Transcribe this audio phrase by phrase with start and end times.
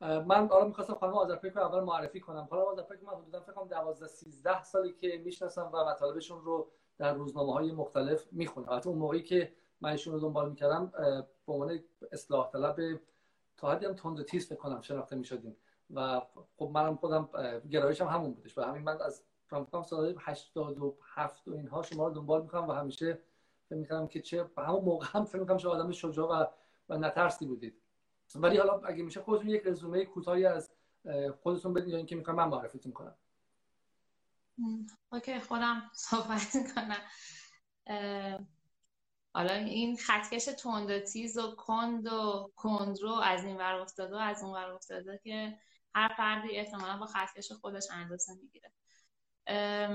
[0.00, 2.46] من حالا می‌خواستم خانم آذرپیک رو اول معرفی کنم.
[2.50, 7.14] خانم آذرپیک من حدودا فکر کنم 12 13 سالی که می‌شناسم و مطالبشون رو در
[7.14, 8.76] روزنامه های مختلف می‌خونم.
[8.76, 10.92] حتی اون موقعی که من ایشون رو دنبال می‌کردم
[11.46, 11.80] به عنوان
[12.12, 13.00] اصلاح طلب
[13.56, 15.56] تا حدی هم تند تیز فکر کنم شناخته می‌شدیم.
[15.94, 16.20] و
[16.56, 17.28] خب منم خودم
[17.70, 18.58] گرایشم همون بودش.
[18.58, 23.18] و همین من از فکر سال 87 و اینها شما رو دنبال می‌کنم و همیشه
[23.68, 26.46] فکر می‌کنم که چه همون موقع هم فکر می‌کنم شما آدم شجاع و
[26.88, 27.82] و نترسی بودید.
[28.34, 30.70] ولی حالا اگه میشه خودتون یک رزومه کوتاهی از
[31.42, 33.16] خودتون بدین یا اینکه می‌خوام من معرفتون کنم.
[35.12, 37.02] اوکی خودم صحبت کنم
[39.34, 44.18] حالا این خطکش تند و تیز و کند و کندرو از این ور افتاده و
[44.18, 45.58] از اون ور افتاده که
[45.94, 48.72] هر فردی احتمالا با خطکش خودش اندازه می‌گیره.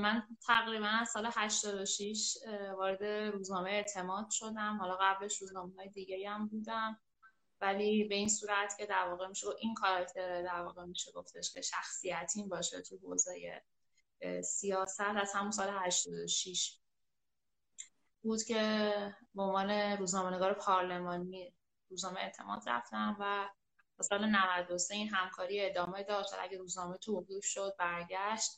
[0.02, 2.38] من تقریبا از سال 86
[2.78, 4.78] وارد روزنامه اعتماد شدم.
[4.78, 7.00] حالا قبلش روزنامه های دیگه هم بودم.
[7.62, 11.62] ولی به این صورت که در واقع میشه این کاراکتر در واقع میشه گفتش که
[11.62, 13.64] شخصیتین باشه تو حوزه
[14.44, 16.80] سیاست از همون سال 86
[18.22, 18.94] بود که
[19.36, 21.54] به عنوان روزنامه‌نگار پارلمانی
[21.90, 23.50] روزنامه اعتماد رفتم و
[24.04, 26.30] سال 93 این همکاری ادامه داشت.
[26.40, 28.52] اگه روزنامه توقیف شد برگشت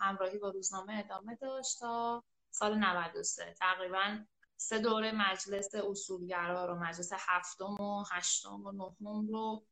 [0.00, 4.18] همراهی با روزنامه ادامه داشت تا سال 93 تقریبا
[4.56, 9.66] سه دوره مجلس اصولگرا رو مجلس هفتم و هشتم و نهم رو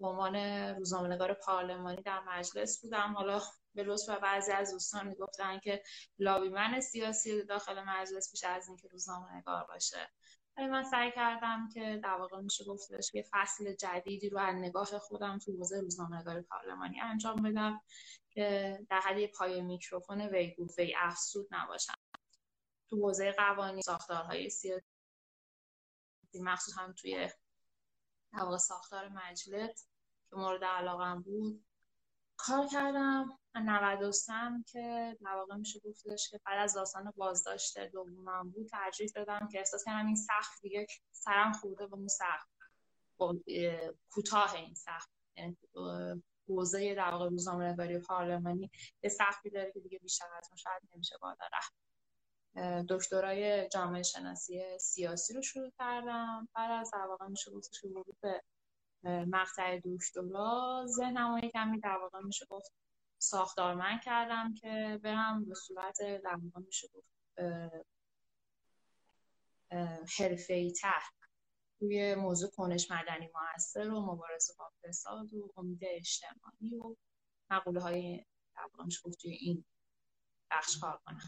[0.00, 0.36] به عنوان
[0.76, 3.12] روزنامه‌نگار پارلمانی در مجلس بودم.
[3.16, 3.40] حالا
[3.74, 5.82] به لطف بعضی از دوستان می‌گفتن که
[6.18, 10.10] لابیمن سیاسی داخل مجلس بیش از اینکه روزنامه‌نگار باشه.
[10.56, 14.98] ولی من سعی کردم که در واقع میشه گفتش که فصل جدیدی رو از نگاه
[14.98, 17.80] خودم تو حوزه روزنامه‌نگاری پارلمانی انجام بدم
[18.30, 22.03] که در حد پای میکروفون ویگو وی افسود نباشم.
[22.94, 24.84] تو حوزه قوانین ساختارهای سیاسی
[26.34, 27.28] مخصوصا توی
[28.32, 29.88] در ساختار مجلس
[30.30, 31.64] که مورد علاقم بود
[32.36, 33.38] کار کردم.
[33.54, 34.32] 93
[34.66, 39.58] که در واقع میشه گفتش که بعد از داستان بازداشت دومم بود ترجیح دادم که
[39.58, 42.48] احساس کردم این سخت دیگه سرم خورده به اون سخت
[44.10, 45.56] کوتاه این سخت یعنی
[46.48, 48.70] حوزه در واقع روزنامه‌نگاری پارلمانی
[49.02, 51.83] یه سختی داره که دیگه بیشتر از اون شاید نمیشه بالا رفت
[52.88, 56.48] دکترای جامعه شناسی سیاسی رو شروع کردم.
[56.54, 58.42] بعد از در واقع میشه گفتش که ورود به
[59.04, 62.72] مقطع دکترا ذهنم رو کمی در واقع میشه گفت
[63.18, 67.08] ساختارمند کردم که برم به صورت در واقع میشه گفت
[70.18, 71.02] حرفه‌ای تر
[71.80, 76.96] روی موضوع کنش مدنی موثر و مبارزه با فساد و امید اجتماعی و
[77.50, 78.24] مقوله های
[78.56, 79.64] در واقع میشه گفت توی این
[80.56, 81.18] بخش کار کنم.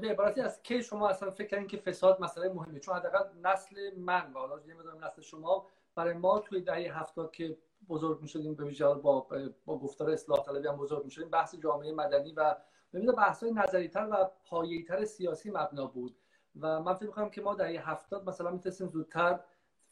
[0.00, 3.94] به عبارتی از کی شما اصلا فکر کردین که فساد مسئله مهمه؟ چون حداقل نسل
[3.96, 8.64] من و حالا نمی‌دونم نسل شما برای ما توی دهه هفتاد که بزرگ می‌شدیم به
[8.64, 9.26] ویژه با
[9.64, 12.56] با گفتار اصلاح طلبی هم بزرگ می‌شدیم بحث جامعه مدنی و
[12.92, 16.16] ببینید بحث های نظری تر و پایه‌ای تر سیاسی مبنا بود.
[16.60, 19.40] و من فکر می‌کنم که ما دهه هفتاد مثلا می‌تونستیم زودتر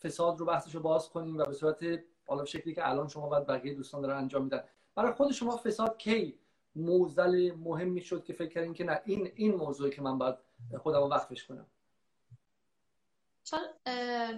[0.02, 1.84] فساد رو بحثش رو باز کنیم و به صورت
[2.26, 4.64] حالا شکلی که الان شما و بقیه دوستان دارن انجام میدن.
[4.94, 6.38] برای خود شما فساد کی
[6.76, 10.36] موزل مهم می‌شد که فکر کردین که نه این این موضوعی که من باید
[10.82, 11.66] خودم رو وقفش کنم.
[13.44, 13.60] چون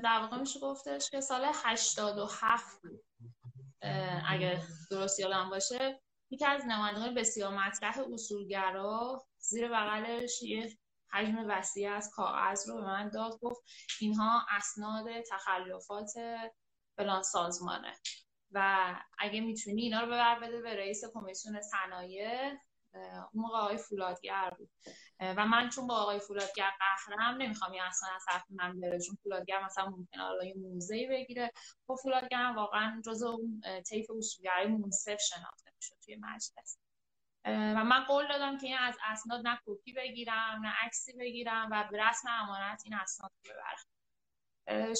[0.02, 3.04] در واقع میشه گفتش که سال 87 بود.
[4.28, 10.78] اگه درست یادم باشه یکی از نمایندگان بسیار مطرح اصولگرا زیر بغلش یه
[11.10, 13.62] حجم وسیع از کاغذ رو به من داد گفت
[14.00, 16.10] اینها اسناد تخلفات
[16.96, 17.92] فلان سازمانه.
[18.52, 22.52] و اگه می‌تونی اینا رو ببر بده به رئیس کمیسیون صنایع
[22.94, 24.70] اون موقع آقای فولادگر بود.
[25.20, 29.16] و من چون با آقای فولادگر قهرم نمی‌خوام یه اصلا از حرف من بره چون
[29.22, 31.52] فولادگر مثلا ممکنه حالا یه موزه بگیره.
[31.86, 36.78] خب فولادگر واقعا جز اون طیف اصولگرای منصف شناخته می‌شد توی مجلس.
[37.44, 41.88] و من قول دادم که این از اسناد نه کپی بگیرم نه عکسی بگیرم و
[41.90, 43.95] به رسم امانت این اسناد رو ببرم.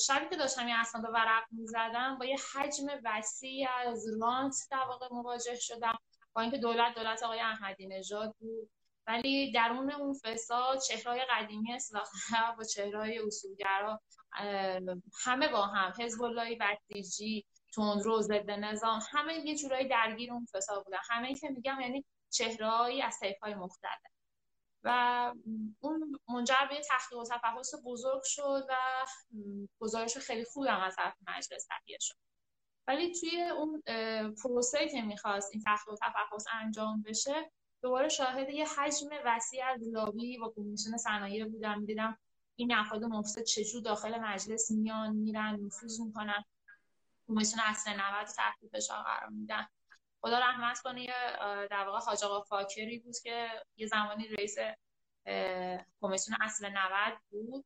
[0.07, 5.07] شبی که داشتم این اسناد ورق می‌زدم با یه حجم وسیع از رانت در واقع
[5.11, 5.99] مواجه شدم.
[6.33, 8.71] با اینکه دولت دولت آقای احمدی نژاد بود.
[9.07, 12.05] ولی درون اون فساد چهرهای قدیمی اصلاح
[12.59, 14.01] با چهرهای اصولگرا
[15.25, 16.59] همه با هم حزب الله
[16.91, 20.99] بسیجی تندرو ضد نظام همه یه جورایی درگیر اون فساد بودن.
[21.11, 24.16] همه که میگم یعنی چهرهایی از های مختلف.
[24.87, 25.33] و
[25.81, 28.75] اون منجر به تحقیق و تفحص بزرگ شد و
[29.81, 32.15] گزارش خیلی خوب هم از طرف مجلس تهیه شد.
[32.87, 33.83] ولی توی اون
[34.43, 37.51] پروسه که می‌خواست این تحقیق و تفحص انجام بشه
[37.83, 41.81] دوباره شاهد یه حجم وسیع از لابی و کمیسیون صنایع بودم.
[41.81, 42.19] می‌دیدم
[42.57, 46.45] این افراد مفسد چجور داخل مجلس میان میرن نفوذ می‌کنن.
[47.29, 49.69] کمیسیون اصل 90 تحت فشار قرار میدن.
[50.27, 51.07] خدا رحمت کنه
[51.71, 54.57] در واقع حاج آقا فاکری بود که یه زمانی رئیس
[56.01, 57.65] کمیسیون اصل 90 بود.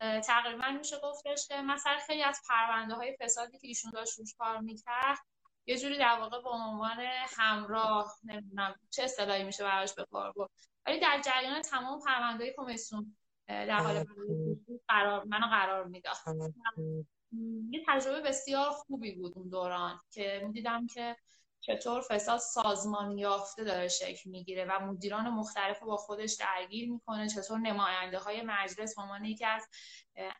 [0.00, 4.58] تقریبا میشه گفتش که مثلا خیلی از پرونده های فسادی که ایشون داشت روش کار
[4.58, 5.18] می‌کرد
[5.66, 7.00] یه جوری در واقع به عنوان
[7.36, 10.50] همراه نمی‌دونم چه اصطلاحی میشه براش به کار برد.
[10.86, 13.16] ولی در جریان تمام پرونده های کمیسیون
[13.46, 14.04] در حال
[14.88, 16.16] قرار منو قرار می‌داد.
[17.70, 21.16] یه تجربه بسیار خوبی بود اون دوران که می‌دیدم که
[21.60, 27.58] چطور فساد سازمان یافته داره شکل می‌گیره و مدیران مختلف با خودش درگیر می‌کنه؟ چطور
[27.58, 29.68] نماینده های مجلس به عنوان یکی از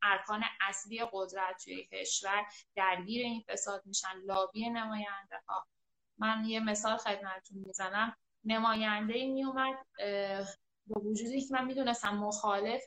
[0.02, 2.46] ارکان اصلی قدرت توی کشور
[2.76, 5.67] درگیر این فساد میشن لابی نماینده ها
[6.19, 8.17] من یه مثال خدمتتون می‌زنم.
[8.44, 9.87] نماینده ای میومد
[10.87, 12.84] با وجودی که من می‌دونستم مخالف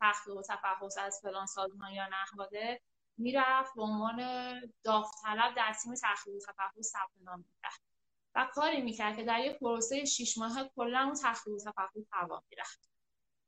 [0.00, 2.80] تخت و تفحص از فلان سازمان یا نهاده
[3.18, 4.20] می‌رفت به عنوان
[4.82, 7.80] داوطلب در تیم و تفحص ثبت نام می‌کرد
[8.34, 12.90] و کاری می‌کرد که در یک پروسه شیش ماه کلا اون و تفحص هوا می‌رفت.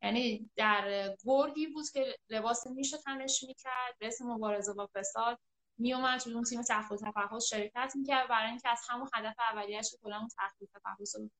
[0.02, 5.38] یعنی در گرگی بود که لباس میشه تنش می‌کرد رسم مبارزه با فساد
[5.78, 10.18] میومد توی اون تیم تحقیق تفحص شرکت می‌کرد برای اینکه از همون هدف اولیه‌اش کلا
[10.18, 11.30] اون تحقیق تفحص رو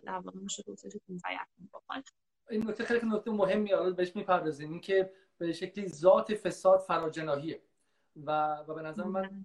[0.00, 0.92] در واقع میشه گفتش
[1.72, 2.04] بکنه.
[2.50, 4.70] این نکته خیلی نکته مهمی حالا بهش می‌پردازیم.
[4.70, 7.60] این که به شکلی ذات فساد فراجناهیه.
[8.16, 9.44] و و به نظر من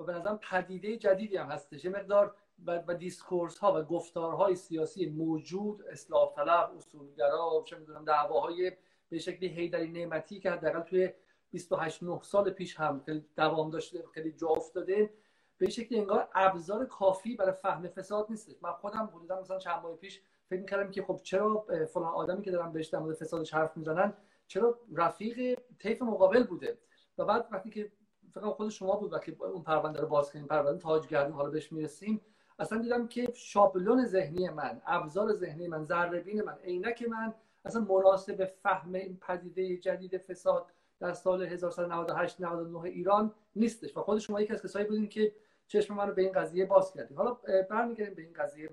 [0.00, 1.84] و به نظر پدیده جدیدی هم هستش.
[1.84, 2.34] یه مقدار
[2.66, 8.72] و, و دیسکورس ها و گفتارهای سیاسی موجود اصلاح طلب اصولگرا چه می‌دونم دعواهای
[9.08, 11.12] به شکلی هیدری نعمتی که حداقل توی
[11.50, 13.02] 28 9 سال پیش هم
[13.36, 15.10] دوام داشته خیلی جا افتاده
[15.58, 18.54] به شکلی انگار ابزار کافی برای فهم فساد نیستش.
[18.62, 22.50] من خودم حدودا مثلا چند ماه پیش فکر می‌کردم که خب چرا فلان آدمی که
[22.50, 24.12] دارن بهش در مورد فسادش حرف می‌زنن
[24.46, 26.78] چرا رفیق طیف مقابل بوده؟
[27.18, 27.92] و بعد وقتی که
[28.32, 32.20] فقط خود شما بود وقتی اون پرونده رو باز کردیم پرونده تاجگردی حالا بهش می‌رسیم
[32.58, 37.34] اصلا دیدم که شابلون ذهنی من ابزار ذهنی من ذره من عینک من
[37.64, 40.66] اصلا مناسب فهم این پدیده جدید فساد
[41.00, 43.96] در سال 1398 99 ایران نیستش.
[43.96, 45.32] و خود شما یکی از کسایی بودین که
[45.66, 47.38] چشم من رو به این قضیه باز کردیم حالا
[47.70, 48.70] برمیگردیم به این قضیه.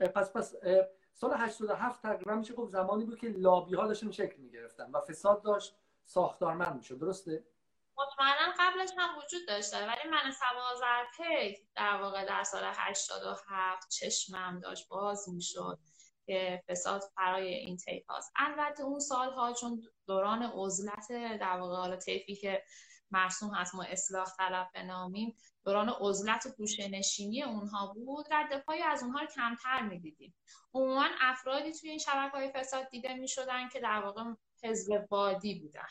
[0.00, 0.54] پس پس
[1.14, 5.42] سال 87 تقریبا میشه گفت زمانی بود که لابی ها داشتن شکل می‌گرفتن و فساد
[5.42, 6.98] داشت ساختارمند می‌شد.
[6.98, 7.44] درسته؟
[7.96, 14.88] مطمئنا قبلش هم وجود داشته ولی من سوازرپی در واقع در سال 87 چشمم داشت.
[14.88, 15.78] باز می‌شد
[16.26, 18.32] که فساد برای این تیپ هاست.
[18.36, 21.08] البته اون سالها چون دوران عزلت
[21.40, 22.62] در واقع حالا تیفی که
[23.12, 28.26] مرسوم هست ما اصلاح طلب بنامیم دوران عزلت و نشینی اونها بود.
[28.32, 30.34] رد پای از اونها رو کمتر می‌دیدیم.
[30.74, 34.22] عموما افرادی توی این شبکه های فساد دیده می‌شدن که در واقع
[34.64, 35.86] حزب بادی بودن.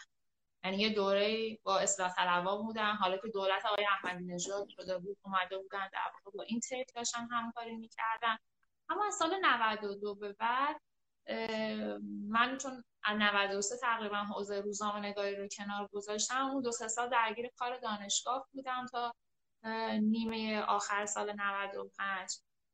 [0.63, 2.95] یعنی یه دوره با اصلاح طلبا بودن.
[2.95, 6.87] حالا که دولت آقای احمدی نژاد شده بود اومده بودن در واقع با این تیپ
[6.95, 8.37] داشتن همکاری می‌کردن.
[8.89, 10.81] اما از سال 92 به بعد
[12.27, 17.09] من چون از 93 تقریبا حوزه روزنامه نگاری رو کنار گذاشتم اون دو سه سال
[17.09, 19.13] درگیر کار دانشگاه بودم تا
[20.01, 22.31] نیمه آخر سال 95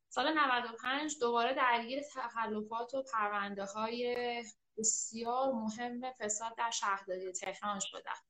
[0.10, 4.44] سال 95 دوباره درگیر تخلفات و پرونده های
[4.78, 8.24] بسیار مهم فساد در شهرداری تهران شدم.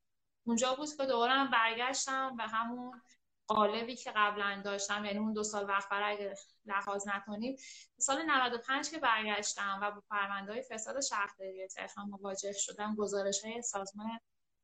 [0.44, 3.02] اونجا بود که دوباره برگشتم به همون
[3.48, 6.36] قالبی که قبلا داشتم یعنی اون دو سال وقت برای
[6.66, 7.56] لحاظ نکنیم
[8.00, 13.62] سال 95 که برگشتم و با پرونده های فساد شهرداری تهران مواجه شدم گزارش های
[13.62, 14.20] سازمان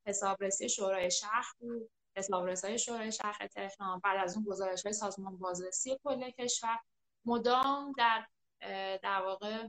[0.08, 5.38] حسابرسی شورای شهر بود حسابرسی های شورای شهر تهران بعد از اون گزارش های سازمان
[5.38, 6.80] بازرسی کل کشور.
[7.26, 8.28] مدام در
[9.04, 9.68] در واقع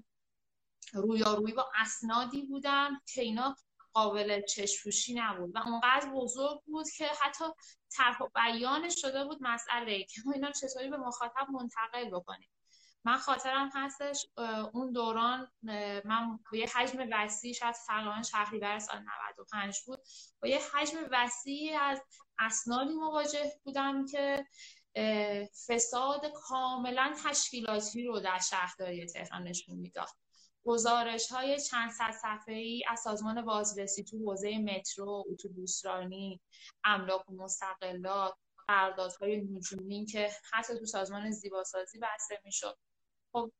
[0.93, 3.57] رویارویی با اسنادی بودن که اینا
[3.95, 7.45] قابل چشپوشی نبود و اونقدر بزرگ بود که حتی
[7.91, 12.49] طرح بیانش شده بود مسئله که ما اینا چطوری به مخاطب منتقل بکنیم.
[13.07, 14.27] من خاطرم هستش
[14.73, 15.51] اون دوران
[16.05, 19.99] من با یه حجم وسیع شاید تقریبا شهریور سال 95 بود
[20.43, 22.03] با یه حجم وسیعی از
[22.39, 24.47] اسنادی مواجه بودم که
[25.69, 30.09] فساد کاملا تشکیلاتی رو در شهرداری تهران نشون می‌داد.
[30.65, 36.41] گزارش های چند صد صفحه ای از سازمان بازرسی تو حوزه مترو، اتوبوسرانی،
[36.85, 38.35] املاک و مستقلات،
[38.69, 42.79] قراردادهای نجومی که حتی تو سازمان زیباسازی بسته می‌شد.
[43.33, 43.53] خب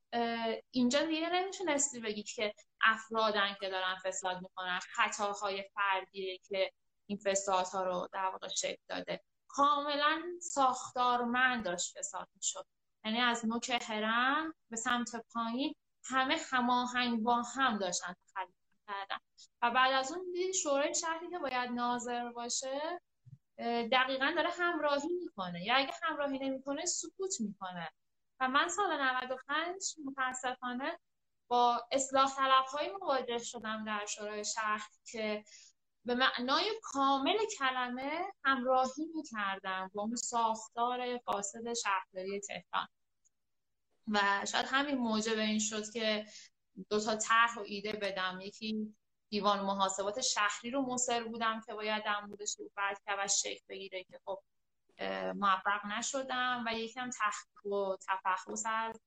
[0.71, 6.71] اینجا دیگه نمی‌تونستی بگی که افرادن که دارن فساد می‌کنن خطاهای فردیه که
[7.07, 9.21] این فسادها رو در واقع شکل داده.
[9.49, 12.67] کاملا ساختارمند داشت فساد می‌شد.
[13.05, 18.55] یعنی از نوک هرم به سمت پایین همه هماهنگ با هم داشتن تخلیق
[18.87, 19.19] کردن
[19.63, 23.01] و بعد از اون دید شورای شهری که باید ناظر باشه
[23.93, 25.65] دقیقا داره همراهی می‌کنه.
[25.65, 27.91] یا اگه همراهی نمی‌کنه سکوت می‌کنه.
[28.41, 30.99] و من سال 95 متاسفانه
[31.49, 35.45] با اصلاح طلب های مواجه شدم در شورای شهر که
[36.05, 42.89] به معنای کامل کلمه همراهی می‌کردم با اون ساختار فاسد شهرداری تهران.
[44.09, 46.27] و شاید همین موجب این شد که
[46.91, 48.39] دو تا طرح و ایده بدم.
[48.43, 48.95] یکی
[49.31, 54.05] دیوان محاسبات شهری رو مصر بودم که باید در موردش صحبت کرد و شکل بگیره
[54.05, 54.43] که خب
[55.35, 59.01] موفق نشدم و یکی هم تحقیق و تفحص از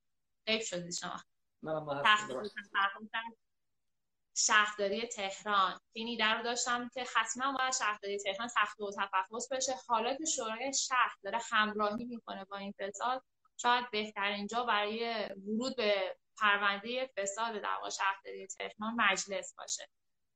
[0.46, 1.20] غیب شدید شما
[4.34, 5.80] شهرداری تهران.
[5.92, 9.74] این ایده رو داشتم که حتما باید شهرداری تهران تحقیق و تفحص بشه.
[9.88, 13.24] حالا که شورای شهر داره همراهی می‌کنه با این فساد
[13.60, 19.88] شاید بهترین جا برای ورود به پرونده فساد در واقع شهرداری تهران مجلس باشه.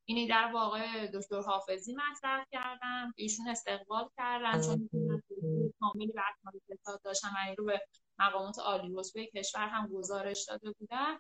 [0.05, 4.91] این در واقع دکتر حافظی مطرح کردم ایشون استقبال کردن چون
[5.81, 6.33] کاملی بر
[6.71, 7.81] فساد داشتن و رو به
[8.19, 11.19] مقامات عالی رتبه کشور هم گزارش داده بودن.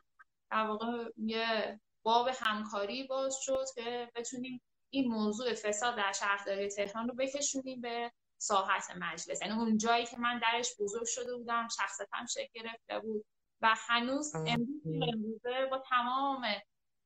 [0.51, 7.09] در واقع یه باب همکاری باز شد که بتونیم این موضوع فساد در شهرداری تهران
[7.09, 9.43] رو بکشونیم به ساحت مجلس.
[9.43, 13.25] یعنی اون جایی که من درش بزرگ شده بودم شخصیتم شکل گرفته بود.
[13.61, 16.43] و هنوز امروزه با تمام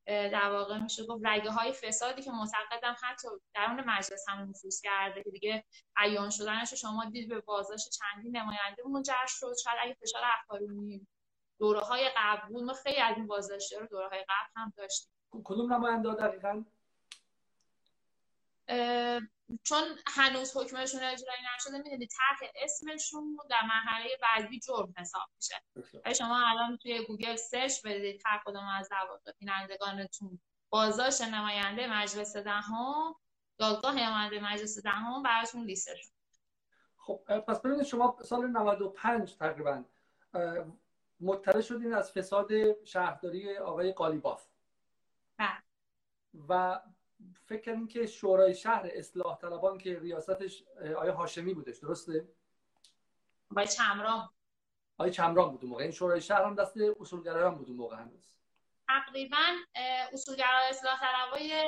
[0.07, 5.23] در واقع میشه گفت رگه های فسادی که معتقدم حتی درون مجلس هم نفوذ کرده
[5.23, 5.65] که دیگه
[5.97, 9.55] عیان شدنش شما دید به بازداشت چندین نماینده منجر شد.
[9.65, 11.07] شاید اگه فشار اخباری
[11.59, 15.11] دوره های قبل بود ما خیلی از این بازداشتی رو دوره های قبل هم داشتیم.
[15.45, 16.65] کدوم نماینده دقیقا؟
[19.63, 25.63] چون هنوز حکمشون اجرایی نشده می‌دونید طرح اسمشون در مرحله بعدی جرم حساب میشه.
[26.15, 33.15] شما الان توی گوگل search بدید هر کدوم از دوازده بینندگانتون بازداشت نماینده مجلس دهم
[33.59, 36.13] دادگاه نماینده مجلس دهم براتون لیست شد.
[36.97, 39.85] خب پس ببینید شما سال 95 تقریبا
[41.21, 44.47] مطلع شدین از فساد شهرداری آقای قالیباف.
[45.37, 45.63] بله.
[46.49, 46.81] و
[47.47, 50.63] فکر کردیم که شورای شهر اصلاح طلبان که ریاستش
[50.99, 52.29] آیا هاشمی بودش درسته؟
[53.51, 54.29] آقای چمران.
[54.99, 55.83] آقای چمران بود موقع.
[55.83, 58.37] این شورای شهر هم دست اصولگرایان بود اون موقع هنوز.
[58.89, 59.47] تقریبا
[60.13, 61.65] اصولگرای اصلاح طلبای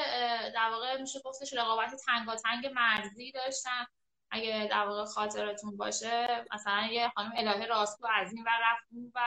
[0.55, 3.87] در واقع میشه گفتش رقابت تنگاتنگ مرزی داشتن.
[4.31, 9.21] اگه در واقع خاطرتون باشه مثلا یه خانم الهه راستو از این و رفت و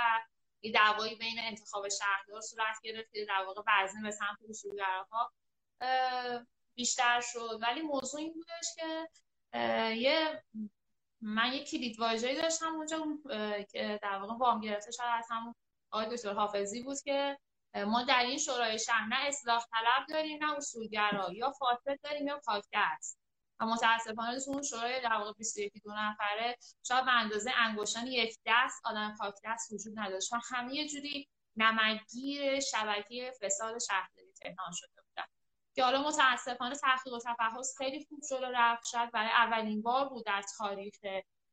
[0.62, 5.32] یه دعوایی بین انتخاب شهردار صورت گرفت که در واقع وزنه به سمت اصولگراها
[6.76, 7.60] بیشتر شد.
[7.62, 9.10] ولی موضوع این بودش که
[9.96, 10.44] یه
[11.22, 13.06] من یه کلید واژه‌ای داشتم اونجا
[13.72, 15.56] که در واقع وام گرفته شد از همون
[15.92, 17.38] آقای دکتر حافظی بود که
[17.76, 22.40] ما در این شورای شهر نه اصلاح طلب داریم نه اصولگرا یا فاسد داریم یا
[22.46, 23.20] پاکدست
[23.60, 26.58] و متاسفانه تو اون شورای در واقع 21 دو نفره
[26.88, 30.34] شاید به اندازه انگشتان یک دست آدم پاکدست وجود نداشت.
[30.34, 35.01] و همه یه جوری نمگیر شبکه فساد شهرداری تهران شده
[35.76, 38.86] که حالا متاسفانه تحقیق و تفحص خیلی خوب جلو رفت.
[38.86, 41.00] شد برای اولین بار بود در تاریخ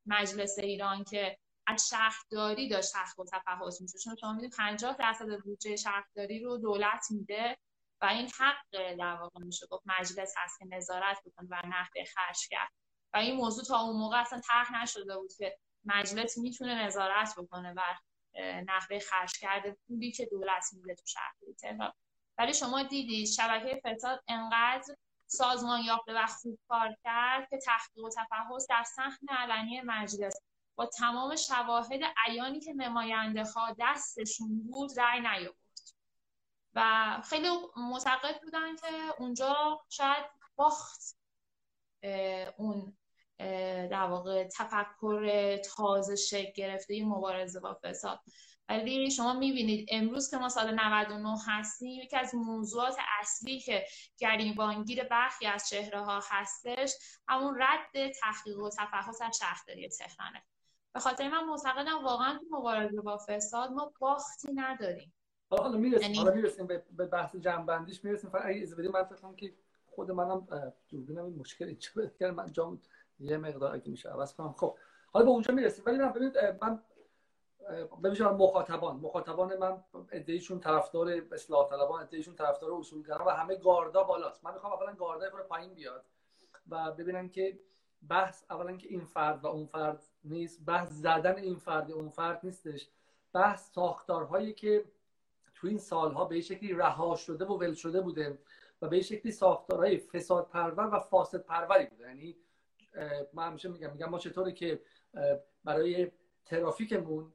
[0.06, 5.40] مجلس ایران که از شهرداری داشت تحقیق و تفحص میشه چون شما می‌دونید 50 درصد
[5.44, 7.56] بودجه شهرداری رو دولت میده
[8.00, 9.66] و این حق در واقع میشه.
[9.66, 12.70] گفت مجلس هست که نظارت بکنه بر نحوه خرج کرد.
[13.14, 17.74] و این موضوع تا اون موقع اصلا طرح نشده بود که مجلس می‌تونه نظارت بکنه
[17.74, 17.96] بر
[18.60, 21.54] نحوه خرج کرده پولی که دولت میده تو شهرداری
[22.38, 28.08] ولی شما دیدید شبکه فساد انقدر سازمان یافته و خوب کار کرد که تحقیق و
[28.08, 30.34] تفحص در صحن علنی مجلس.
[30.74, 35.58] با تمام شواهد عیانی که نماینده ها دستشون بود رأی نیاورد.
[36.74, 38.86] و خیلی معتقد بودن که
[39.18, 40.24] اونجا شاید
[40.56, 41.16] باخت
[42.56, 42.96] اون
[43.90, 48.20] در واقع تفکر تازه شکل گرفته مبارزه با فساد.
[48.68, 53.84] ولی شما می‌بینید امروز که ما سال 99 هستیم یکی از موضوعات اصلی که
[54.18, 56.94] گریبانگیر برخی از چهره ها هستش
[57.28, 60.42] همون رد تحقیق و تفحص از شهرداری تهرانه.
[60.94, 65.14] به خاطر من معتقدم واقعا تو مبارزه با فساد ما باختی نداریم.
[65.50, 66.18] حالا می‌رسیم یعنی...
[66.18, 68.30] حالا می‌رسیم به بحث جنبندیش می‌رسیم.
[68.30, 69.54] فقط اگه بدید من فکر که
[69.86, 70.46] خود منم
[70.88, 72.80] دوربینم این مشکل اینجا من جام
[73.20, 74.52] یه مقدار اگه میشه عوض کنم.
[74.52, 74.78] خب
[75.12, 75.84] حالا به اونجا می‌رسیم.
[75.86, 76.82] ولی من ببینید من
[78.02, 78.96] ببینید مخاطبان.
[78.96, 84.44] مخاطبان من ادعیشون طرفدار اصلاح طلبان ادعیشون طرفدار اصولگرا و همه گاردا بالاست.
[84.44, 86.04] من می‌خوام اولا گاردا رو پایین بیاد
[86.68, 87.58] و ببینن که
[88.08, 90.64] بحث اولا که این فرد و اون فرد نیست.
[90.66, 92.88] بحث زدن این فرد اون فرد نیستش.
[93.32, 94.84] بحث ساختارهایی که
[95.54, 98.38] تو این سالها به شکلی رها شده و ول شده بوده
[98.82, 102.06] و به شکلی ساختارهای فساد پرور و فاسد پروری بوده.
[102.08, 102.36] یعنی
[103.32, 104.80] من همیشه میگم میگم ما چطوره که
[105.64, 106.10] برای
[106.46, 107.32] ترافیکمون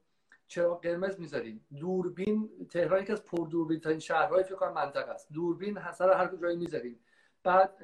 [0.54, 5.34] چرا قرمز می‌ذاریم؟ دوربین تهران یکی از پردوربین ترین شهرهای فکر کنم منطقه است.
[5.34, 7.00] دوربین سر هر جایی می‌ذاریم.
[7.44, 7.78] بعد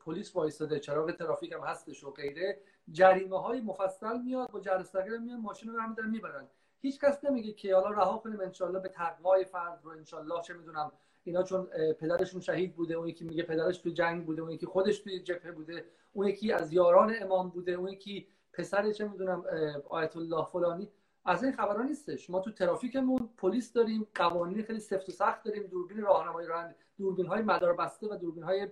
[0.00, 2.60] پلیس وایستاده چراغ ترافیک هم هستش و غیره.
[2.92, 6.48] جریمه های مفصل میاد با جرثقیل میاد ماشین رو هم می‌برن.
[6.80, 10.92] هیچ کس نمیگه که حالا رها کنیم انشالله به تقوای فرد رو انشالله چه می‌دونم.
[11.24, 11.64] اینا چون
[12.00, 15.52] پدرشون شهید بوده اون یکی میگه پدرش تو جنگ بوده اون یکی خودش توی جبهه
[15.52, 19.44] بوده اون یکی از یاران امام بوده اون یکی پسر چه می‌دونم
[19.88, 20.88] آیت الله فلانی.
[21.24, 22.30] از این خبرها نیستش.
[22.30, 27.26] ما تو ترافیکمون پلیس داریم قوانین خیلی سفت و سخت داریم دوربین راهنمایی راننده دوربین
[27.26, 28.68] های مدار بسته و دوربین های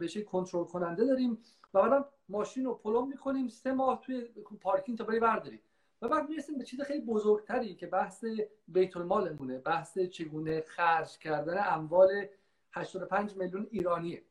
[0.00, 1.38] بشه کنترل کننده داریم
[1.74, 4.28] و بعدم ماشین رو پلم می‌کنیم سه ماه توی
[4.60, 5.60] پارکینگ تا بری برداریم.
[6.02, 8.24] و بعد می‌رسیم به چیز خیلی بزرگتری که بحث
[8.68, 12.26] بیت المالمونه بحث چگونه خرج کردن اموال
[12.72, 14.22] 85 میلیون ایرانیه.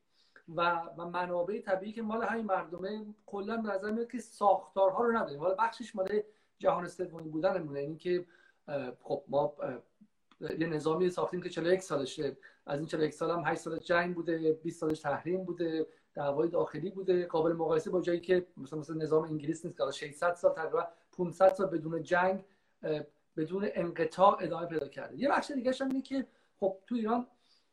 [0.56, 5.18] و و منابع طبیعی که مال همین مردمه کلا به نظر میاد که ساختارها رو
[5.18, 5.40] نداریم.
[5.40, 6.22] حالا بخشش مال
[6.62, 7.80] جهان سومی بودنمونه.
[7.80, 8.26] این که
[9.02, 9.54] خب ما
[10.60, 14.54] یه نظامی ساختیم که 41 سالشه از این 41 سال هم 8 سال جنگ بوده
[14.54, 17.26] 20 سالش تحریم بوده دعوای داخلی بوده.
[17.26, 21.54] قابل مقایسه با جایی که مثلا مثلا نظام انگلیس نیست که 600 سال تقریبا 500
[21.54, 22.46] سال بدون جنگ
[23.38, 25.20] بدون انقطاع ادامه پیدا کرده.
[25.20, 26.28] یه بخش دیگه هم اینه که
[26.60, 27.28] خب تو ایران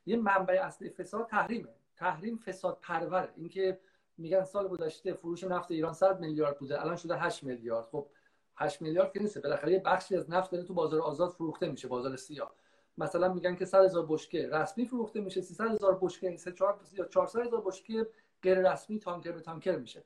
[0.07, 1.69] یه منبع اصلی فساد تحریمه.
[1.97, 3.79] تحریم فساد پروره اینکه
[4.19, 7.85] میگن سال گذشته فروش نفت ایران 100 میلیارد بوده الان شده 8 میلیارد.
[7.85, 8.07] خب
[8.59, 9.39] 8 میلیارد که نیست.
[9.39, 12.55] بالاخره یه بخشی از نفت داره تو بازار آزاد فروخته میشه بازار سیاه.
[12.99, 17.05] مثلا میگن که 100 هزار بشکه رسمی فروخته میشه 300 هزار بشکه 3 4 یا
[17.05, 18.07] 400 هزار بشکه
[18.43, 20.05] غیر رسمی تانکر به تانکر میشه.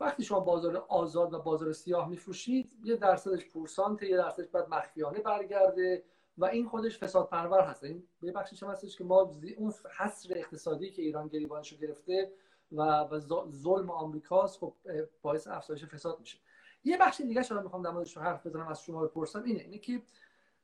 [0.00, 5.20] وقتی شما بازار آزاد و بازار سیاه میفروشید یه درصدش پورسانت یه درصدش بعد مخفیانه
[5.20, 6.02] برگرده
[6.38, 7.84] و این خودش فساد پرور هست.
[7.84, 12.32] این یه بخشش هم هستش که ما اون حصر اقتصادی که ایران گریبانش گرفته
[12.72, 13.08] و
[13.50, 14.74] ظلم آمریکاست خب
[15.22, 16.38] باعث افزایش فساد میشه.
[16.84, 19.42] یه بخش دیگه شما می‌خوام در موردش حرف بزنم از شما بپرسم.
[19.42, 20.02] اینه اینه که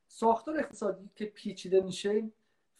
[0.07, 2.31] ساختار اقتصادی که پیچیده میشه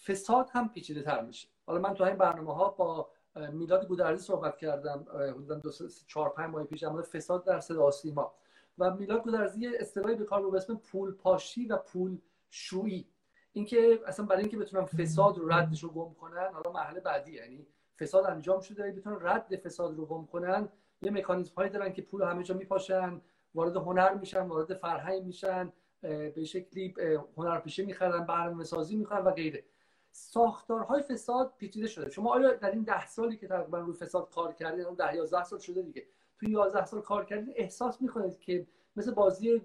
[0.06, 1.48] فساد هم پیچیده تر میشه.
[1.66, 3.10] حالا من تو این برنامه ها با
[3.52, 5.72] میلاد گودرزی صحبت کردم حدودا دو
[6.08, 8.34] چهار پنج ماه پیش در فساد در صدا سیما.
[8.78, 12.18] و میلاد گودرزی اصطلاحی به کار به اسم پول پاشی و پول
[12.50, 13.08] شویی.
[13.54, 17.68] اینکه اصلا برای اینکه بتونن فساد رو ردش رو گم کنن حالا مرحله بعدی یعنی
[18.00, 20.70] فساد انجام شده بتونن رد فساد رو گم کنن
[21.02, 23.22] یه مکانیزم هایی دارن که پول همه جا میپاشن
[23.56, 26.94] وارد هنر میشن وارد فرهنگ میشن به شکلی
[27.38, 29.64] هنرپیشه می‌خرن برنامه سازی می‌کنن و غیره.
[30.12, 32.10] ساختارهای فساد پیچیده شده.
[32.10, 35.44] شما آیا در این ده سالی که تقریبا روی فساد کار کردین اون ده یازده
[35.44, 36.06] سال شده دیگه
[36.40, 39.62] تو یازده سال کار کردین احساس می‌کنید که مثل بازی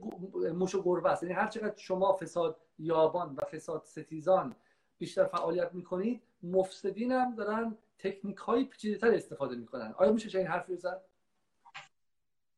[0.55, 4.55] موش و گربه است؟ یعنی هر چقدر شما فساد یابان و فساد ستیزان
[4.99, 9.95] بیشتر فعالیت می‌کنید مفسدین هم دارن تکنیک های پیچیده تر استفاده می‌کنن.
[9.99, 11.03] آیا میشه این حرفی زد؟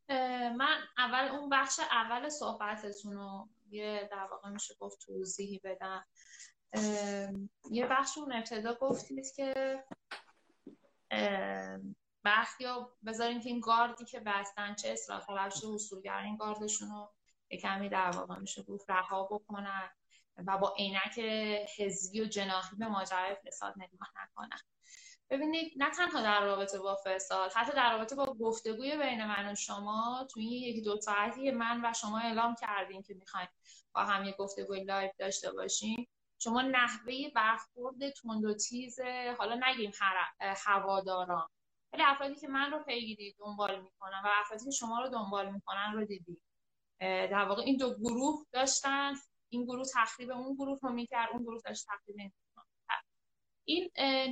[0.09, 6.07] من اول اون بخش اول صحبتتون رو یه در واقع میشه گفت توضیحی بدم.
[7.71, 9.85] یه بخش اون ابتدا گفتید که
[12.25, 17.12] بخت یا بذارین که این گاردی که بستن چه اصلاح طلبش اصولگر این گاردشون رو
[17.51, 19.90] یه کمی در واقع میشه گفت رها بکنن
[20.47, 21.19] و با عینک
[21.79, 24.59] حزبی و جناحی به ماجرای فساد نگاه نکنن.
[25.31, 29.55] ببینید نه تنها در رابطه با فساد حتی در رابطه با گفتگوی بین من و
[29.55, 33.49] شما توی این یکی دو ساعتی من و شما اعلام کردیم که می‌خوایم
[33.95, 36.09] با هم یه گفتگوی live داشته باشیم
[36.39, 39.01] شما نحوه برخورد تند و تیز
[39.39, 39.91] حالا نگیم
[40.41, 41.49] هواداران
[41.93, 45.93] ولی افرادی که من رو پیگیری دنبال می‌کنن و افرادی که شما رو دنبال می‌کنن
[45.95, 46.43] رو دیدید
[47.01, 49.15] در واقع این دو گروه داشتن
[49.49, 52.33] این گروه تخریب اون گروه رو می‌کرد اون گروه داشت تخریب این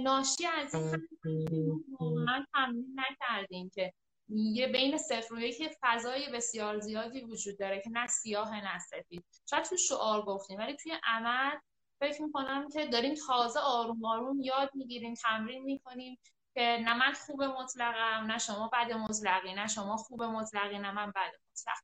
[0.03, 3.93] ناشی از این واقعا تمرین نکردیم که
[4.29, 9.25] یه بین صفر و یک فضای بسیار زیادی وجود داره که نه سیاه نه سفید.
[9.51, 11.57] شاید تو شعار گفتیم ولی توی عمل
[12.01, 16.19] فکر می‌کنم که داریم تازه آروم آروم یاد می‌گیریم تمرین می‌کنیم
[16.55, 21.07] که نه من خوب مطلقم نه شما بد مطلقی نه شما خوب مطلقی نه من
[21.07, 21.79] بد مطلق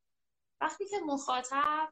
[0.60, 1.88] وقتی که مخاطب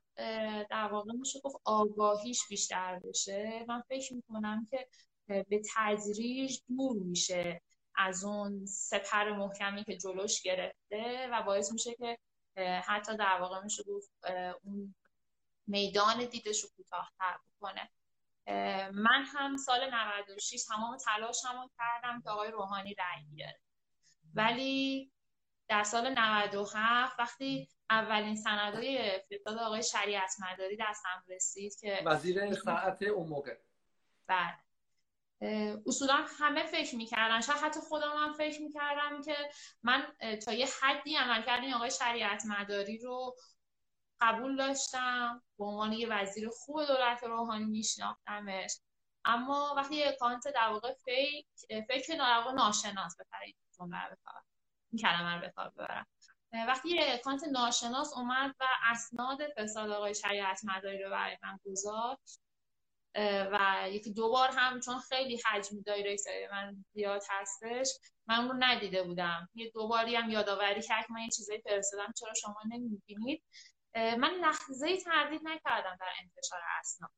[0.71, 4.88] در واقع میشه گفت آگاهیش بیشتر بشه من فکر می‌کنم که
[5.29, 7.62] به تدریج دور میشه
[7.95, 12.19] از اون سپر محکمی که جلوش گرفته و باعث میشه که
[12.87, 14.11] حتی در واقع میشه گفت
[14.62, 14.95] اون
[15.67, 17.91] میدان دیدش رو کوتاهتر بکنه.
[18.93, 23.61] من هم سال 96 تمام تلاش همون کردم که آقای روحانی رأی بیاره.
[24.35, 25.11] ولی
[25.69, 33.03] در سال 97 وقتی اولین سندهای فساد آقای شریعت مداری دستم رسید که وزیر صنعت
[33.03, 33.57] اون موقع.
[34.27, 34.68] بله.
[35.87, 39.37] اصولا همه فکر می‌کردن شاید حتی خودم هم فکر می‌کردم که
[39.83, 40.07] من
[40.44, 43.37] تا یه حدی عمل کردن آقای شریعت مداری رو
[44.20, 45.42] قبول داشتم.
[45.59, 48.79] به عنوان یه وزیر خوب دولت روحانی میشناختمش.
[49.24, 51.47] اما وقتی یه account در واقع fake
[51.88, 53.57] fake در ناشناس بفرید
[54.90, 56.07] این کلمه رو به ببرم.
[56.53, 62.40] وقتی یه account ناشناس اومد و اسناد فساد آقای شریعت مداری رو برای من گذاشت
[63.14, 66.16] و یکی دو بار هم چون خیلی حجم دایره
[66.53, 67.88] من زیاد هستش
[68.27, 69.49] من رو ندیده بودم.
[69.55, 73.42] یه دو باری هم یادآوری کرد من یه چیزایی فرستادم چرا شما نمی‌بینید؟
[73.94, 77.11] من لحظه تردید نکردم در انتشار اسناد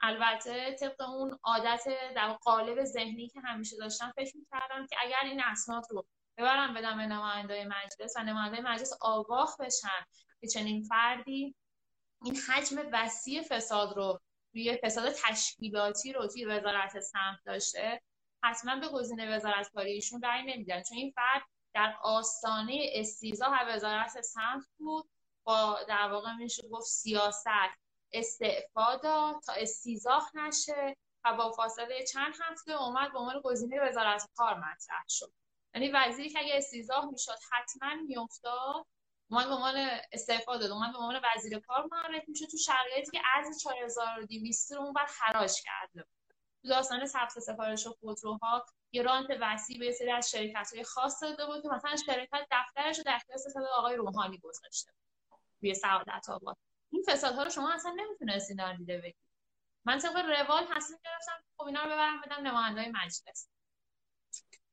[0.00, 1.84] البته طبق اون عادت
[2.16, 6.96] در قالب ذهنی که همیشه داشتم فکر می‌کردم که اگر این اسناد رو ببرم بدم
[6.96, 10.04] به نماینده مجلس و نماینده مجلس آگاه بشن
[10.40, 11.54] که چنین فردی
[12.24, 14.20] این حجم وسیع فساد رو
[14.58, 18.02] روی فساد تشکیلاتی رو توی وزارت سمت داشته
[18.44, 20.82] حتما به گزینه وزارت کاریشون رأی نمیدن.
[20.82, 21.42] چون این فرد
[21.74, 25.10] در آستانه استیزا وزارت سمت بود
[25.44, 27.46] با در واقع میشه گفت سیاست
[28.12, 34.30] استعفا داد تا استیزاح نشه و با فاصله چند هفته اومد به عنوان گزینه وزارت
[34.36, 35.32] کار مطرح شد.
[35.74, 38.86] یعنی وزیری که اگه استیزاح می‌شد حتما میافتاد
[39.30, 43.20] اومد به عنوان استعفا داد اومد به عنوان وزیر کار معرفی میشه تو شرایطی که
[43.36, 46.06] ارز 4200 رو اون بر حراج کرده
[46.62, 51.22] تو داستان ثبت سفارش و خودروها یه رانت وسیع به سری از شرکت های خاص
[51.22, 54.92] داده بود که مثلا شرکت دفترش رو در اختیار صد آقای روحانی گذاشته
[55.62, 56.56] روی سعادت آباد.
[56.90, 59.16] این فسادها رو شما اصلا نمی‌تونستین نادیده بگیرید.
[59.84, 63.48] من طبق روال تصمیم گرفتم خب اینا رو ببرم بدم نمایندای مجلس.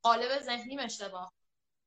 [0.02, 1.34] قالب ذهنیم اشتباه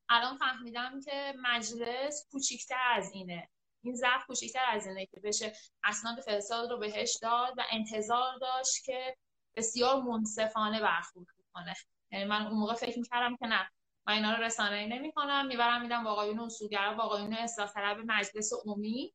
[0.09, 3.49] الان فهمیدم که مجلس کوچیکتر از اینه.
[3.83, 5.53] این ضعف کوچیکتر از اینه که بشه
[5.85, 9.17] اسناد فساد رو بهش داد و انتظار داشت که
[9.57, 11.75] بسیار منصفانه برخورد کنه
[12.11, 13.71] یعنی من اون موقع فکر می‌کردم که نه
[14.07, 15.47] من اینا رو رسانه‌ای نمی‌کنم.
[15.47, 19.15] می‌برم میدم با آقایون اصولگرا با آقایون اصلاح طلب مجلس عمومی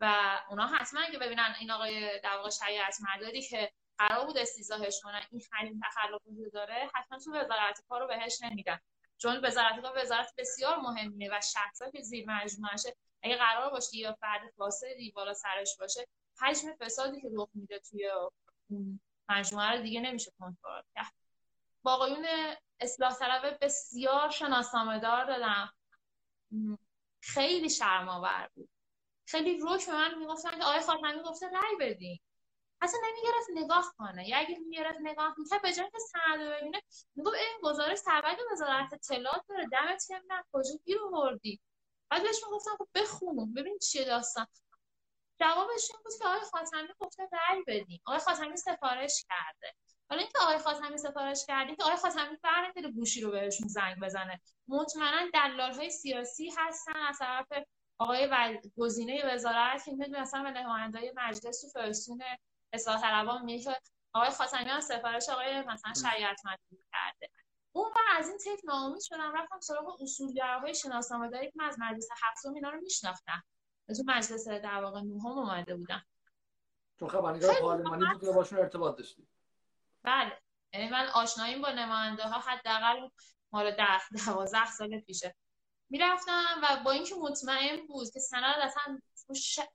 [0.00, 5.00] و اونا حتما که ببینن این آقای در واقع شریعت مداری که قرار بود استیزاهش
[5.02, 8.80] کنن این خیلی تخلف داره حتما تو وزارت کار رو بهش نمیدن.
[9.22, 14.12] چون وزارت کار وزارت بسیار مهمیه و شخصا که زیر مجموعشه اگه قرار باشه یا
[14.20, 16.06] فرد فاسدی بالا سرش باشه
[16.40, 18.10] حجم فسادی که رخ میده توی
[19.28, 21.12] مجموعه رو دیگه نمیشه کنترل کرد.
[21.82, 22.26] با آقایون
[22.80, 25.72] اصلاح طلب بسیار شناسنامه دار دادم
[27.20, 28.68] خیلی شرماور بود.
[29.26, 32.20] خیلی روش به من می‌گفتن که آقای خاتمی گفته رأی بدین.
[32.82, 34.28] اصلا نمی‌گرفت نگاه کنه.
[34.28, 36.82] یا اگه می‌گرفت نگاه می‌کرد به جای که سند ببینه
[37.14, 39.66] می‌گفت این گزارش تبعید وزارت اطلاعات داره.
[39.72, 41.60] دمت که نه کجا گیر آوردی؟
[42.10, 44.46] بعد بهش می‌گفتم خب بخون ببین چیه داستان.
[45.40, 48.00] جوابش این بود که آقای خاتمی گفته رأی بدین.
[48.06, 49.74] آقای خاتمی سفارش کرده.
[50.10, 54.40] حالا اینکه آقای خاتمی سفارش کرده که آقای خاتمی برنمیداره گوشی رو بهشون زنگ بزنه.
[54.68, 57.46] مطمئنا دلال های سیاسی هستن از طرف
[57.98, 58.58] آقای و...
[58.76, 61.80] گزینه وزارت که می‌دونی مثلا به نمایندای مجلس تو
[62.72, 63.80] اصلاح طلبان میگه
[64.12, 67.30] آقای خاتمی سفارش آقای مثلا شریعت مدنی کرده
[67.72, 71.30] اون بر از این تیپ ناامید شدم رفتم سراغ اصولگراهای شناسنامه.
[71.30, 73.42] داری که از مجلس هفتم اینا رو میشناختم.
[73.96, 76.06] تو مجلس در واقع نهم اومده بودم.
[76.98, 79.28] تو خبرنگار پارلمانی بود که باشون ارتباط داشتی؟
[80.02, 80.38] بله.
[80.72, 83.08] یعنی من آشناییم با نماینده ها حداقل
[83.52, 85.36] مال ده دوازده سال پیشه.
[85.90, 88.98] می‌رفتم و با اینکه مطمئن بود که سند اصلا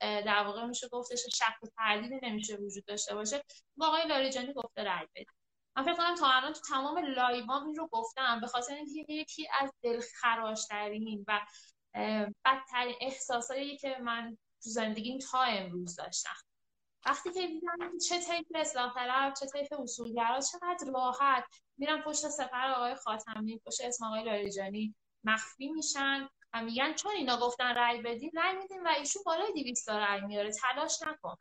[0.00, 3.42] در واقع میشه گفتش شک و تردید نمیشه وجود داشته باشه
[3.76, 5.32] با آقای لاریجانی گفته رای بده
[5.76, 9.48] من فکر کنم تا الان تو تمام لایوام این رو گفتم به خاطر اینکه یکی
[9.60, 11.40] از دلخراشترین و
[12.44, 16.34] بدترین احساسایی که من تو زندگیم تا امروز داشتم.
[17.06, 21.44] وقتی که دیدم چه طیف اصلاح طلب چه طیف اصولگرا چقدر راحت
[21.78, 24.94] میرم پشت سفر آقای خاتمی پشت اسم آقای لاریجانی.
[25.26, 29.88] مخفی میشن و میگن چون اینا گفتن رأی بدین رأی میدین و ایشون بالای 200
[29.90, 30.50] رأی میاره.
[30.52, 31.36] تلاش نکن.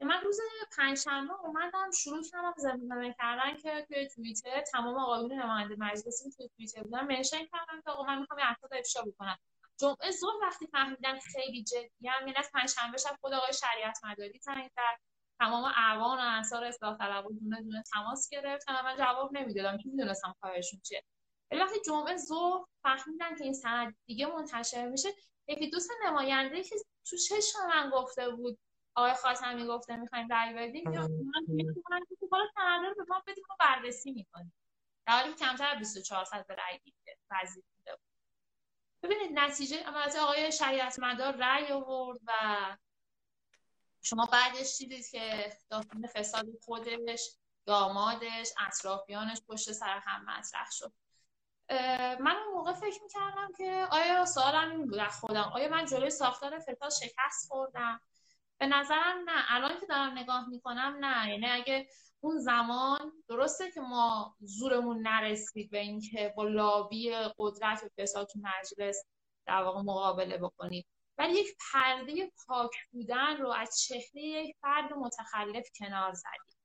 [0.00, 0.40] من روز
[0.76, 6.82] پنجشنبه اومدم شروع کردم زمینه کردن که توی توییتر تمام آقایون نماینده مجلسی توی توییتر
[6.82, 9.38] بودن منشن کردم که آقا من می‌خوام افراد افشا بکنم.
[9.80, 14.38] جمعه ظهر وقتی فهمیدن خیلی جدی هم یعنی از پنجشنبه شب خود آقای شریعت مداری
[14.38, 15.00] زنگ کرد
[15.40, 19.78] تمام اعوان و انصار اصلاح طلبها دونه دونه تماس گرفتن و من جواب نمی‌دادم.
[19.78, 21.04] که می‌دونستم کارشون چیه.
[21.50, 25.08] وقتی جمعه ظهر فهمیدن که این سند دیگه منتشر میشه
[25.48, 26.76] یکی دوست نماینده که
[27.10, 28.58] تو چشم من گفته بود
[28.94, 31.00] آقای خاتمی گفته می‌خوایم رأی بدیم یا
[31.90, 34.52] من که بالا به ما بدیم و بررسی می‌کنیم.
[35.06, 37.98] در حالی کمتر 24 ساعت به رأی دیگه وزیر بوده
[39.02, 42.32] ببینید نتیجه عملات آقای شریعت مدار رأی آورد و
[44.02, 47.30] شما بعدش دیدید که داستان فساد خودش
[47.66, 50.92] دامادش اطرافیانش پشت سر هم مطرح شد.
[52.20, 55.50] من اون موقع فکر می‌کردم که آیا سوالم این بود خودم.
[55.54, 58.00] آیا من جلوی ساختار فتا شکست خوردم؟
[58.58, 59.44] به نظرم نه.
[59.48, 61.30] الان که دارم نگاه می‌کنم نه.
[61.30, 61.88] یعنی اگه
[62.20, 68.38] اون زمان درسته که ما زورمون نرسید به اینکه با لابی قدرت و فساد تو
[68.42, 69.04] مجلس
[69.46, 70.84] در واقع مقابله بکنیم.
[71.18, 76.56] ولی یک پرده پاک بودن رو از چهره یک فرد متخلف کنار زدیم.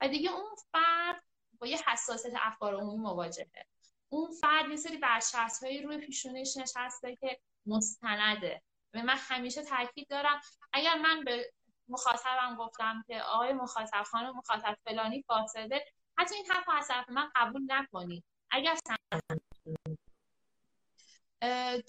[0.00, 1.22] و دیگه اون فرد
[1.60, 3.66] با یه حساسیت افکار عمومی مواجهه.
[4.08, 8.62] اون فرد یه سری برچسب هایی روی پیشونش نشسته که مستنده.
[8.94, 10.40] و من همیشه تاکید دارم
[10.72, 11.52] اگر من به
[11.88, 15.84] مخاطبم گفتم که آقای مخاطب خانم مخاطب فلانی فاسده
[16.18, 18.76] حتی این حرف از طرف من قبول نکنید اگر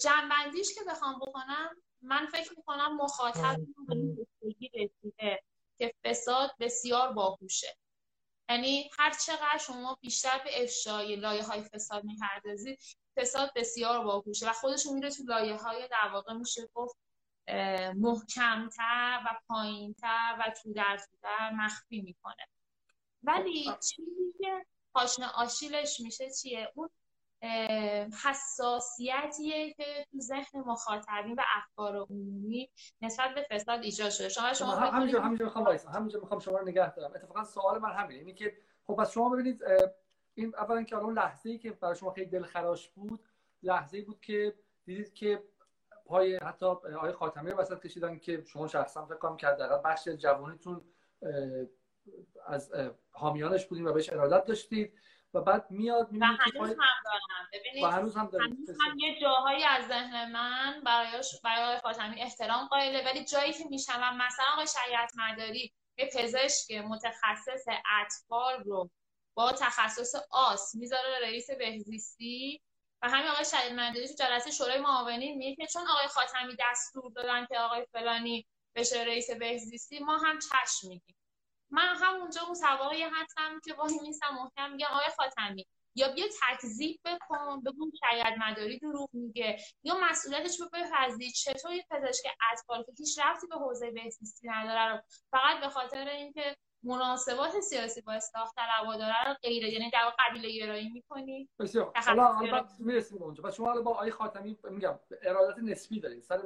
[0.00, 3.56] جنبندیش که بخوام بکنم من فکر می‌کنم مخاطب
[3.88, 4.26] به
[4.74, 5.42] رسیده
[5.78, 7.76] که فساد بسیار باهوشه.
[8.48, 12.78] یعنی هر چقدر شما بیشتر به افشای لایه های فساد می‌پردازید
[13.16, 16.96] فساد بسیار باهوشه و خودشون میره تو لایه های در واقع میشه گفت
[17.96, 22.48] محکمتر و پایینتر و تو در در مخفی می‌کنه.
[23.22, 26.88] ولی خب، چیزی که پاشنه آشیلش میشه چیه؟ اون
[28.24, 32.70] حساسیتیه که تو ذهن مخاطبین و افکار عمومی
[33.00, 34.28] نسبت به فساد ایجاد شده.
[34.28, 35.90] شما شما همینجا همینجا می‌خوام وایسا.
[35.90, 37.12] همینجا می‌خوام شما رو نگه دارم.
[37.14, 38.20] اتفاقا سوال من همینه.
[38.20, 39.62] اینه که خب پس شما ببینید
[40.34, 43.20] این اولا که اون لحظه ای که برای شما خیلی دلخراش بود
[43.62, 45.42] لحظه ای بود که دیدید که
[46.06, 50.84] پای حتی آقای خاتمی وسط کشیدن که شما شخصا فکر کنم که در بخش جوانیتون
[52.46, 52.72] از
[53.10, 54.92] حامیانش بودین و بهش ارادت داشتید.
[55.34, 57.48] و بعد میاد که هنوز هم دارم.
[57.52, 63.04] ببینید هنوز هم, هنوز هم یه جاهایی از ذهن من برایش برای خاتمی احترام قائله
[63.04, 67.64] ولی جایی که میشم مثلا آقای شریعت مداری یه پزشک متخصص
[68.00, 68.90] اطفال رو
[69.34, 72.60] با تخصص آس می‌ذاره رئیس بهزیستی
[73.02, 77.46] و همین آقای شریعت مداری تو جلسه شورای معاونین میگه چون آقای خاتمی دستور دادن
[77.46, 81.17] که آقای فلانی بشه رئیس بهزیستی ما هم چشم میگیم
[81.70, 87.00] من همونجا اون سواری هستم که وای میستم محکم میگم آقای خاتمی یا بیا تکذیب
[87.04, 91.30] بکن بگو شاید مداری دروغ میگه یا مسئولیتش رو بپذیر.
[91.30, 95.00] چطور یه پزشک اطفال که هیچ رفتی به حوزه بهزیستی نداره رو
[95.30, 100.58] فقط به خاطر اینکه مناسبات سیاسی با اصلاح طلبا داره رو غیر یعنی در قبیله
[100.58, 101.92] گرایی می‌کنی؟ بسیار.
[102.06, 103.42] حالا البته می‌رسیم اونجا.
[103.42, 106.40] پس شما با آقای خاتمی میگم ارادت نسبی دارید سر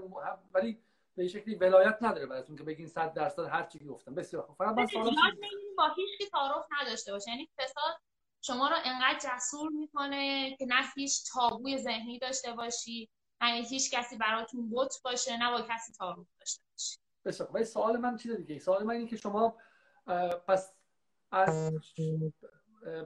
[0.54, 0.78] ولی
[1.16, 4.14] به شکلی ولایت نداره براتون که بگین 100 درصد هر چی گفتم.
[4.14, 4.56] بسیار خوب.
[4.56, 4.86] فقط من
[5.76, 7.30] با هیچ کی تعارف نداشته باشه.
[7.30, 8.00] یعنی فساد
[8.40, 13.08] شما رو انقدر جسور می‌کنه که نه هیچ تابوی ذهنی داشته باشی
[13.40, 16.98] نه هیچ کسی براتون بوت باشه نه با کسی تعارف داشته باشی.
[17.24, 17.62] بسیار خوب.
[17.62, 19.56] سوال من چیز دیگه سوال من اینه که شما
[20.46, 20.74] پس
[21.30, 21.72] از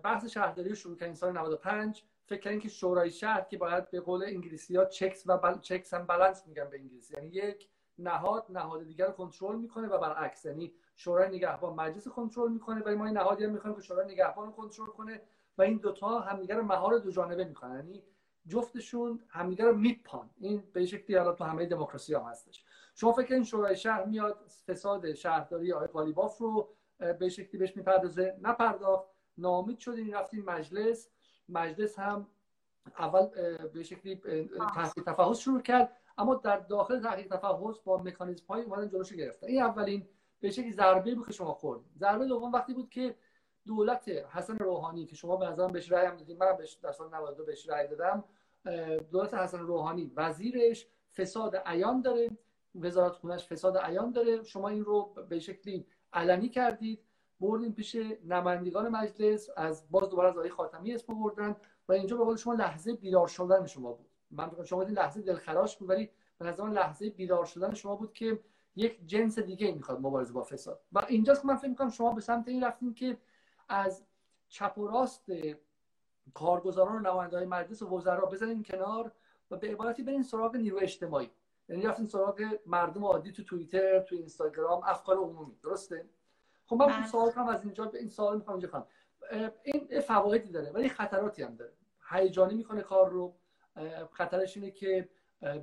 [0.04, 4.24] بحث شهرداری شروع کردین سال 95 فکر کردین که شورای شهر که باید به قول
[4.24, 5.58] انگلیسی ها چکس و بل...
[5.60, 7.14] چکس هم بالانس میگن به انگلیسی.
[7.14, 12.52] یعنی یک نهاد نهاد دیگر رو کنترل می‌کنه و برعکس یعنی شورای نگهبان مجلس کنترل
[12.52, 15.22] می‌کنه ولی ما این نهادی هم می‌خوایم که شورای نگهبان رو کنترل کنه
[15.58, 17.76] و این دوتا همدیگه رو مهار دو جانبه می‌کنن.
[17.76, 18.02] یعنی
[18.48, 20.30] جفتشون همدیگه رو میپان.
[20.38, 22.64] این به شکلی حالا تو همه دموکراسی هم هستش.
[22.94, 28.38] شما فکر این شورای شهر میاد فساد شهرداری آقای قالیباف رو به شکلی بهش می‌پردازه.
[28.42, 29.08] نپرداخت.
[29.38, 31.10] نامید شدین رفتین مجلس.
[31.48, 32.26] مجلس هم
[32.98, 33.26] اول
[33.74, 34.16] به شکلی
[34.74, 35.96] تحقیق تفحص شروع کرد.
[36.18, 39.46] اما در داخل تحقیق تفحص با مکانیزم های اومدن جلوشو گرفتن.
[39.46, 40.08] این اولین
[40.40, 43.14] به شکلی ضربه بود که شما خوردید ضربه دوم وقتی بود که
[43.66, 47.14] دولت حسن روحانی که شما به نظرم بهش رأی هم دادید منم بهش در سال
[47.14, 48.24] 92 بهش رأی دادم
[49.10, 52.30] دولت حسن روحانی وزیرش فساد عیان داره
[52.74, 54.42] وزارت خونش فساد عیان داره.
[54.42, 57.00] شما این رو به شکلی علنی کردید
[57.40, 61.56] بردیم پیش نمایندگان مجلس از باز دوباره از آقای خاتمی اسم بردن
[61.88, 64.06] و اینجا به قول شما لحظه بیدار شدن شما بود.
[64.36, 68.40] من شما این لحظه دلخراش بود ولی به نظر لحظه بیدار شدن شما بود که
[68.76, 70.80] یک جنس دیگه می‌خواد مبارزه با فساد.
[70.92, 73.18] و اینجاست که من فکر می‌کنم شما به سمت این رفتیم که
[73.68, 74.04] از
[74.48, 75.24] چپ و راست
[76.34, 79.12] کارگزاران و نمایندگان مجلس و وزرا بزنین کنار
[79.50, 81.30] و به عبارتی برین سراغ نیرو اجتماعی.
[81.68, 85.56] یعنی رفتین سراغ مردم عادی تو توییتر تو اینستاگرام افکار عمومی.
[85.62, 86.08] درسته؟
[86.66, 87.06] خب من بله.
[87.06, 88.86] سوال کنم از اینجا به این سوال می‌خوام اینجا کنم.
[89.62, 91.72] این فوایدی داره ولی خطراتی هم داره.
[92.10, 93.34] هیجانی می‌کنه کار رو.
[94.12, 95.08] خطرش اینه که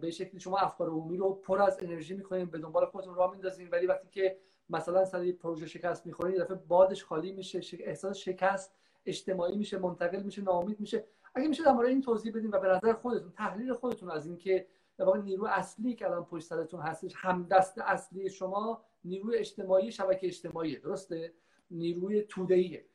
[0.02, 3.69] به شکلی شما افکار عمومی رو پر از انرژی می‌کنین به دنبال خودتون راه میندازین
[3.69, 4.38] ولی وقتی که
[4.69, 10.41] مثلا سر پروژه شکست می‌خورین دفعه بادش خالی میشه احساس شکست اجتماعی میشه منتقل میشه
[10.41, 11.04] ناامید میشه.
[11.36, 15.06] اگه میشه در این توضیح بدین و به نظر خودتون تحلیل خودتون از اینکه در
[15.06, 20.28] واقع نیرو اصلی که الان پشت سرتون هستش هم دست اصلی شما نیروی اجتماعی شبکه
[20.28, 21.34] اجتماعی درسته؟
[21.71, 22.86] نیروی توده‌ایه.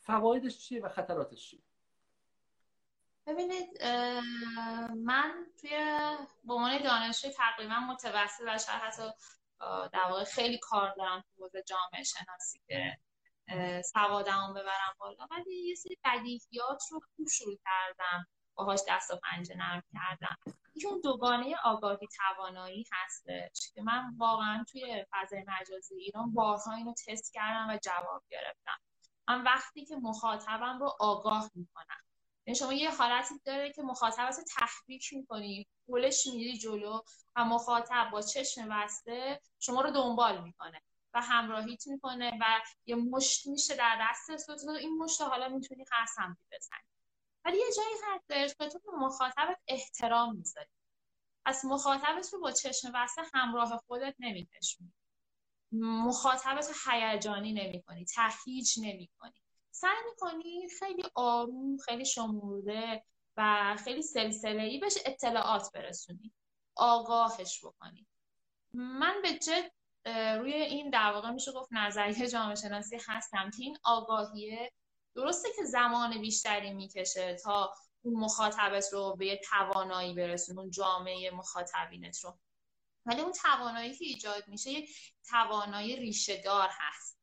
[0.00, 1.60] فوایدش چیه و خطراتش چیه؟
[3.28, 3.82] ببینید
[4.96, 5.70] من توی
[6.44, 9.02] به عنوان دانشجوی تقریبا متوسط و شاید حتی
[9.92, 12.98] در واقع خیلی کار دارم تو حوزه جامعه شناسی که
[13.82, 15.26] سوادمو ببرم بالا.
[15.30, 20.36] ولی یه سری بدیهیات رو خوب شروع کردم باهاش دست و پنجه نرم کردم.
[20.86, 27.32] اون دوگانه آگاهی توانایی هستش که من واقعا توی فضای مجازی ایران بارها اینو تست
[27.32, 28.78] کردم و جواب گرفتم.
[29.28, 32.00] من وقتی که مخاطبم رو آگاه می‌کنم.
[32.54, 37.00] شما یه حالتی داره که مخاطب تحریک می‌کنی پولش میری جلو
[37.36, 40.82] و مخاطب با چشم بسته شما رو دنبال می‌کنه
[41.14, 42.44] و همراهیت می‌کنه و
[42.86, 46.06] یه مشت میشه در دست تو این مشت حالا می‌تونی هر
[46.52, 46.88] بزنی.
[47.44, 50.68] ولی یه جایی هستش که تو به مخاطبت احترام می‌ذاری.
[51.44, 54.92] از مخاطبت رو با چشم بسته همراه خودت نمیکشونی
[55.72, 59.42] مخاطبت رو هیجانی نمی‌کنی تهیج نمی‌کنی.
[59.80, 63.04] سعی می‌کنی خیلی آروم خیلی شمورده
[63.36, 66.32] و خیلی سلسله ای بهش اطلاعات برسونی.
[66.76, 68.06] آگاهش بکنی.
[68.72, 69.70] من به جد
[70.38, 74.72] روی این در واقع میشه گفت نظریه جامعه شناسی هستم که این آگاهیه.
[75.14, 81.30] درسته که زمان بیشتری می‌کشه تا اون مخاطبت رو به یه توانایی برسون اون جامعه
[81.30, 82.38] مخاطبینت رو.
[83.06, 87.18] ولی اون توانایی که ایجاد میشه یک توانایی ریشه دار هست.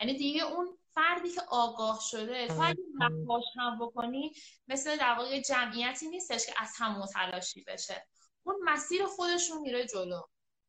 [0.00, 4.32] یعنی دیگه اون فردی که آگاه شده تو اگه نقاش هم بکنی
[4.68, 8.06] مثل در واقع جمعیتی نیستش که از هم متلاشی بشه.
[8.42, 10.20] اون مسیر خودشون میره جلو.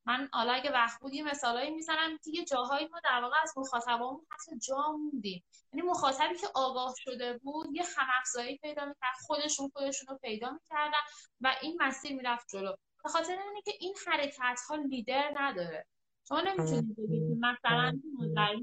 [0.07, 4.25] من حالا اگه وقت بود یه مثالایی می‌زنم دیگه جاهایی ما در واقع از مخاطبامون
[4.31, 5.43] حتی جا موندیم.
[5.73, 10.51] یعنی مخاطبی که آگاه شده بود یه هم افزایی پیدا می‌کرد خودشون خودشون رو پیدا
[10.51, 10.99] می‌کردن
[11.41, 12.75] و این مسیر می‌رفت جلو.
[13.03, 15.85] به خاطر اینه که این حرکت ها لیدر نداره.
[16.27, 17.99] شما نمی‌تونید بگید مثلا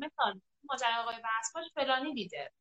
[0.01, 2.53] مثال ماجرای آقای بسپاش فلانی دیده.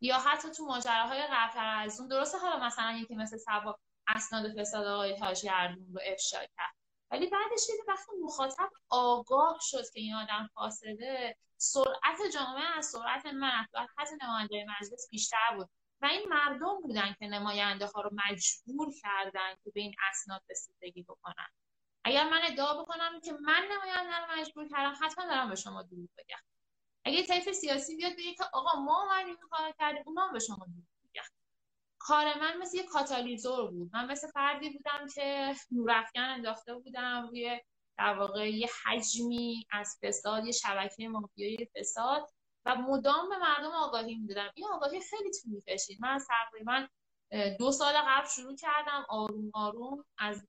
[0.00, 4.86] یا حتی تو ماجراهای قبلتر از اون درسته حالا مثلا یکی مثل سبا اسناد فساد
[4.86, 6.74] آقای تاجگردون رو افشا کرد.
[7.10, 13.26] ولی بعدش دیگه وقتی مخاطب آگاه شد که این آدم فاسده سرعت جامعه از سرعت
[13.26, 13.66] من
[13.98, 15.68] حتی نماینده مجلس بیشتر بود.
[16.00, 21.02] و این مردم بودن که نماینده ها رو مجبور کردن که به این اسناد رسیدگی
[21.02, 21.48] بکنن.
[22.04, 26.08] اگر من ادعا بکنم که من نماینده رو مجبور کردم حتما دارم به شما دروغ
[26.18, 26.53] بگم.
[27.04, 31.22] اگه طیف سیاسی بیاد بگه که آقا ما اومدیم کار کردیم اونا به شما بگن
[31.98, 33.90] کار من مثل یه کاتالیزور بود.
[33.92, 37.60] من مثل فردی بودم که نورافکن انداخته بودم روی
[37.98, 42.30] در واقع یه حجمی از فساد یه شبکه مافیایی فساد
[42.66, 44.50] و مدام به مردم آگاهی می‌دادم.
[44.54, 46.86] این آگاهی خیلی طول کشید من تقریبا
[47.58, 50.46] دو سال قبل شروع کردم آروم آروم از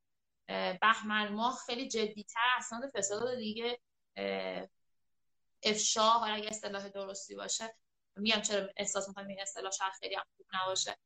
[0.82, 3.80] بهمن ماه خیلی جدیتر اسناد فساد دیگه
[5.66, 7.76] افشا حالا اگه اصطلاح درستی باشه
[8.16, 10.98] میگم چرا احساس می‌کنم این اصطلاح شاید خیلی هم خوب نباشه.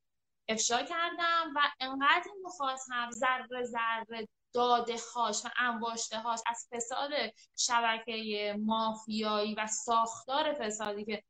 [0.50, 7.12] افشا کردم و انقدر این مخاطب ذره ذره داده هاش و انباشته هاش از فساد
[7.56, 11.24] شبکه مافیایی و ساختار فسادی که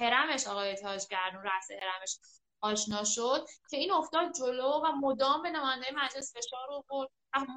[0.00, 2.18] حرمش آقای تاجگردون رأس حرمش
[2.64, 7.10] آشنا شد که این افتاد جلو و مدام به نماینده مجلس فشار آورد.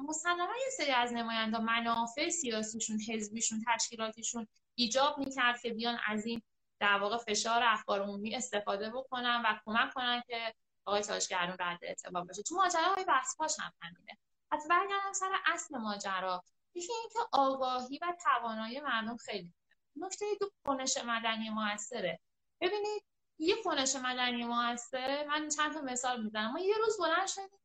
[0.08, 6.42] مسلما یه سری از نماینده منافع سیاسیشون حزبیشون تشکیلاتیشون ایجاب می‌کرد که بیان از این
[6.80, 12.24] در واقع فشار اخبار عمومی استفاده بکنن و کمک کنن که آقای تاجگرون رد اعتبار
[12.24, 12.42] بشه.
[12.42, 14.18] تو ماجراهای بحث هم همینه.
[14.50, 16.42] پس برگردم سر اصل ماجرا.
[16.74, 19.52] یکی اینکه آگاهی و توانایی مردم خیلی
[19.96, 22.20] نکته دو کنش مدنی موثره.
[22.60, 23.04] ببینید
[23.38, 26.52] یه کنش مدنی موثر من چند تا مثال می‌زنم.
[26.52, 27.58] ما یه روز بلند شدیم.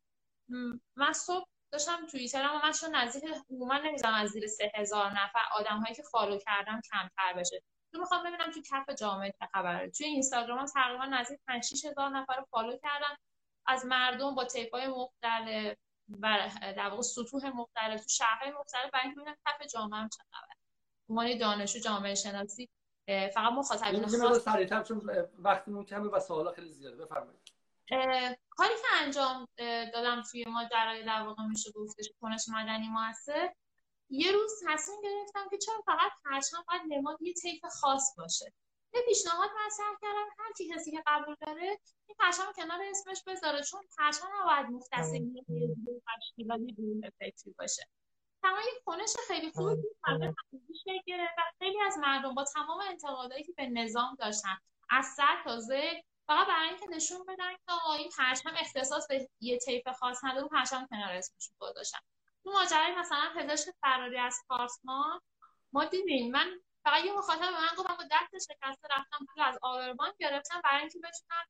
[0.95, 5.43] من صبح داشتم توییترم و من چون نزدیک عموما نمی‌زنم از زیر سه هزار نفر
[5.55, 7.63] آدم هایی که follow کردم کمتر بشه.
[7.91, 9.91] تو می‌خوام ببینم تو کف جامعه چه خبره.
[9.91, 13.17] توی اینستاگرام تقریبا نزدیک 5 6 هزار نفر رو follow کردم.
[13.65, 15.77] از مردم با تیپ های مختلف
[16.21, 20.23] و در واقع سطوح مختلف تو شهرهای مختلف برای اینکه ببینم کف جامعه هم چه
[20.31, 20.55] خبره.
[21.09, 22.69] عنوان دانشجو جامعه شناسی.
[23.07, 25.01] فقط مخاطبین خاص سریعتر چون
[25.39, 27.05] وقتمون کمه و سوالا خیلی زیاده.
[27.05, 27.53] بفرمایید.
[28.49, 29.47] کاری که انجام
[29.93, 33.53] دادم توی ماجرای در واقع میشه گفتش کنش مدنی موثر
[34.09, 38.53] یه روز تصمیم گرفتم که چرا فقط پرچم باید نماد یه طیف خاص باشه.
[38.93, 43.63] یه پیشنهاد مطرح کردم هر کی کسی که قبول داره این پرچم کنار اسمش بذاره
[43.63, 45.43] چون پرچم نباید مختص یه
[46.17, 47.87] تشکیلاتی گروه فکری باشه.
[48.43, 50.35] تمام یک کنش خیلی خوبی بود.
[51.05, 54.57] گرفت و خیلی از مردم با تمام انتقادایی که به نظام داشتن
[54.89, 55.59] از سر تا
[56.27, 60.47] فقط برای اینکه نشون بدن که آقا این پرچم اختصاص به یه طیف خاص نداره
[60.47, 61.99] پرچم کنار اسمشون گذاشتن.
[62.43, 65.21] تو ماجرای مثلا پزشک فراری از پارسمان
[65.73, 69.59] ما دیدیم من فقط یه مخاطب به من گفت با دست شکسته رفتم پول از
[69.61, 71.45] آوربان گرفتم برای اینکه بتونم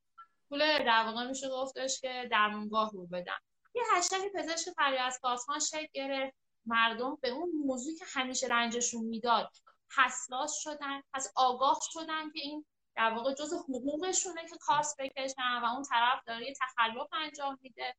[0.49, 3.39] پول در واقع میشه گفتش که درمونگاه رو بدم.
[3.75, 6.42] یه هشتگ پزشک فری از پاسمان شکل گرفت.
[6.65, 9.51] مردم به اون موضوعی که همیشه رنجشون می‌داد
[9.97, 15.65] حساس شدن پس آگاه شدن که این در واقع جز حقوقشونه که کاس بکشن و
[15.65, 17.95] اون طرف داره یه تخلف انجام میده.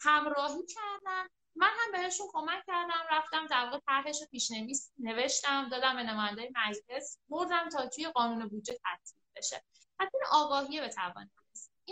[0.00, 1.28] همراهی کردن.
[1.54, 7.18] من هم بهشون کمک کردم رفتم در واقع طرحش پیشنویس نوشتم دادم به نماینده مجلس
[7.28, 9.64] بردم تا توی قانون بودجه تصویب بشه.
[10.00, 11.30] حتی آگاهی به توان.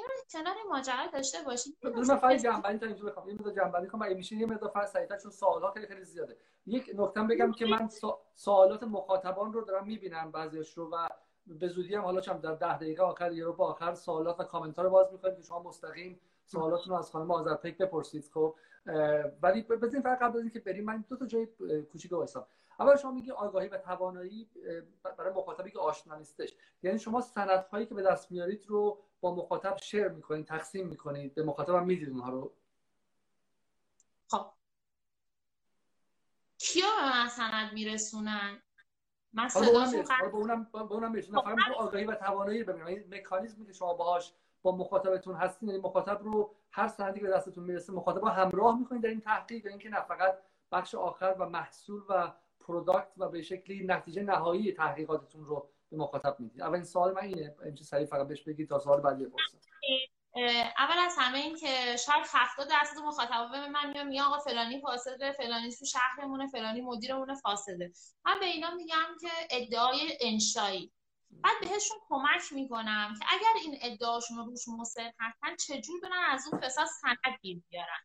[0.00, 3.86] این رو کنار ماجرا داشته باشید دو فقط جنبندی تا اینجا بخوام این مقدار جنبندی
[3.86, 6.36] کنم اگه میشه یه مقدار فرض سریعتر چون سوالات خیلی خیلی زیاده.
[6.66, 7.88] یک نکته بگم که من
[8.34, 11.08] سوالات مخاطبان رو دارم می‌بینم بعضیش رو و
[11.46, 14.44] به زودی هم حالا چم در ده دقیقه آخر یه رو با آخر سوالات و
[14.44, 18.54] کامنت ها رو باز می‌کنیم که شما مستقیم سوالاتتون رو از خانم آذرپیک بپرسید خب؟
[19.42, 21.46] ولی بزنین فقط قبل از اینکه بریم من دو تا جای
[21.92, 22.46] کوچیک وایسام.
[22.80, 24.48] اول شما میگی آگاهی و توانایی
[25.18, 26.54] برای مخاطبی که آشنا نیستش.
[26.82, 31.34] یعنی شما سندهایی که به دست میارید رو با مخاطب شیر می‌کنید تقسیم می‌کنید.
[31.34, 32.52] به مخاطب هم می‌دید اونها رو.
[34.28, 34.46] خب.
[36.58, 38.62] کیا به من سند میرسونن؟
[39.32, 41.40] من صداشون به اونم به اونم میرسونم.
[41.40, 42.86] فقط آگاهی و توانایی ببینم.
[42.86, 47.32] این مکانیزمی که شما باهاش با مخاطبتون هستین یعنی مخاطب رو هر سندی که به
[47.32, 49.64] دستتون می‌رسه مخاطب همراه می‌کنید در این تحقیق.
[49.64, 50.38] یا اینکه نه فقط
[50.72, 52.32] بخش آخر و محصول و
[52.70, 56.62] پروداکت و به شکلی نتیجه نهایی تحقیقاتتون رو به مخاطب می‌دید.
[56.62, 59.58] اولین سوال من اینه امچه سریع فقط بهش بگید تا سوال بعدی بپرسم.
[60.78, 64.80] اول از همه این که شاید 70 درصد مخاطبا به من میگن میگن آقا فلانی
[64.80, 67.92] فاسده فلانی تو شهرمونه فلانی مدیرمونه فاسده.
[68.24, 70.92] من به اینا میگم که ادعای انشایی.
[71.30, 76.48] بعد بهشون کمک می‌کنم که اگر این ادعاشون رو روش مصر هستن چجور برن از
[76.52, 78.04] اون فساد سند بیارن؟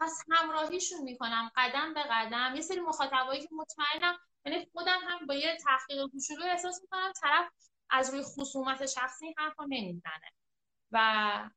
[0.00, 2.52] پس همراهیشون می‌کنم قدم به قدم.
[2.56, 7.50] یه سری مخاطبایی که مطمئنم یعنی خودم هم با یه تحقیق کوچولو احساس می‌کنم طرف
[7.90, 10.30] از روی خصومت شخصی حرفا نمی‌زنه
[10.90, 11.50] و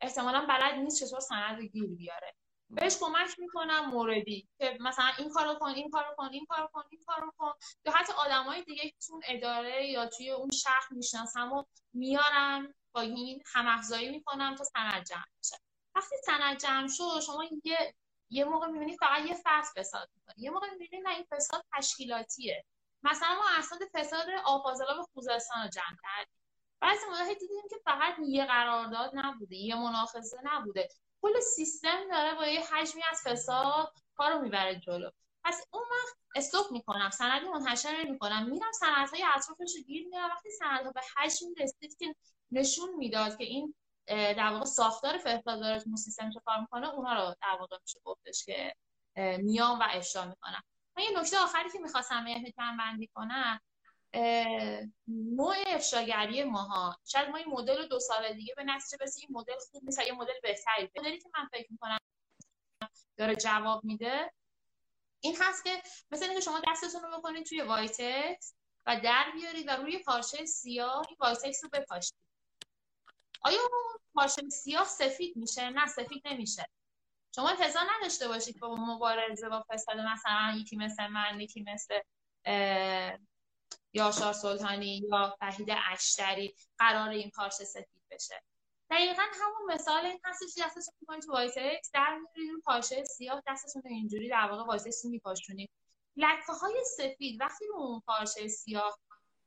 [0.00, 2.34] احتمالا بلد نیست چطور سند گیر بیاره.
[2.70, 6.82] بهش کمک می‌کنم موردی که مثلا این کارو کن این کارو کن این کارو کن
[6.90, 7.52] این کارو کن.
[7.84, 13.00] یا حتی آدمای دیگه که تو اداره یا توی اون شهر می‌شناسم و میارم با
[13.00, 15.63] این هم می‌کنم تا سند جمع بشه.
[15.94, 17.94] وقتی سند جمع شد شما یه
[18.30, 22.64] یه موقع می‌بینید فقط یه فصل فساد می‌کنه یه موقع می‌بینید نه این فساد تشکیلاتیه.
[23.02, 26.34] مثلا ما اسناد فساد آفاضلا به خوزستان رو جمع کردیم.
[26.80, 30.88] بعضی موقع دیدیم که فقط یه قرارداد نبوده یه مناقصه نبوده.
[31.22, 35.10] کل سیستم داره با یه حجمی از فساد کارو می‌بره جلو.
[35.44, 40.50] پس اون وقت استوب می‌کنم سندی منتشر می‌کنم میرم سندهای اطرافش رو گیر میارم وقتی
[40.50, 42.14] سندها به حجم رسید که
[42.50, 43.74] نشون می‌داد که این
[44.06, 45.18] در واقع ساختار
[45.78, 48.74] تو سیستم چه کار می‌کنه اونا رو در واقع میشه گفتش که
[49.38, 50.62] میام و افشا می‌کنم.
[50.96, 52.24] من یه نکته آخری که می‌خواستم
[52.56, 53.60] جمع بندی کنم
[55.08, 56.96] نوع افشاگری ماها.
[57.04, 60.12] شاید ما این مدل دو سال دیگه به نتیجه برسیم این مدل خوب نیست یه
[60.12, 61.98] مدل بهتری مدلی که من فکر می‌کنم
[63.16, 64.32] داره جواب میده
[65.20, 68.54] این هست که مثل اینکه شما دستتون رو بکنید توی وایتکس
[68.86, 72.14] و در بیارید و روی پارچه سیاه این وایتکس رو بپاشید.
[73.44, 73.58] آیا
[74.14, 76.68] اون سیاه سفید میشه؟ نه سفید نمیشه.
[77.34, 82.00] شما انتظار نداشته باشید با مبارزه با فساد مثلا یکی مثل من یکی مثل
[83.92, 88.42] یاشار سلطانی یا وحید اشتری قراره این پارچه سفید بشه.
[88.90, 93.82] دقیقا همون مثال این هستش دستتون می‌کنید تو وایتکس در میارید اون پارچه سیاه دستتون
[93.84, 95.70] اینجوری در واقع وایتکس میپاشونید
[96.16, 98.98] لکه های سفید وقتی رو اون پارچه سیاه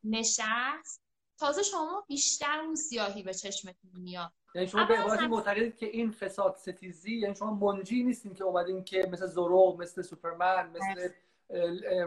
[0.04, 1.07] نشست
[1.38, 4.32] تازه شما بیشتر اون سیاهی به چشمتون میاد.
[4.56, 8.84] یعنی شما به عبارتی معتقدید که این فساد ستیزی یعنی شما منجی نیستین که اومدین
[8.84, 11.10] که مثل زورو مثل سوپرمن مثل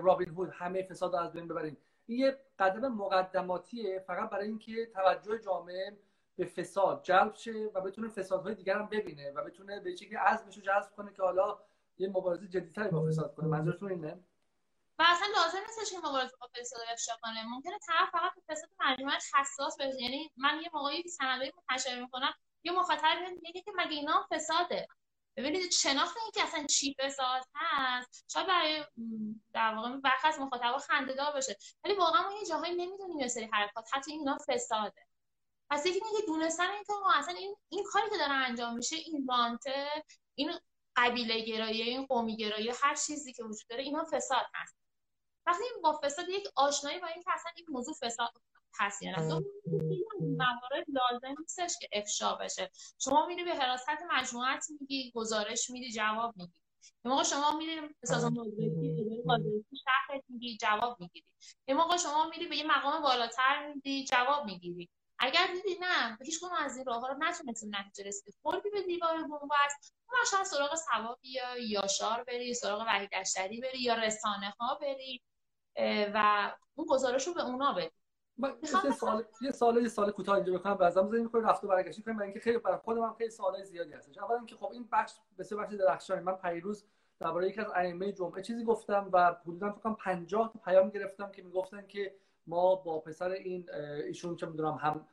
[0.02, 1.76] رابین هود همه فساد رو از بین ببرین.
[2.06, 5.98] این یه قدم مقدماتیه فقط برای اینکه توجه جامعه
[6.36, 10.56] به فساد جلب شه و بتونه فسادهای دیگر هم ببینه و بتونه به شکلی عزمش
[10.56, 11.58] رو جذب کنه که حالا
[11.98, 13.46] یه مبارزه جدیتری با فساد کنه.
[13.46, 14.18] منظورتون اینه؟
[15.00, 17.44] و اصلا لازم نیستش که مبارزه با فساد افشا کنه.
[17.44, 20.02] ممکنه طرف فقط به فساد مجموعه حساس بشه.
[20.02, 22.34] یعنی من یه موقعی سندایی منتشر می‌کنم
[22.64, 24.86] یه مخاطب میگه که مگه اینا فساده؟
[25.36, 28.84] ببینید شناخت این که اصلا چی فساد هست شاید برای
[29.52, 31.56] در واقع برخی از مخاطبا خنده‌دار باشه.
[31.84, 35.06] ولی واقعا ما یه جاهایی نمی‌دونیم یه سری حرکات حتی اینا فساده.
[35.70, 39.26] پس یکی میگه دونستن این که اصلا این این کاری که داره انجام میشه این
[39.28, 40.52] رانته این
[40.96, 44.79] قبیله گرایی این قومی گرایی هر چیزی که وجود داره اینا فساد هست.
[45.50, 48.30] وقتی با فساد یک آشنایی با این که اصلا این موضوع فساد
[48.80, 52.70] هست یا نه موارد لازم نیستش که افشا بشه.
[52.98, 56.52] شما میری به حراست مجموعت میگی گزارش میدی جواب میدی.
[57.04, 58.34] موقع شما میریم به سازمان
[59.84, 61.26] شهرت میگی جواب می‌گیری.
[61.68, 64.88] یه موقع شما میری به یه مقام بالاتر میدی جواب می‌گیری.
[65.18, 68.32] اگر دیدی نه هیچ کنم از این راه ها رو نتونستیم نتیجه رسیدی.
[68.42, 73.82] خوردی به دیوار بنبست اون شاید سراغ ثوابی یا یاشار بری سراغ وحید اشتری بری
[73.82, 75.22] یا رسانه ها بری.
[76.14, 77.90] و اون گزارش رو به اونا بدی
[78.62, 80.74] یه سال یه سال یه سال کوتاه اینجا بکنم.
[80.74, 84.18] بعضا بزنیم می‌خوام رفت و برگشت کنیم اینکه خیلی برای خودم خیلی سوالای زیادی هستش.
[84.18, 86.22] اولا اینکه خب این بخش بسیار بخش درخشانی.
[86.22, 86.84] من پیروز
[87.20, 91.30] درباره یکی از ائمه جمعه چیزی گفتم و حدودا فکر کنم 50 تا پیام گرفتم
[91.30, 92.14] که می‌گفتن که
[92.46, 93.70] ما با پسر این
[94.06, 95.06] ایشون چه می‌دونم هم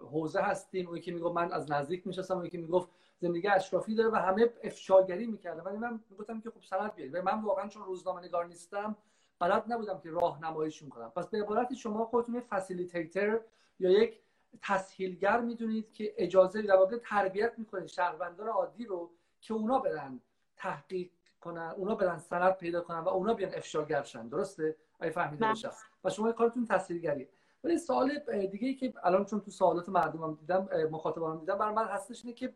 [0.00, 0.88] حوزه هستیم.
[0.88, 2.88] اون که می‌گفت من از نزدیک میشستم اون که می‌گفت
[3.18, 7.14] زندگی اشرافی داره و همه افشاگری می‌کردن ولی من می‌گفتم که خب سند بیارید.
[7.14, 8.96] و من واقعا چون روزنامه نگار نیستم
[9.38, 11.10] بلد نبودم که راه نماییشون کنم.
[11.10, 13.40] پس به عبارت شما خودتون فسیلیتیتر
[13.78, 14.20] یا یک
[14.62, 19.10] تسهیلگر می‌دونید که اجازه در واقع تربیت می‌کنید شهروندان عادی رو
[19.40, 20.20] که اونا برن
[20.56, 21.10] تحقیق
[21.40, 25.46] کنن اونا برن سند پیدا کنن و اونا بیان افشاگر شن درسته؟ اگه فهمیده.
[25.46, 25.70] باشم؟
[26.04, 27.28] و شما کارتون تسهیلگریه.
[27.64, 28.18] ولی سوال
[28.50, 32.36] دیگه ای که الان چون تو سوالات مردمم دیدم مخاطبانم دیدم برای من هستش اینه
[32.36, 32.54] که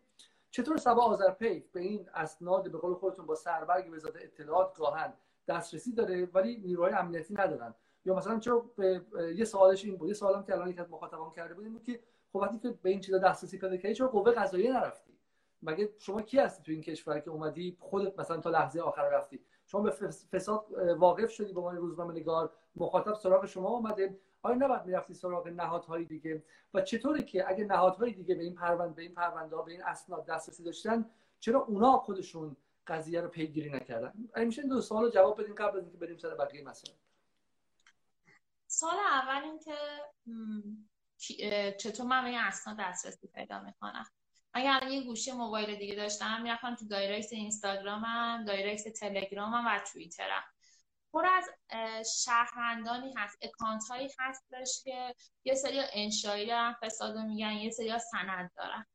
[0.51, 5.12] چطور سبا آذرپیک به این اسناد به قول خودتون با سربرگ وزارت اطلاعات گاهن
[5.49, 7.74] دسترسی داره ولی نیروهای امنیتی ندارن.
[8.05, 8.70] یا مثلا چرا
[9.34, 10.09] یه سوالش این بود.
[10.09, 12.01] یه سوالم که الان یک از مخاطبان کرده بود این بود که
[12.32, 15.12] خب وقتی که به این چیزا دسترسی پیدا کردی چرا قوه قضاییه نرفتی؟
[15.62, 19.41] مگه شما کی هستی تو این کشور که اومدی خودت مثلا تا لحظه آخر رفتی؟
[19.66, 19.91] شما به
[20.32, 20.66] فساد
[20.99, 22.53] واقف شدی به عنوان روزنامه نگار.
[22.76, 24.18] مخاطب سراغ شما اومده.
[24.43, 26.43] آیا نباید می‌رفتی سراغ نهادهای دیگه؟
[26.74, 30.26] و چطوره که اگه نهادهای دیگه به این پرونده به این پرونده به این اسناد
[30.26, 31.11] دسترسی داشتن
[31.41, 32.57] چرا اونا خودشون
[32.91, 34.12] قضیه رو پیگیری نکردن.
[34.36, 36.97] میشه دو سوال جواب بدیم قبل از اینکه بریم سر بقیه مسائل.
[38.66, 39.76] سوال اول اینکه
[41.78, 44.07] چطور من این اسناد دسترسی پیدا می‌کنم؟
[44.55, 50.43] اگر یه گوشی موبایل دیگه داشتم می‌رفتم تو direct اینستاگرامم direct تلگرامم و توییترم.
[51.12, 51.51] پر از
[52.24, 55.14] شهروندانی هست account هایی هستش که
[55.45, 58.86] یه سری افشایی دارن فساد میگن یه سری سند دارن.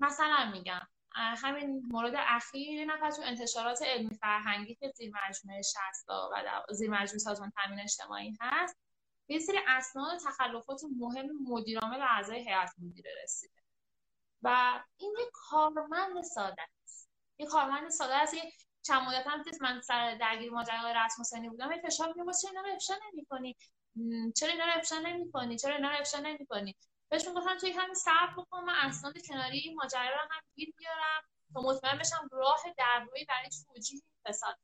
[0.00, 0.80] مثلا میگم
[1.18, 7.18] همین مورد اخیر نفر تو انتشارات علمی فرهنگی که زیر مجموعه 60 و زیر مجموعه
[7.18, 8.76] سازمان تامین اجتماعی هست
[9.28, 13.52] یه سری اسناد تخلفات مهم مدیرعامل و اعضای هیئت مدیره رسیده.
[14.42, 17.10] و این یک کارمند ساده است.
[17.38, 18.34] یه کارمند ساده است.
[18.82, 21.72] چند مدت هم من سر درگیر ماجرای رسم بودم.
[21.72, 23.56] یه فشار میگم چرا اینا رو افشا نمی‌کنی؟
[24.36, 26.76] چرا اینا رو افشا نمی‌کنی؟ چرا اینا رو افشا نمی‌کنی؟
[27.10, 31.22] بهشون گفتم توی همین صبر بکن من اسناد کناری این ماجرا رو هم گیر بیارم
[31.54, 34.56] تا مطمئن بشم راه دروی برای توجیه فساد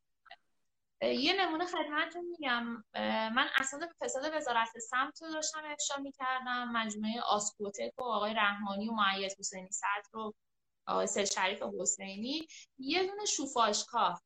[1.02, 2.84] یه نمونه خدمتتون میگم.
[3.34, 6.72] من اسناد فساد وزارت سمت رو داشتم افشا می‌کردم.
[6.72, 10.34] مجموعه آسکوتک و آقای رحمانی و معید حسینی صدر رو
[10.86, 12.46] آقای سر شریف حسینی.
[12.78, 14.18] یه دونه شوفاشکار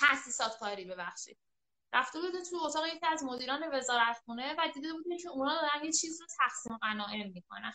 [0.00, 1.38] تاسیسات کاری ببخشید.
[1.92, 5.92] رفته بوده تو اتاق یکی از مدیران وزارتخونه و دیده بوده که اونا دارن یه
[5.92, 7.72] چیز رو تقسیم غنایم می‌کنن.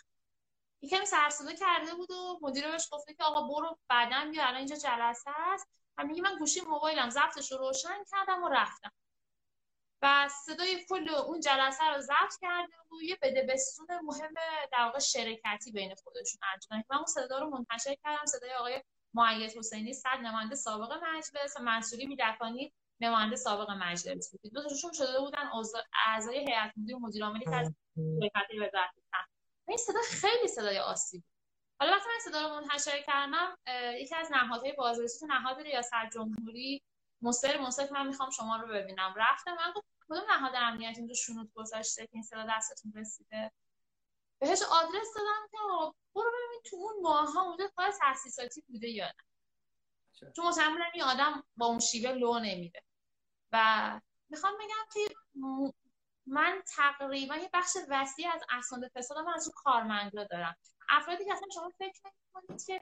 [0.82, 4.76] یه کمی سرسوده کرده بود و مدیر گفته که آقا برو بعدا بیا الان اینجا
[4.76, 5.68] جلسه است.
[5.98, 8.92] و میگه من گوشی موبایلم ضبطش رو روشن کردم و رفتم.
[10.02, 14.34] و صدای کل اون جلسه رو ضبط کرده و یه بده بستون مهم
[14.72, 18.26] در واقع شرکتی بین خودشون انجام من اون صدا رو منتشر کردم.
[18.26, 24.54] صدای آقای معید حسینی صد نماینده سابق مجلس و منصوری میدکانی نماینده سابق مجلس بود.
[24.54, 25.50] دو تاشون شده بودن
[26.08, 28.90] اعضای هیئت مدیره مدیر عاملی که از شرکت وزارت
[29.68, 31.24] این صدا خیلی صدای آسیب
[31.80, 33.58] حالا وقتی من صدا رو منتشر کردم
[34.00, 36.84] یکی از نهادهای بازرسی تو نهاد ریاست جمهوری
[37.22, 39.14] مصر مصر من می‌خوام شما رو ببینم.
[39.18, 43.52] رفتم من گفت کدوم نهاد امنیتی اینجا شنود گذاشته که این صدا دستتون رسیده؟
[44.40, 45.58] بهش آدرس دادم که
[46.16, 50.34] برو ببین تو اون ماه ها اونجا کار تاسیساتی بوده یا نه.
[50.36, 52.82] چون مطمئن این آدم با اون شیوه لو نمیده.
[53.52, 55.16] و می‌خوام بگم که
[56.26, 60.56] من تقریبا یه بخش وسیع از اسناد فساد من از کارمندا دارم.
[60.90, 62.82] افرادی که اصلا شما فکر نمی‌کنید که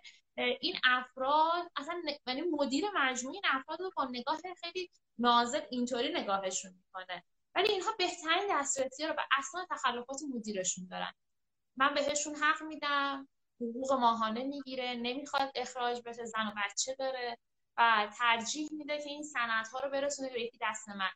[0.61, 6.72] این افراد اصلا یعنی مدیر مجموعه این افراد رو با نگاه خیلی نازل اینطوری نگاهشون
[6.72, 7.24] می‌کنه.
[7.55, 11.13] ولی اینها بهترین دسترسی رو به اسناد تخلفات مدیرشون دارن.
[11.78, 13.28] من بهشون حق میدم
[13.61, 17.38] حقوق ماهانه می‌گیره نمی‌خواد اخراج بشه زن و بچه داره
[17.78, 21.09] و ترجیح میده که این سندها رو برسونه به دست یکی من.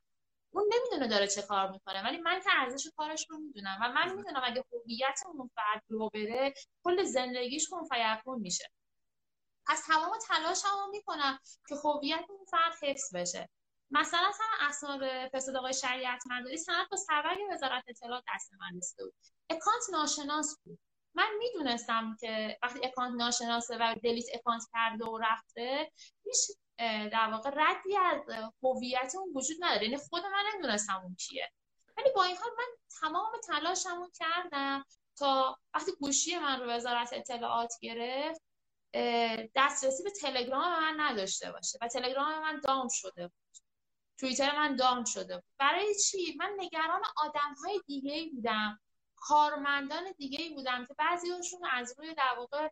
[0.52, 4.16] اون نمی‌دونه داره چه کار می‌کنه ولی من که ارزش کارش رو می‌دونم و من
[4.16, 6.54] می‌دونم اگه هویت اون فرد لو بره
[6.84, 8.70] کل زندگیش کن فیکون میشه.
[9.68, 11.40] پس تمام تلاش هم می‌کنم
[11.70, 13.50] که هویت اون فرد حفظ بشه.
[13.92, 15.02] مثلا سر اسناد
[15.34, 19.14] فساد آقای شریعت مداری سند با سربرگ وزارت اطلاعات دست من رسیده بود
[19.50, 20.80] account ناشناس بود.
[21.16, 25.92] من می‌دونستم که وقتی account ناشناسه و delete account کرده و رفته
[26.24, 26.38] هیچ
[27.12, 28.22] در واقع ردی از
[28.64, 29.84] هویت اون وجود نداره.
[29.84, 31.52] یعنی خود من نمی‌دونستم اون کیه.
[31.98, 32.66] ولی با این حال من
[33.02, 34.86] تمام تلاشمو کردم
[35.18, 38.42] تا وقتی گوشی من رو وزارت اطلاعات گرفت
[39.56, 43.38] دسترسی به تلگرام من نداشته باشه و تلگرام من دام شده بود.
[44.18, 45.46] توییتر من دام شده بود.
[45.58, 48.80] برای چی؟ من نگران آدم های دیگه بودم.
[49.22, 52.70] کارمندان دیگه ای بودم که بعضیشون از روی در واقع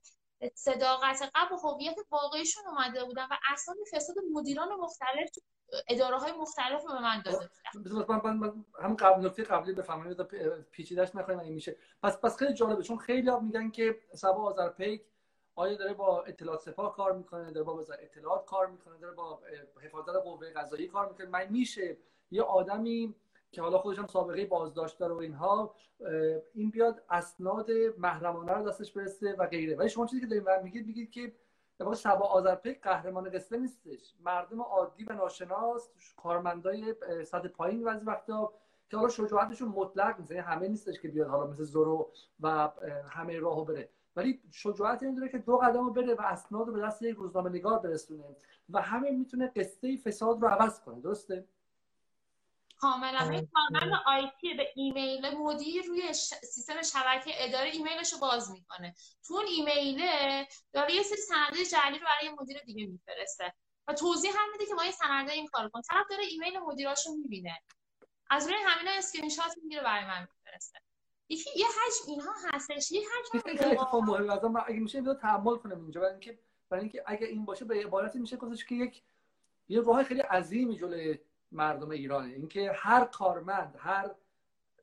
[0.56, 5.30] صداقت قبل و هویت واقعیشون اومده بودن و اصلا فساد مدیران مختلف
[5.88, 8.30] اداره های مختلف رو به من داده بودن.
[8.34, 10.16] من هم قبل نکته قبلی بفهمم
[10.72, 11.78] پیچیدهش نخواهیم این میشه.
[12.04, 15.06] پس پس خیلی جالبه چون خیلی ها میگن که سبا آذرپیک
[15.56, 19.42] آیا داره با اطلاعات سپاه کار می‌کنه داره با وزارت اطلاعات کار می‌کنه داره با
[19.84, 21.28] حفاظت قوه قضایی کار می‌کنه.
[21.28, 21.98] من میشه
[22.32, 23.16] یه آدمی
[23.52, 25.76] که حالا خودش هم سابقه بازداشت داره و اینها
[26.54, 29.76] این بیاد اسناد محرمانه رو دستش برسه و غیره.
[29.76, 31.34] ولی شما چیزی که داریم میگید میگید که
[31.80, 34.14] در واقع سبا آذرپیک قهرمان قصه نیستش.
[34.20, 36.96] مردم عادی و ناشناس کارمندای
[37.26, 38.54] سطح پایین بعضی وقتا
[38.90, 40.32] که حالا شجاعتشون مطلق نیست.
[40.32, 42.70] یعنی همه نیستش که بیاد حالا مثل زورو و
[43.10, 43.90] همه راهو بره.
[44.16, 47.16] ولی شجاعت این داره که دو قدم رو بره و اسناد رو به دست یک
[47.16, 48.24] روزنامه نگار برسونه
[48.70, 51.00] و همه می‌تونه قصه فساد رو عوض کنه.
[51.00, 51.46] درسته؟
[52.78, 53.30] کاملا.
[53.30, 58.96] این کارمند IT به ایمیل مدیر روی سیستم شبکه اداره ایمیلش رو باز می‌کنه.
[59.28, 63.54] تو اون ایمیله داره یه سری سند جعلی رو برای مدیر دیگه میفرسته
[63.88, 67.14] و توضیح هم میده که ما یه سند این کار کن طرف داره ایمیل مدیراشو
[67.14, 67.60] می‌بینه.
[68.30, 70.80] از روی همینا اسکرین شات می‌گیره برای من میفرسته.
[71.30, 72.92] یکی یه حجم اینها هستش.
[72.92, 76.02] یه حجم از اگه میشه اینو تحمل کنم اینجا.
[76.02, 79.04] برای اینکه برای اینکه اگه این باشه به عبارتی میشه گفتش که یک
[79.70, 81.20] یه راه خیلی عظیمی جلوی
[81.52, 84.12] مردم ایرانه اینکه هر کارمند هر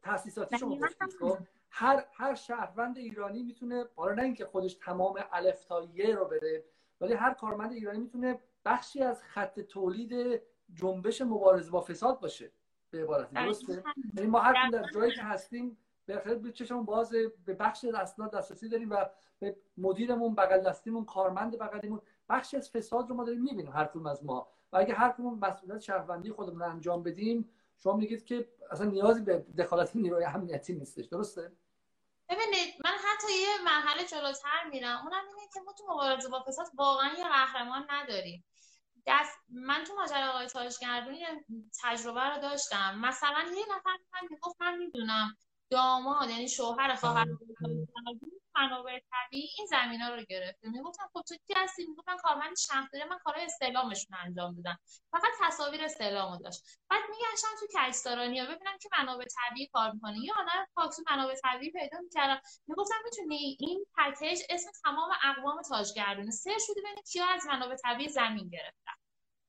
[0.02, 0.78] تاسیساتی شما
[1.20, 1.38] خب
[1.70, 5.78] هر هر شهروند ایرانی می‌تونه حالا نه اینکه خودش تمام الف تا
[6.14, 6.64] رو بره
[7.00, 10.42] ولی هر کارمند ایرانی می‌تونه بخشی از خط تولید
[10.74, 12.50] جنبش مبارزه با فساد باشه.
[12.90, 13.84] به عبارتی درسته؟
[14.14, 17.10] یعنی ما هر در جایی که هستیم به چشمون باز
[17.44, 19.04] به بخش اسناد دسترسی داریم و
[19.38, 24.06] به مدیرمون بغل دستیمون کارمند بغلیمون بخشی از فساد رو ما داریم می‌بینیم هر کدوم
[24.06, 24.48] از ما.
[24.74, 29.22] و اگه هر کدوم مسئولیت شهروندی خودمون رو انجام بدیم شما میگید که اصلا نیازی
[29.22, 31.52] به دخالت نیروی امنیتی نیستش درسته؟
[32.28, 34.98] ببینید من حتی یه مرحله جلوتر میرم.
[35.04, 38.44] اونم اینه که ما تو مبارزه با فساد واقعا یه قهرمان نداریم.
[39.06, 41.24] دست من تو ماجرا آقای تاجگردونی
[41.82, 42.98] تجربه رو داشتم.
[42.98, 45.36] مثلا یه نفر من می‌گفت من می‌دونم
[45.70, 47.26] داماد یعنی شوهر خواهر
[48.56, 53.18] منابع طبیعی این زمینا رو گرفته می‌گفتم خب تو کی هستی؟ می‌گفتن کارمند شهرداری من
[53.18, 54.78] کارهای استعلامشون انجام دادم
[55.12, 56.62] فقط تصاویر استعلامو داشت.
[56.90, 61.34] بعد میگشتم تو کجدارانی ها ببینم که منابع طبیعی کار می‌کنه یا آدم پاکسو منابع
[61.34, 67.26] طبیعی پیدا می‌کردم می‌گفتم می‌تونی این پکیج اسم تمام اقوام تاجگردونه سر شده ببینی کیا
[67.26, 68.92] از منابع طبیعی زمین گرفتن.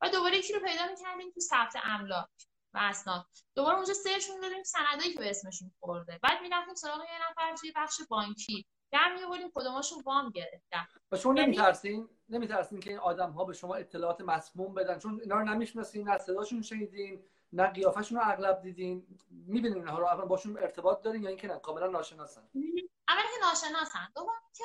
[0.01, 2.27] و دوباره یکی رو پیدا می‌کردیم تو ثبت املاک
[2.73, 3.25] و اسناد.
[3.55, 6.19] دوباره اونجا سرشون دادیم سندایی که به اسمشون خورده.
[6.23, 8.65] بعد می‌رفتیم سراغ یه نفر توی بخش بانکی.
[8.91, 10.87] در میآوریم کدوماشون وام گرفتن.
[11.11, 15.19] و شما یعنی نمیترسین؟ نمیترسین که این آدم ها به شما اطلاعات مسموم بدن؟ چون
[15.21, 17.23] اینا رو نمی‌شناسین نه صداشون شنیدین
[17.53, 19.07] نه قیافشون رو اغلب دیدین.
[19.29, 22.49] می‌بینین اینها رو اول باشون ارتباط دارین یا اینکه نه کاملا ناشناسن.
[23.07, 24.11] اول که ناشناسن.
[24.15, 24.63] دوم که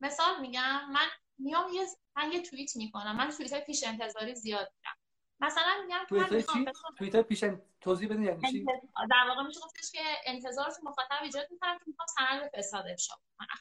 [0.00, 1.06] مثال میگم من
[1.38, 3.16] میام یه من یه توییت می‌کنم.
[3.16, 4.96] من توییت پیش انتظاری زیاد میرم.
[5.42, 7.44] مثلا میگم توییتر توییتر پیش
[7.80, 8.64] توضیح بدین یعنی چی؟
[9.10, 13.14] در واقع میشه گفتش که انتظار تو مخاطب ایجاد می‌کنم که می‌خوام سند فساد افشا
[13.38, 13.58] کنم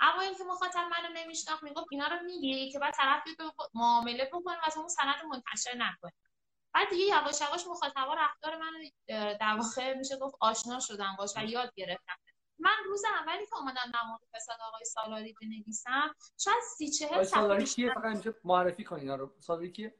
[0.00, 3.22] اما اینکه مخاطب منو نمیشناخت می‌گفت اینا رو میگی که بعد طرف
[3.74, 6.12] معامله بکنه و اون سند رو منتشر نکنه.
[6.74, 8.78] بعد دیگه یواش یواش مخاطبا رفتار منو
[9.40, 12.14] در واقع میشه گفت آشنا شدن باش و یاد گرفتم
[12.58, 17.64] من روز اولی که اومدم در مورد فساد آقای سالاری بنویسم شاید سی چهل سالاری
[17.64, 19.34] کیه؟ فقط معرفی کنی اینا رو.
[19.40, 19.94] سالاری کیه؟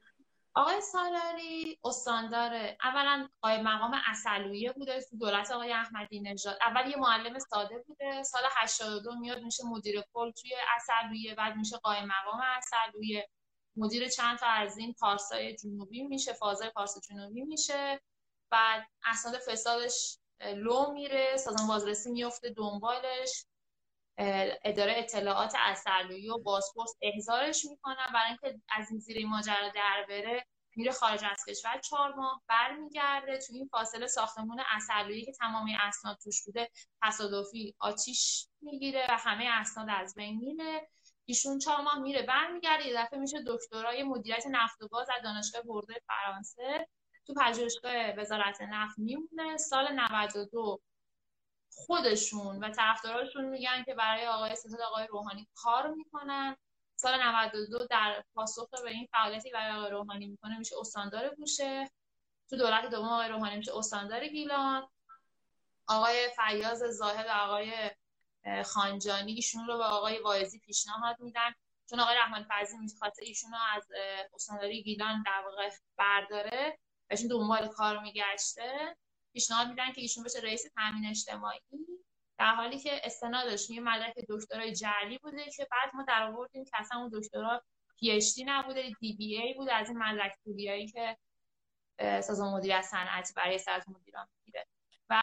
[0.57, 6.59] آقای سالاری استاندار اولا قایم مقام اصلویه بوده تو دولت آقای احمدی نژاد.
[6.61, 11.77] اول یه معلم ساده بوده سال 82 میاد میشه مدیر کل توی اصلویه بعد میشه
[11.77, 13.29] قایم مقام اصلویه.
[13.77, 18.01] مدیر چند تا از این پارسای جنوبی میشه فازای پارس جنوبی میشه.
[18.51, 20.19] بعد اسناد فسادش
[20.55, 23.45] لو میره سازمان بازرسی میفته دنبالش.
[24.17, 30.45] اداره اطلاعات اصلویی و بازپرس احضارش می‌کنن برای اینکه از این زیر ماجرا در بره
[30.75, 33.37] میره خارج از کشور چهار ماه برمیگرده.
[33.37, 36.69] تو این فاصله ساختمون اصلویی که تمامی اسناد توش بوده
[37.03, 40.89] تصادفی آتیش می‌گیره و همه اسناد از بین میره.
[41.25, 42.87] ایشون چهار ماه میره برمیگرده.
[42.87, 46.87] یه دفعه میشه دکترای مدیریت نفت و گاز از دانشگاه برده فرانسه.
[47.27, 49.57] تو پژوهشگاه وزارت نفت میمونه.
[49.57, 50.81] سال 92
[51.85, 56.55] خودشون و طرفداراشون میگن که برای آقای ستاد آقای روحانی کار می‌کنن.
[56.95, 61.91] سال 92 در پاسخ به این فعالیتی برای آقای روحانی می‌کنه میشه استاندار بوشه
[62.49, 64.87] تو دولت دوم آقای روحانی میشه استاندار گیلان
[65.87, 67.91] آقای فیاض زاهد و آقای
[68.65, 71.53] خانجانی ایشون رو به آقای واعظی پیشنهاد میدن.
[71.89, 73.87] چون آقای رحمان فرزی می‌خواد ایشون رو از
[74.33, 78.97] استانداری گیلان در واقع برداره بهشون دنبال کار میگشته.
[79.37, 81.59] پیشنهاد میدن که ایشون بشه رئیس تامین اجتماعی.
[82.39, 86.71] در حالی که استنادش یه مدرک دکترای جعلی بوده که بعد ما در آوردیم که
[86.73, 87.63] اصلا اون دکترا
[87.99, 91.17] پی نبوده دی بی ای بود از این مدرک پولیایی که
[91.99, 94.65] سازمان مدیریت صنعتی برای سازمان مدیران می‌گیره.
[95.09, 95.21] و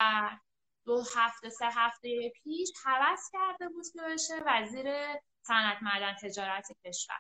[0.85, 4.87] دو هفته سه هفته پیش حوض کرده بود که بشه وزیر
[5.43, 7.19] صنعت معدن تجارت کشور.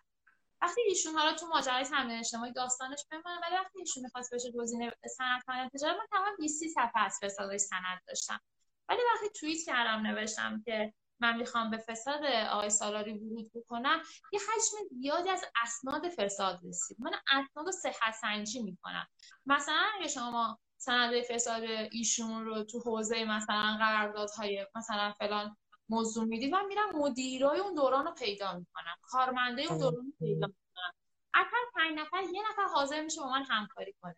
[0.65, 4.93] وقتی ایشون حالا تو ماجرای تامین اجتماعی داستانش بمونه ولی وقتی ایشون می‌خواست بشه گزینه
[5.17, 8.41] صنعت معدن تجارت من تمام 20 صفحه از فسادهای سند داشتم.
[8.89, 14.03] ولی وقتی توییت کردم نوشتم که من می‌خوام به فساد آقای سالاری ورود بکنم
[14.33, 16.97] یه حجم زیادی از اسناد فساد رسید.
[17.01, 19.07] من اسناد صحت سنجی می‌کنم.
[19.47, 21.63] مثلا اگه شما سند فساد
[21.93, 25.57] ایشون رو تو حوزه مثلا قراردادهای مثلا فلان
[25.89, 28.95] موضوع می‌دید من میرم مدیرای اون دوران رو پیدا می‌کنم.
[29.03, 30.93] کارمنده اون دوران رو پیدا می‌کنم.
[31.35, 34.17] اگر پنج نفر یه نفر حاضر میشه با من همکاری کنه.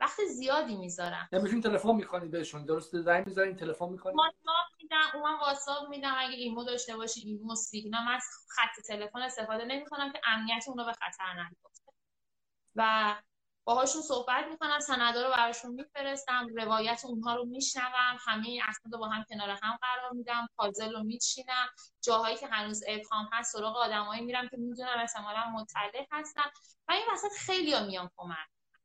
[0.00, 1.28] وقت زیادی می‌ذارم.
[1.32, 2.64] نمیشون تلفن می‌کنید بهشون.
[2.64, 6.14] درست زنگ می‌ذارین تلفن می‌کنید واتساپ میدم اون واتساپ میدم.
[6.18, 10.78] اگه ایمو داشته باشی ایمو سیگنال من از خط تلفن استفاده نمی‌کنم که امنیت اون
[10.78, 11.92] رو به خطر نیفته
[12.74, 13.14] و
[13.66, 19.08] باهاشون صحبت می‌کنم سندا رو براشون میفرستم روایت اونها رو میشنوم همه اسناد رو با
[19.08, 21.68] هم کنار هم قرار میدم پازل رو میچینم
[22.04, 26.42] جاهایی که هنوز ابهام هست سراغ آدمایی میرم که می‌دونم احتمالا مطلع هستن.
[26.88, 28.36] و این وسط خیلی ها میان کمک.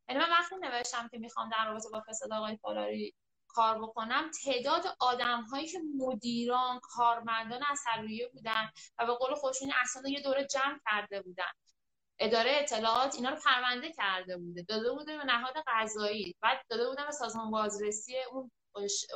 [0.08, 3.14] یعنی من وقتی نوشتم که می‌خوام در رابطه با فساد آقای فالاری
[3.48, 10.02] کار بکنم تعداد آدم هایی که مدیران کارمندان اثرریه بودن و به قول خوشین اصلا
[10.10, 11.52] یه دوره جمع کرده بودن.
[12.18, 14.62] اداره اطلاعات اینا رو پرونده کرده بوده.
[14.62, 16.36] داده بوده به نهاد قضایی.
[16.40, 18.50] بعد داده بودم به سازمان بازرسی اون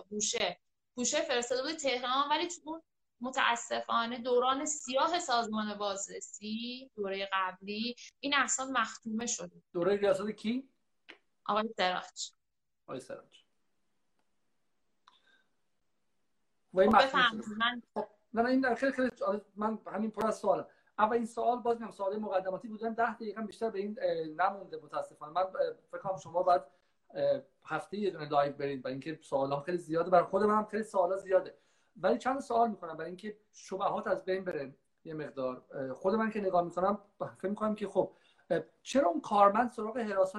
[0.09, 0.61] بوشه
[0.95, 2.83] بوشه فرستاده بوده تهران ولی تو اون
[3.21, 9.63] متاسفانه دوران سیاه سازمان بازرسی دوره قبلی این احسان مختومه شده.
[9.73, 10.69] دوره ریاست کی؟
[11.45, 12.31] آقای سراج.
[12.87, 13.47] آقای سراج.
[16.73, 16.79] خب
[17.57, 19.11] من خب، نه این خیلی خیلی
[19.57, 20.67] من همین پر از سوالم.
[20.99, 22.95] اولین سوال باز میگم سوال مقدماتی بودن.
[22.95, 23.99] 10 دقیقه بیشتر به این
[24.41, 25.33] نمونده متاسفانه.
[25.33, 25.45] من
[25.91, 26.63] فکر کنم شما باید
[27.65, 30.11] هفته یه دونه live برید برای اینکه سوالام خیلی زیاده.
[30.11, 31.55] برای خود منم خیلی سوالا زیاده.
[31.97, 34.75] ولی چند سوال می‌کنم برای اینکه شبهات از بین بره
[35.05, 35.63] یه مقدار.
[35.95, 36.99] خود من که نگاه می‌کنم
[37.39, 38.13] فکر می‌کنم که خب
[38.83, 40.37] چرا اون کارمند سراغ حراست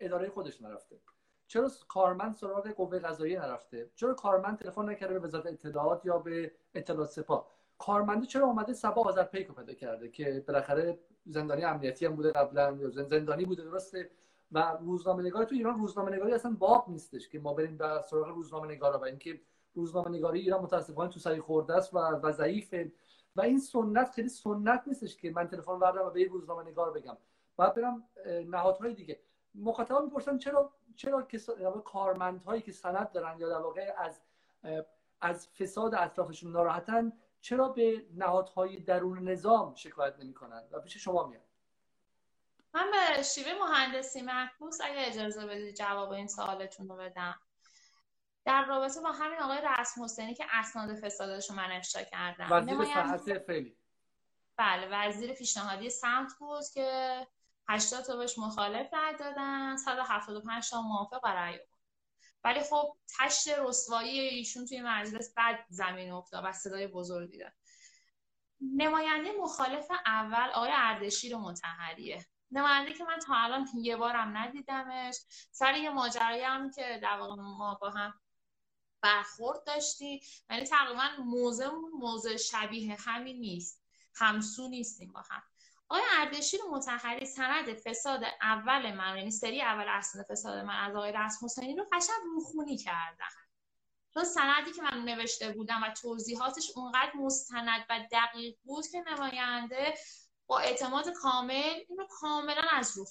[0.00, 1.00] اداره خودش نرفته؟
[1.46, 6.52] چرا کارمند سراغ قوه قضاییه نرفته؟ چرا کارمند تلفن نکرده به وزارت اطلاعات یا به
[6.74, 12.16] اطلاعات سپاه؟ کارمنده چرا اومده سبا آذرپیک رو پیدا کرده که بالاخره زندانی امنیتی هم
[12.16, 14.10] بوده قبلا یا زندانی بوده درسته؟
[14.52, 18.28] و روزنامه نگاری تو ایران روزنامه نگاری اصلا باب نیستش که ما بریم به سراغ
[18.28, 19.40] روزنامه نگارا و اینکه
[19.74, 22.92] روزنامه نگاری ایران متاسفانه تو سری خورده است و و ضعیفه.
[23.36, 27.16] و این سنت خیلی سنت نیستش که من تلفن بردارم و به روزنامه نگار بگم.
[27.56, 28.04] بعد برم
[28.46, 29.20] نهادهای دیگه.
[29.54, 31.28] مخاطبا می‌پرسن چرا چرا
[31.84, 34.20] کارمندهایی که سند دارن یا در واقع از
[35.20, 37.12] از فساد اطرافشون ناراحتن
[37.46, 41.42] چرا به نهادهای درون نظام شکایت نمی کنند و پیش شما میاد.
[42.74, 47.40] من به شیوه مهندسی محفوظ اگه اجازه بدید جواب این سوالتون رو بدم.
[48.44, 52.46] در رابطه با همین آقای رسم حسینی که اسناد فسادش رو من افشا کردم.
[52.50, 53.76] وزیر صحت فعلی
[54.56, 57.26] بله وزیر پیشنهادی سمت بود که
[57.68, 61.60] 80 تا بهش مخالف رای دادن 175 تا موافق رای
[62.46, 67.52] ولی خب تشت رسوایی ایشون توی مجلس بعد زمین افتاد و صدای بزرگی داد.
[68.60, 72.26] نماینده مخالف اول آقای اردشیر متحریه.
[72.50, 75.16] نماینده که من تا الان یه بارم ندیدمش.
[75.52, 78.14] سر یه ماجرایی هم که در واقع ما با هم
[79.00, 80.20] برخورد داشتی
[80.50, 83.82] یعنی تقریبا موزمون موضع شبیه همین نیست.
[84.14, 85.42] همسو نیستیم با هم.
[85.88, 91.12] آقای اردشیر متحری سند فساد اول من یعنی سری اول اسناد فساد من از آقای
[91.12, 93.26] رسم حسینی رو قشنگ روخونی کردم
[94.14, 99.94] چون سندی که من نوشته بودم و توضیحاتش اونقدر مستند و دقیق بود که نماینده
[100.46, 103.06] با اعتماد کامل این رو کاملا از رو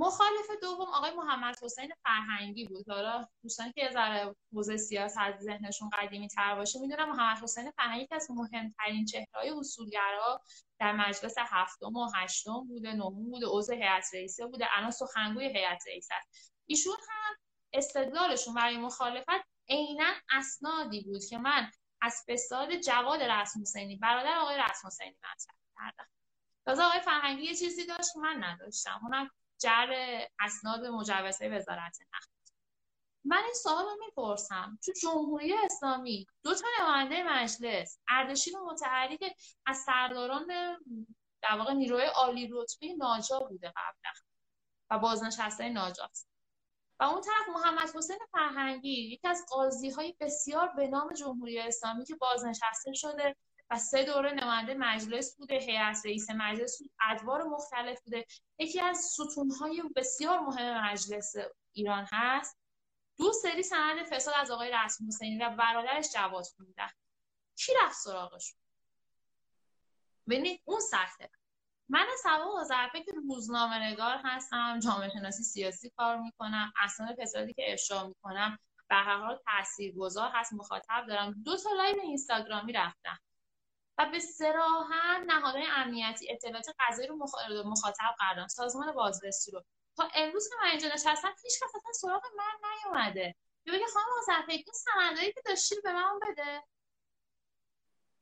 [0.00, 2.88] مخالف دوم آقای محمد حسین فرهنگی بود.
[2.88, 8.06] حالا دوستان که یه ذره حوزه سیاست ذهنشون قدیمی تر باشه می‌دونم محمد حسین فرهنگی
[8.06, 10.42] که از مهمترین چهرهای اصولگرا
[10.78, 15.84] در مجلس هفتم و هشتم بوده نهم بوده عضو هیئت رئیسه بوده الان سخنگوی هیئت
[15.86, 16.14] رئیسه
[16.66, 17.36] ایشون هم
[17.72, 21.70] استدلالشون برای مخالفت عینا اسنادی بود که من
[22.00, 26.10] از فساد جواد رسم حسینی برادر آقای رسم حسینی مطرح کردم.
[26.64, 29.00] تازه آقای فرهنگی یه چیزی داشت من نداشتم.
[29.02, 29.30] اونم
[29.60, 32.30] جر اسناد مجوزهای وزارت نفت.
[33.24, 34.78] من این سوال رو می‌پرسم.
[34.84, 39.34] تو جمهوری اسلامی دو تا نماینده مجلس اردشیر متحری که
[39.66, 40.46] از سرداران
[41.42, 44.12] در واقع نیروی عالی رتبه ناجا بوده قبلا
[44.90, 46.28] و بازنشسته ناجاست
[47.00, 52.04] و اون طرف محمد حسین فرهنگی یکی از قاضی های بسیار به نام جمهوری اسلامی
[52.04, 53.36] که بازنشسته شده
[53.70, 58.26] و سه دوره نماینده مجلس بوده هیئت رئیس مجلس بود ادوار مختلف بوده.
[58.58, 61.34] یکی از ستونهای بسیار مهم مجلس
[61.72, 62.60] ایران هست.
[63.18, 66.90] دو سری سند فساد از آقای رسم حسینی و برادرش جواد خوندن
[67.56, 68.58] کی رفت سراغشون
[70.28, 71.30] ببینید اون سطحه
[71.88, 77.72] من سبا حضرفه که روزنامه نگار هستم جامعه شناسی سیاسی کار می‌کنم اصلا فسادی که
[77.72, 78.58] افشا می‌کنم
[78.88, 81.42] به هر حال تاثیرگذار هست مخاطب دارم.
[81.44, 83.18] دو تا لایو اینستاگرامی رفتم.
[84.00, 87.16] و به صراحت نهادهای امنیتی اطلاعات قضایی رو
[87.66, 89.62] مخاطب قرار سازمان بازرسی رو.
[89.96, 93.34] تا امروز که من اینجا نشستم هیچ کس اصلا سراغ من نیومده.
[93.66, 96.62] یا بگه خانم حضرفه این سندایی که داشتی به من بده.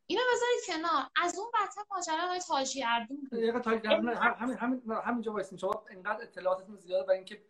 [0.07, 1.11] اینو بذارید کنار.
[1.17, 3.29] از اون بدتر ماجرا آقای تاجگردون
[4.39, 5.59] همین همین همینجا وایسین.
[5.59, 7.45] شما اینقدر اطلاعاتتون زیاده و اینکه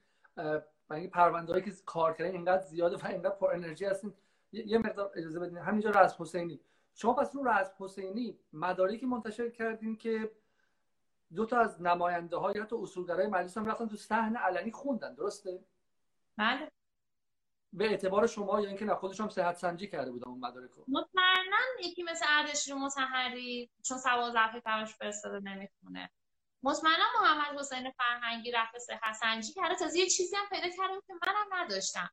[0.91, 4.15] و این پرونده‌ای که کار کردن اینقدر زیاده و اینقدر پر انرژی هستین.
[4.53, 5.59] یه مقدار اجازه بدین.
[5.59, 6.61] همینجا راز حسینی.
[7.01, 10.31] شما پس رو راز حسینی مدارکی منتشر کردین که
[11.35, 15.65] دو تا از نماینده های حتی اصولگرای مجلس هم رفتن تو صحن علنی خوندن درسته؟
[16.37, 16.71] بله.
[17.73, 20.85] به اعتبار شما یا اینکه نه خودشون هم صحت سنجی کرده بودن اون مدارک رو
[20.89, 26.11] مطمئنا یکی مثل اردشیر متحری چون سوال ضعف براش فرستاده نمی‌خونه.
[26.63, 29.75] مطمئنا محمد حسین فرهنگی رفت صحت سنجی کرده.
[29.75, 32.11] تازه یه چیزی هم پیدا کردم که منم نداشتم.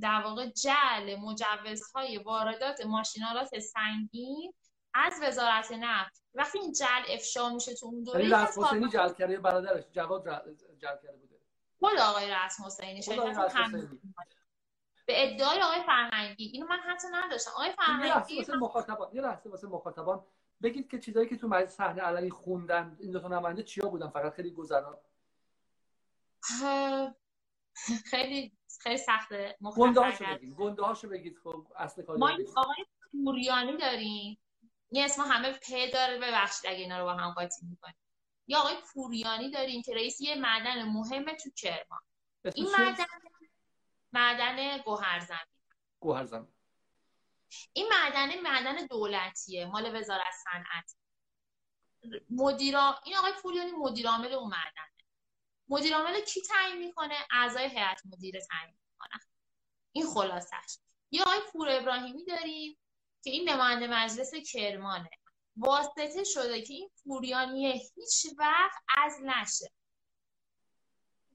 [0.00, 4.52] در واقع جعل مجوزهای واردات ماشینالات سنگین
[4.94, 6.22] از وزارت نفت.
[6.34, 10.24] وقتی این جعل افشا میشه تو اون دوره یعنی حسینی جعل کرده برادرش جواد
[10.78, 11.40] جعل کرده بوده.
[11.78, 13.00] خود آقای رسم حسینی
[15.06, 16.44] به ادعای آقای فرهنگی.
[16.44, 17.50] اینو من حتی نداشتم.
[17.50, 20.24] آقای فرهنگی واسه مخاطبان یه لحظه واسه مخاطبان
[20.62, 24.08] بگید که چیزایی که تو مجلس صحنه علنی خوندن این دو تا نماینده چیا بودن؟
[24.08, 25.02] فقط خیلی گذرا.
[28.10, 29.56] خیلی خیلی سخته.
[29.76, 30.54] گنده هاشو بگید.
[30.54, 32.84] گنده هاشو بگید خب اصل کاری ما آقای
[33.24, 34.38] پوریانی داریم.
[34.90, 36.18] این اسم همه په داره.
[36.18, 37.96] ببخشید اگه اینا رو با هم قاطی می‌کنیم.
[38.46, 42.00] یا آقای پوریانی داریم که رئیس یه معدن مهمه تو کرمان.
[42.54, 43.04] این معدن
[44.12, 45.38] معدن گوهرزمین.
[46.00, 46.52] گوهرزمین.
[47.72, 49.66] این معدن معدن دولتیه.
[49.66, 50.96] مال وزارت صنعت.
[52.30, 55.01] مدیرا این آقای پوریانی مدیر عامل اون معدنه.
[55.72, 59.20] مدیر عامل کی تعیین می‌کنه؟ اعضای هیئت مدیره تعیین می‌کنن.
[59.92, 60.78] این خلاصش
[61.10, 62.78] یا آقای پور ابراهیمی داریم
[63.24, 65.10] که این نماینده مجلس کرمانه.
[65.56, 69.72] واسطه شده که این پوریانی هیچ وقت از نشه.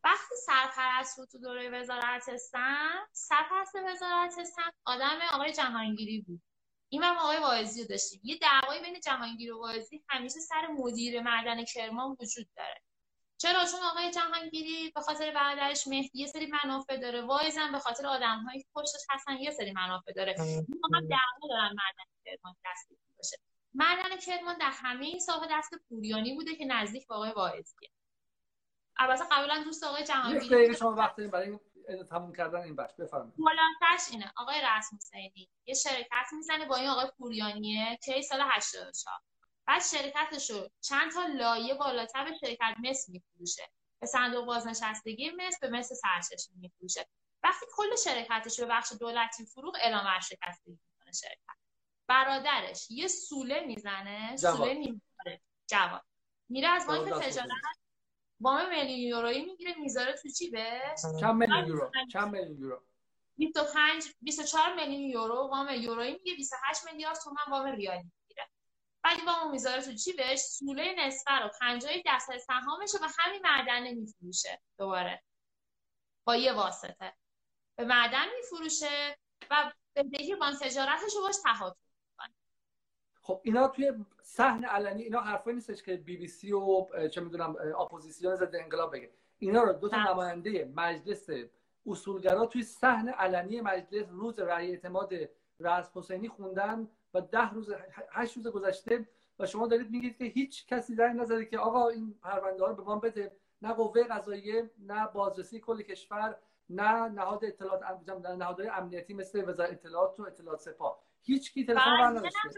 [0.04, 6.42] وقتی سرپرست بود تو دوره وزارت سن سرپرست وزارت سن آدم آقای جهانگیری بود.
[6.90, 8.22] این هم آقای واعظی رو داشتیم.
[8.24, 12.82] یه دعوایی بین جهانگیری و واعظی همیشه سر مدیر معدن کرمان وجود داره.
[13.38, 17.22] چرا؟ چون آقای جهانگیری به خاطر برادرش مهدی یه سری منافع داره.
[17.22, 20.36] وایزم به خاطر آدمهایی که پشتش هستن یه سری منافع داره.
[20.40, 23.38] هم دعوا دارن معدن کرمان دست باشه.
[23.74, 25.20] معدن کرمان در همه این
[25.52, 27.90] دست پوریانی بوده که نزدیک به آقای واعظیه.
[29.00, 31.60] البته قبلا دوست آقای جهانگیری شما وقت برای
[32.10, 33.34] تموم کردن این بخش بفرمایید.
[33.80, 34.34] خلاصش اینه.
[34.38, 38.94] آقای رسم حسینی یه شرکت می‌زنه با این آقای پوریانیه که سال 84
[39.68, 43.70] بعد شرکتش رو چند تا لایه بالاتر به شرکت مس میفروشه.
[43.99, 47.07] به صندوق بازنشستگی مس به مس سرچشمه میفروشه.
[47.43, 51.57] وقتی کل شرکتش رو به بخش دولتی فروغ اعلام ورشکستگی می‌کنه شرکت.
[52.07, 56.03] برادرش یه سوله می‌زنه سوله می‌زنه جواد
[56.49, 57.49] میره از بانک تجارت
[58.39, 62.82] وام میلیون یورویی می‌گیره می‌ذاره تو جیبش چند میلیون یورو؟ چند میلیون یورو؟
[63.38, 68.11] 25 24 میلیون یورو وام یورویی میگه 28 میلیارد تومان وام ریالی.
[69.28, 75.24] وام می‌ذاره تو جیبش سوله نصفه رو 50 درصد سهامش و همین معدن میفروشه دوباره.
[76.26, 77.14] با یه واسطه.
[77.76, 79.18] به معدن میفروشه
[79.51, 81.88] و بدهی بانک تجارتش رو باش تهاتر
[83.22, 83.91] خب اینا توی
[84.24, 88.93] صحن علنی اینا حرفایی نیستش که بی بی سی و چه می‌دونم اپوزیسیون ضد انقلاب
[88.93, 89.12] بگه.
[89.39, 90.12] اینا رو دو تا بله.
[90.12, 91.30] نماینده مجلس
[91.88, 95.14] اصولگرا توی صحن علنی مجلس روز رأی اعتماد
[95.60, 96.88] رئیس حسینی خوندن.
[97.14, 97.74] و ده روز
[98.12, 102.20] هشت روز گذشته و شما دارید میگید که هیچ کسی در نظری که آقا این
[102.24, 103.38] پرونده ها رو به ما بده.
[103.62, 106.38] نه قوه قضاییه نه بازرسی کل کشور
[106.70, 107.82] نه نهاد اطلاعات
[108.38, 111.03] نهادهای امنیتی مثل وزارت اطلاعات و اطلاعات سپاه.
[111.22, 112.49] هیچ کی تلفن نداشته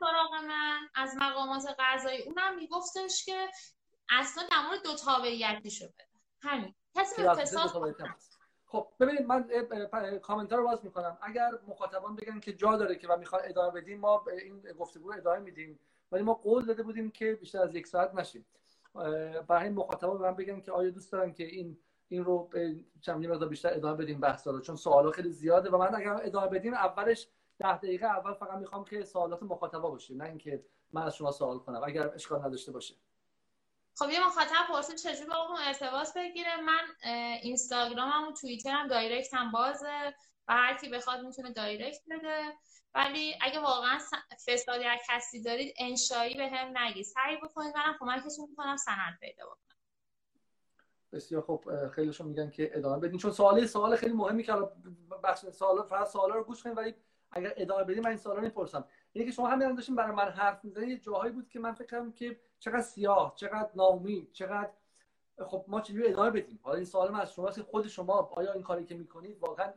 [0.00, 2.22] سراغ من از مقامات قضایی.
[2.22, 3.48] اونم میگفتش که
[4.10, 6.06] اصلا در مورد دو تابعیتی شده
[6.40, 6.74] همین.
[6.94, 7.96] کسی به فساد
[8.66, 9.48] خب ببینید من
[10.22, 11.18] کامنت رو باز می‌کنم.
[11.20, 15.38] اگر مخاطبان بگن که جا داره که و می‌خوان ادامه بدیم ما این گفتگو ادامه
[15.38, 15.78] میدیم.
[16.12, 18.46] ولی ما قول داده بودیم که بیشتر از یک ساعت نشیم.
[19.48, 22.50] برای مخاطبان به من بگن که آیا دوست دارن که این این رو
[23.00, 24.60] چند مقدار بیشتر ادامه بدیم بحث رو.
[24.60, 28.84] چون سوالا خیلی زیاده و من اگر ادامه بدیم اولش ده دقیقه اول فقط می‌خوام
[28.84, 32.94] که سوالات مخاطبا باشه نه اینکه من از شما سوال کنم اگر اشکال نداشته باشه.
[33.98, 37.10] خب یه مخاطب پرسید چجوری با اون ارتباط بگیره؟ من
[37.42, 40.14] اینستاگرامم و توییترم دایرکتم بازه
[40.48, 42.42] و هر کی بخواد می‌تونه دایرکت بده.
[42.94, 43.98] ولی اگه واقعا
[44.46, 49.46] فسادی از کسی دارید انشایی به هم نگید سعی بکنید منم کمکتون می‌کنم سند پیدا
[49.46, 49.76] بکنم.
[51.12, 53.18] بسیار خب خیلیشون میگن که ادامه بدین.
[53.18, 54.52] چون سوالی سوال خیلی مهمی که
[55.24, 56.94] بخش سوال فقط سوالا رو گوش کنید ولی
[57.30, 58.88] اگر ادامه بدیم من این سوالا می‌پرسم.
[59.16, 61.86] اینه که شما همین داشتین برای من حرف می‌زنید یه جاهایی بود که من فکر
[61.86, 64.70] کردم که چقدر سیاه چقدر ناامید چقدر
[65.46, 68.62] خب ما چجوری ادامه بدیم؟ حالا این سوال من از شما خود شما آیا این
[68.62, 69.72] کاری که می‌کنید واقعا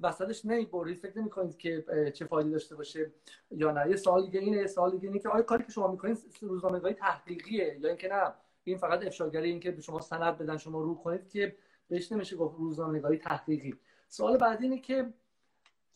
[0.00, 3.12] وسطش نمی‌برید فکر نمی‌کنید که چه فایده داشته باشه
[3.50, 5.88] یا نه؟ یه سوال دیگه اینه یه سوال دیگه اینه که آیا کاری که شما
[5.88, 8.32] می‌کنید روزنامه‌نگاری تحقیقیه یا اینکه نه؟
[8.64, 11.56] این فقط افشاگری این که به شما سند بدن شما رو کنید که
[11.88, 13.78] بهش نمیشه گفت روزنامه‌نگاری تحقیقی.
[14.08, 15.12] سوال بعدی اینه که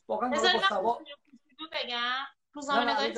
[0.08, 0.36] واقعا با
[0.68, 0.98] سوا
[1.72, 2.41] بگم.
[2.52, 3.12] روزنامه‌نگاری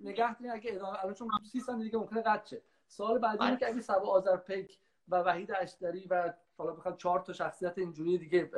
[0.00, 2.62] نگه اگه ادامه الان چون 30 ثانیه دیگه ممکنه قطع شه.
[2.88, 4.78] سوال بعدی اینه که اگه سبا آذرپیک
[5.08, 8.50] و وحید اشتری و حالا بخواد چهار تا شخصیت اینجوری دیگه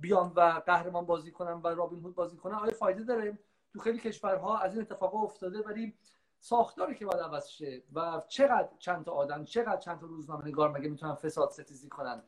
[0.00, 3.38] بیان و قهرمان بازی کنن و رابین هود بازی کنن آیا فایده داره؟
[3.72, 5.94] تو خیلی کشورها از این اتفاقا افتاده ولی
[6.40, 10.70] ساختاری که باید عوض شه و چقدر چند تا آدم چقدر چند تا روزنامه نگار
[10.70, 12.22] مگه می‌تونن فساد ستیزی کنن؟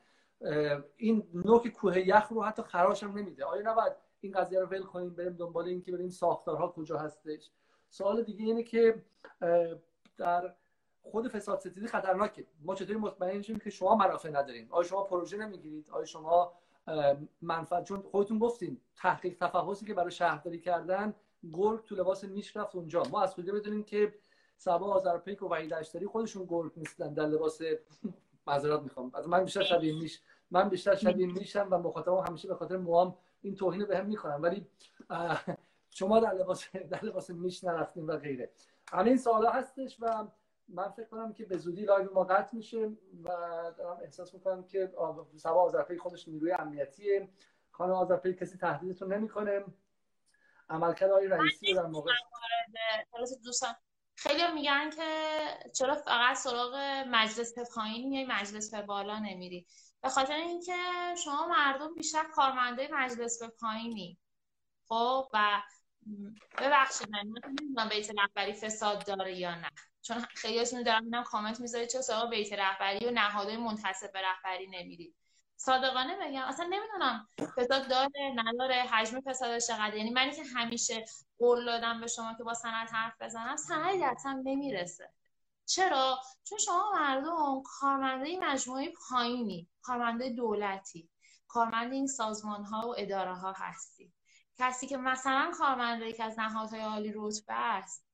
[0.97, 3.45] این نوک کوه یخ رو حتی خراش هم نمیده.
[3.45, 7.51] آیا نباید این قضیه رو ول کنیم بریم دنبال این که بریم ساختارها کجا هستش.
[7.89, 9.03] سوال دیگه اینه که
[10.17, 10.55] در
[11.03, 12.47] خود فساد ستیزی خطرناکه.
[12.63, 16.53] ما چطوری مطمئن شیم که شما منافع ندارین؟ آیا شما پروژه نمی‌گیرید؟ آیا شما
[17.43, 21.15] منفعت؟ چون خودتون گفتین تحقیق تفحصی که برای شهرداری کردن
[21.53, 23.03] گرگ تو لباس میش رفت اونجا.
[23.11, 24.15] ما از کجا بدونیم که
[24.57, 27.61] صبا آذرپیک و وحید اشتری خودشون گرگ نیستن؟ در لباس
[28.47, 29.11] معذرت می‌خوام.
[29.15, 33.17] از من بیشتر شبیه میش من بیشتر شبیه میشم و مخاطبم همیشه به خاطر موهام
[33.43, 34.67] این توهین به هم می‌کنم ولی
[35.91, 38.51] شما در لباس در لباس میش نرفتین و غیره.
[38.93, 40.27] همین سوالا هستش و
[40.69, 42.87] من فکر کنم که به زودی لایو ما قطع میشه
[43.25, 43.29] و
[43.79, 44.93] دارم احساس می‌کنم که
[45.37, 47.29] صبا آذرپیک خودش نیروی امنیتیه.
[47.71, 49.65] خانم آذرپی کسی تهدیدتون نمی‌کنه.
[50.69, 52.13] عملکرد آقای رئیسی در موقع
[53.45, 53.75] دوستان.
[54.15, 55.03] خیلی میگن که
[55.73, 56.75] چرا فقط سراغ
[57.09, 59.67] مجلس پایین یا مجلس بالا نمیری.
[60.03, 60.77] به خاطر اینکه
[61.25, 64.19] شما مردم بیشتر کارمنده مجلس به پایینی
[64.89, 65.63] خب و
[66.59, 69.71] ببخشید من نمی‌دونم بیت رهبری فساد داره یا نه.
[70.03, 74.67] چون خیلیاتون دارم اینم کامنت می‌ذارید چه سراغ بیت رهبری و نهادهای منتصب به رهبری
[74.67, 75.15] نمیرید.
[75.57, 81.05] صادقانه بگم اصلا نمی‌دونم فساد داره نداره حجم فسادش چقدر یعنی منی که همیشه
[81.39, 85.13] قول دادم به شما که با سند حرف بزنم سندی اصلا نمی‌رسه.
[85.71, 91.11] چرا؟ چون شما مردم کارمنده مجموعه پایینی کارمنده دولتی
[91.49, 94.13] کارمند این سازمان ها و اداره ها هستی.
[94.59, 98.07] کسی که مثلا کارمنده که از نهادهای عالی رتبه است.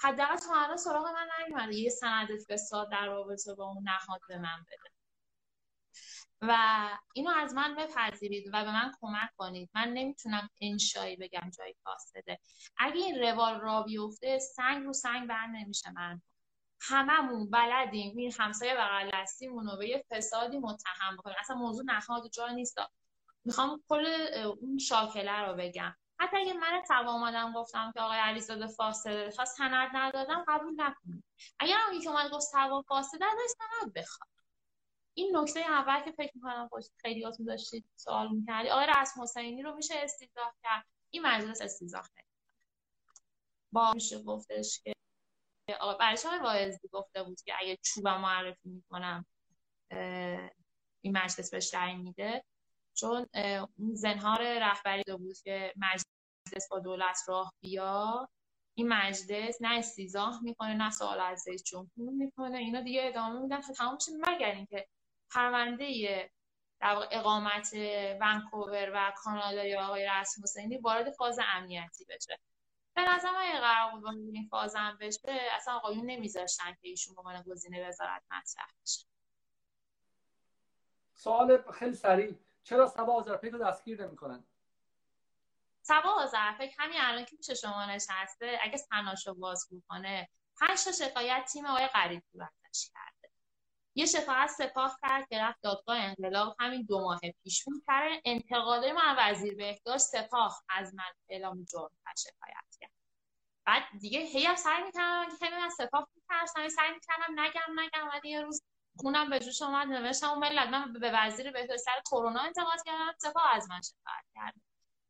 [0.00, 1.74] حداقل تا الان سراغ من نیومده.
[1.74, 4.90] یه سند فساد در رابطه با اون نهاد به من بده.
[6.40, 9.70] و اینو از من بپذیرید و به من کمک کنید.
[9.74, 12.38] من نمی‌تونم انشایی بگم جایی فاسده
[12.76, 16.22] اگه این روال را بیفته سنگ رو سنگ بر نمیشه من
[16.80, 21.36] هممون بلدیم این همسایه بغل دستیمون رو به یه فسادی متهم بکنیم.
[21.40, 22.76] اصلا موضوع نهاد جا نیست.
[23.44, 24.06] می‌خوام کل
[24.60, 25.96] اون شاکله رو بگم.
[26.20, 31.24] حتی اگه من تبا آمدم گفتم که آقای علیزاده فاسده تا سند ندادم قبول نکنید.
[31.58, 34.30] اگر هم یکی اومد گفت تبا فاسده ازش سند بخواد.
[35.14, 36.68] این نکته اول که فکر می‌کنم
[37.02, 38.68] خیلیاتون داشتید سوال می‌کردی.
[38.68, 40.86] آقای رسم حسینی رو میشه استیزاح کرد.
[41.10, 42.06] این مجلس استیزاح
[43.72, 44.92] با میشه گفتش که
[45.74, 49.26] آقای واعظی گفته بود که اگه چوبم معرفی می‌کنم
[51.00, 52.44] این مجلس بهش رأی میده.
[52.94, 53.26] چون
[53.78, 58.28] اون زنهار رهبری بود که مجلس با دولت راه بیا.
[58.74, 62.58] این مجلس نه استیزاه می‌کنه نه سوال از رئیس جمهور می‌کنه.
[62.58, 63.60] اینا دیگه ادامه میدن.
[63.60, 63.98] تا تمام
[64.28, 64.88] مگر اینکه
[65.30, 66.30] پرونده
[66.80, 67.74] در اقامت
[68.20, 72.38] ونکوور و کانادا یا آقای رسم حسینی وارد فاز امنیتی بشه.
[72.98, 77.14] به نظر من این قرار بود این فاز هم بشه اصلا آقایون نمیذاشتن که ایشون
[77.14, 79.06] به عنوان گزینه وزارت مطرح بشه.
[81.14, 82.38] سوال خیلی سریع.
[82.62, 84.44] چرا سبا آذرپیک رو دستگیر نمی‌کنن؟
[85.82, 90.28] سبا آذرفکر همین الان که پیش شما نشسته اگه سناشو باز کنه
[90.60, 93.07] پنج تا شکایت تیم آقای غریب ازش کرده
[93.98, 97.82] یه شکایت سپاه کرد که رفت دادگاه انقلاب همین دو ماه پیش بود.
[97.88, 102.90] کرد انتقاده من وزیر بهداشت سپاه از من اعلام جرم شکایت کرد.
[103.66, 108.08] بعد دیگه هی هم سعی می‌کردم که از سپاه میترسم سعی می‌کردم نگم نگم.
[108.08, 108.62] ولی یه روز
[108.96, 110.68] خونم به جوش اومد نوشتم و ملت.
[110.68, 113.14] من به وزیر بهداشت سر کرونا انتقاد کردم.
[113.18, 114.54] سپاه از من شکایت کرد.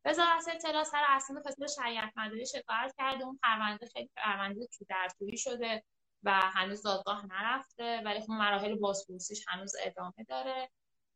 [0.05, 5.37] وزارت اطلاعات سر اسناد فساد شریعت مداری شکایت کرده اون پرونده خیلی پرونده تو درطوری
[5.37, 5.83] شده.
[6.23, 10.69] و هنوز دادگاه نرفته ولی خب مراحل بازپرسیش هنوز ادامه داره.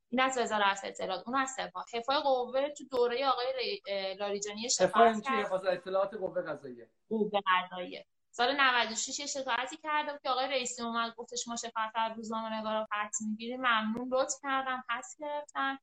[0.10, 1.28] این از وزارت اطلاعات.
[1.28, 1.86] اون از سپاه.
[1.94, 3.82] حفای قوه تو دوره آقای
[4.20, 5.46] لاریجانی شکایت کرد.
[5.46, 6.90] حفاظ اطلاعات قوه قضاییه.
[7.10, 8.06] قوه قضاییه.
[8.32, 12.88] سال 96 یه شکایتی کردم که آقای رئیسی اومد گفتش ما شکایت از روزنامه نگارا
[12.92, 13.60] پس می‌گیریم.
[13.60, 15.78] ممنون لطف کردم پس گرفتن.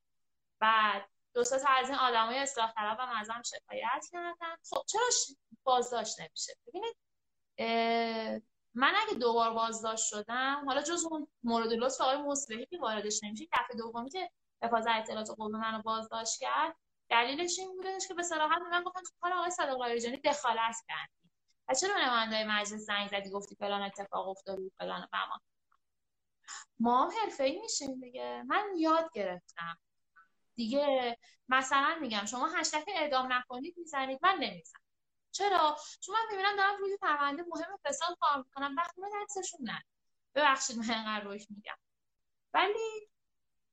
[0.61, 4.57] بعد دو تا از این آدمای اصلاح طلب هم ازم شکایت کردن.
[4.71, 5.03] خب چرا
[5.65, 6.97] بازداشت نمیشه؟ ببینید
[8.75, 13.47] من اگه دوبار بازداشت شدم حالا جز اون مورد لطف آقای مصلحی که واردش نمیشه
[13.53, 14.31] دفعه دومی که
[14.63, 16.77] حفاظت اطلاعات قوه منو بازداشت کرد
[17.09, 21.31] دلیلش این بودش که به صراحت من گفتن تو کار آقای صادق لاریجانی دخالت کردی.
[21.69, 25.41] و چرا نماینده مجلس زنگ زدی؟ گفتی فلان اتفاق افتاد و فلان بما
[26.81, 28.43] ما حرفه‌ای میشیم دیگه.
[28.47, 29.79] من یاد گرفتم.
[30.55, 31.17] دیگه
[31.49, 34.83] مثلا میگم شما هشتگ اعدام نکنید می‌زنید من نمی‌زنم.
[35.33, 39.85] چرا؟ چون من می‌بینم دارم روی پرونده مهم فساد کار می‌کنم وقتی من دستشون نه.
[40.35, 41.77] ببخشید من اینقدر روش میگم.
[42.55, 43.11] ولی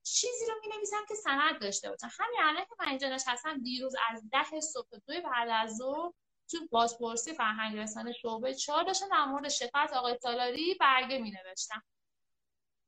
[0.03, 2.09] چیزی رو می نویسم که سند داشته باشم.
[2.19, 6.11] همین الان که من اینجا نشستم دیروز از ده صبح دوی بعد از ظهر
[6.51, 11.83] تو بازپرسی فرهنگ رسانه شعبه چهار داشتم در مورد شفاعت آقای تالاری برگه می نوشتم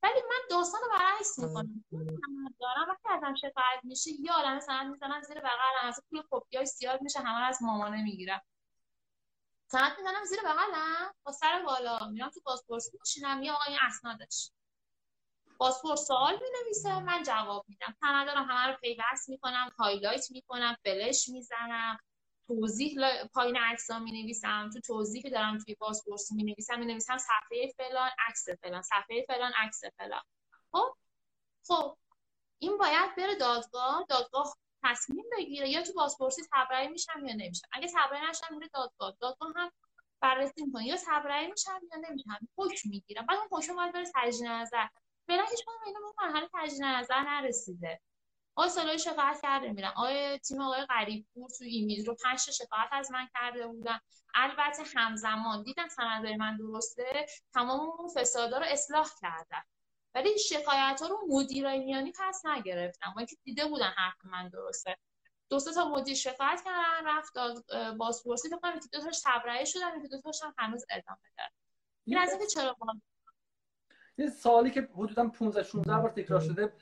[0.03, 1.83] ولی من داستان رو برعکس می‌کنم.
[2.59, 2.89] دارم.
[2.89, 5.83] وقتی ازم شکایت میشه یه عالم سند می‌زنن زیر بغلم.
[5.83, 8.41] از پول کپی های زیاد میشه همه از مامانه می‌گیرم.
[9.71, 11.99] سند می‌زنم زیر بغلم با سر بالا.
[12.11, 14.51] میرم تو بازپرسی میشینم یه آقای اسنادش
[15.57, 17.95] بازپرس سوال می نویسه من جواب میدم.
[18.01, 21.99] دارم همه رو پیوست می‌کنم هایلایت می‌کنم فلش می‌زنم.
[22.47, 22.95] توضیح
[23.33, 27.73] پایین عکس می نویسم تو توضیح که دارم توی بازپرسی می نویسم می نویسم صفحه
[27.77, 28.81] فلان عکس فلان.
[28.81, 30.21] صفحه فلان عکس فلان.
[30.71, 30.95] خب؟
[31.67, 31.97] خب
[32.59, 34.05] این باید بره دادگاه.
[34.09, 39.15] دادگاه تصمیم بگیره یا تو بازپرسی تبرئه میشم یا نمیشم اگه تبرئه نشم میره دادگاه.
[39.21, 39.71] دادگاه هم
[40.21, 40.85] بررسی می‌کنه.
[40.85, 44.87] یا تبرئه میشم یا نمیشم حکم می‌گیرم بعد اون حکم باید بره تجدید نظر.
[45.27, 48.01] فعلا هیچ کدوم اینا به مرحله تجدید نظر نرسیده.
[48.55, 49.89] آقای سالای شکایت کرده میرن.
[49.95, 53.99] آقای تیم آقای غریب پور تو ایمیل رو پنج شکایت از من کرده بودن.
[54.33, 57.25] البته همزمان دیدم سندهای من درسته.
[57.53, 59.63] تمام اون فسادا رو اصلاح کردن.
[60.15, 64.97] ولی شکایت ها رو مدیرای میانی پس نگرفتم ما که دیده بودن حرف من درسته.
[65.49, 67.33] دو تا مدیر شکایت کردن رفت
[67.97, 71.51] بازپرسی بکنم که دو تاش تبرئه شدن که دو تاش هم هنوز ادامه داره
[72.05, 72.75] این از اینکه چرا
[74.17, 76.73] یه سوالی که حدودا 15 16 بار تکرار شده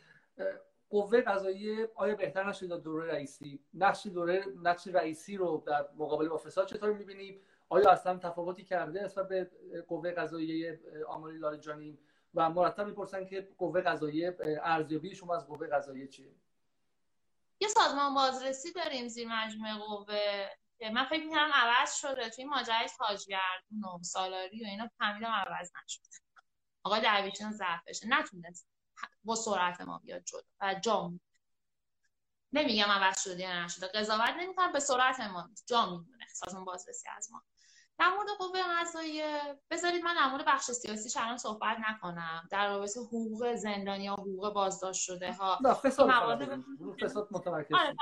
[0.90, 6.38] قوه قضاییه آیا بهتر نشد دوره رئیسی؟ نقش دوره نقش رئیسی رو در مقابله با
[6.38, 9.52] فساد چطور می‌بینیم؟ آیا اصلا تفاوتی کرده نسبت به
[9.88, 12.00] قوه قضاییه آماری لاریجانی
[12.34, 16.36] و مرتب می‌پرسن که قوه قضاییه ارزیابی شما از قوه قضاییه چیه؟
[17.60, 20.48] یه سازمان بازرسی داریم زیر مجموعه قوه
[20.94, 26.08] من فکر می‌کنم عوض شده توی ماجرای تاجگردون و سالاری و اینا فهمیدم عوض نشده.
[26.84, 28.08] آقای درویشیان ضعفشه.
[28.08, 28.68] نتونست
[29.24, 31.12] با سرعت ما بیاد جلو و جا
[32.54, 33.88] نمیگم عوض شده یا نشده.
[33.88, 37.44] قضاوت نمی‌کنم به سرعت ما جا میمونه سازمان بازرسی از ما.
[38.00, 39.60] در مورد قوه قضاییه.
[39.72, 42.48] بذارید من در مورد بخش سیاسی الان صحبت نکنم.
[42.52, 45.60] در رابطه حقوق زندانی یا حقوق بازداشت شده ها.
[45.84, 46.10] فساد
[47.04, 47.96] فساد متمرکز آره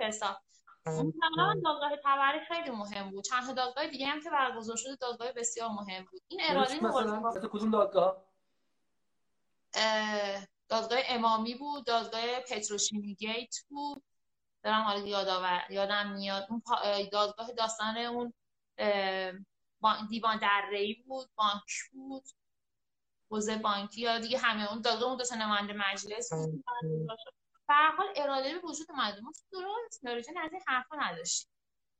[0.00, 0.36] فساد.
[0.86, 1.12] اون
[1.64, 3.24] دادگاه تبری خیلی مهم بود.
[3.24, 6.20] چند دادگاه دیگه هم که برگزار شده دادگاه بسیار مهم بود.
[6.28, 8.16] این اراده مثلا کدوم دادگاه؟
[10.68, 14.02] دادگاه امامی بود دادگاه پتروشیمی گیت بود.
[14.62, 15.06] دارم حالا
[15.70, 16.46] یادم میاد.
[16.50, 16.62] اون
[17.12, 18.34] دادگاه داستان اون
[20.08, 20.40] دیوان
[20.72, 22.24] ای بود بانک بود
[23.30, 26.64] حوزه بانکی یا دیگه همه اون دادگاه اون دو نماینده مجلس بود.
[27.68, 29.20] حال اراده به وجود اومده.
[29.20, 29.60] ما تو
[30.02, 31.50] درست از این حرفا نداشتیم.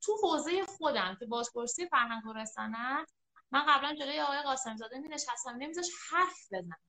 [0.02, 3.12] تو حوزه خودم که بازپرسی فرهنگ و رسانت
[3.50, 6.80] من قبلا جلوی آقای قاسم زاده می نشستم نمیذاش حرف بزنم.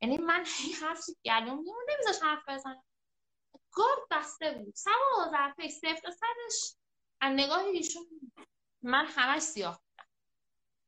[0.00, 2.84] یعنی من این حرف گلوم نمیذاش حرف بزنم.
[3.72, 4.74] گارد بسته بود.
[4.74, 6.76] سوا ظرفه صفر صدش.
[7.20, 8.02] از نگاه ایشون
[8.82, 10.08] من همش سیاه بودم.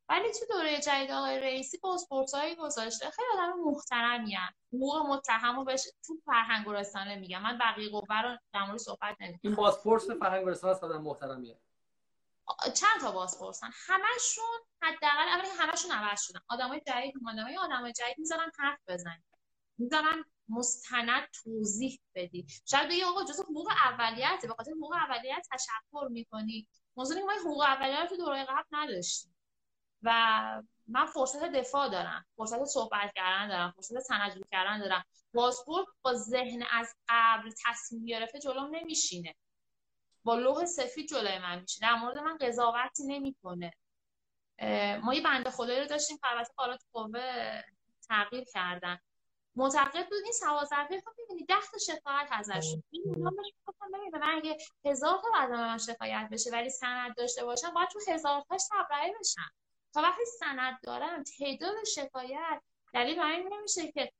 [0.09, 5.82] ولی تو دوره جدید آقای رئیسی پاسپورتایی گذاشته خیلی آدم محترمی هم حقوق متهم بهش
[6.07, 9.40] تو فرهنگ رسانه میگم من بقیه قوه رو در مورد صحبت نمی‌کنم.
[9.43, 11.59] این پاسپورت فرهنگ رسانه است آدم محترمیه.
[12.74, 16.40] چند تا بازپرسن همشون حداقل اولی همشون عوض شدن.
[16.48, 19.23] آدمای جدید اومدن آدمای جدید می‌ذارن حرف بزنن.
[19.78, 22.47] می‌ذارن مستند توضیح بدی.
[22.66, 26.68] شاید بگی آقا جزء حقوق اولیته به خاطر حقوق اولیت تشکر می‌کنی.
[26.97, 29.36] موضوع ما حقوق اولیت رو تو دوره قبل نداشتیم.
[30.02, 30.12] و
[30.89, 35.05] من فرصت دفاع دارم فرصت صحبت کردن دارم فرصت سندجویی کردن دارم.
[35.35, 39.35] پاسپورت با ذهن از قبل تصمیم گرفته جلوم نمیشینه.
[40.24, 43.73] با لوح سفید جلوی من میشه در مورد من قضاوتی نمی‌کنه.
[45.02, 46.52] ما یه بنده خدایی رو داشتیم که البته
[46.93, 47.62] قوه
[48.09, 48.98] تغییر کردن.
[49.57, 50.23] معتقد بود.
[50.24, 52.77] این سوازرفی خب می‌بینی ده تا شکایت ازش.
[52.91, 57.16] این اونا بهش گفتم ببین من اگه هزار تا بعد من شکایت بشه ولی سند
[57.16, 59.51] داشته باشم باید تو هزار تاش تبرئه بشم.
[59.95, 62.62] تا وقتی سند دارم تعداد شکایت
[62.93, 64.12] دلیل بر این نمیشه که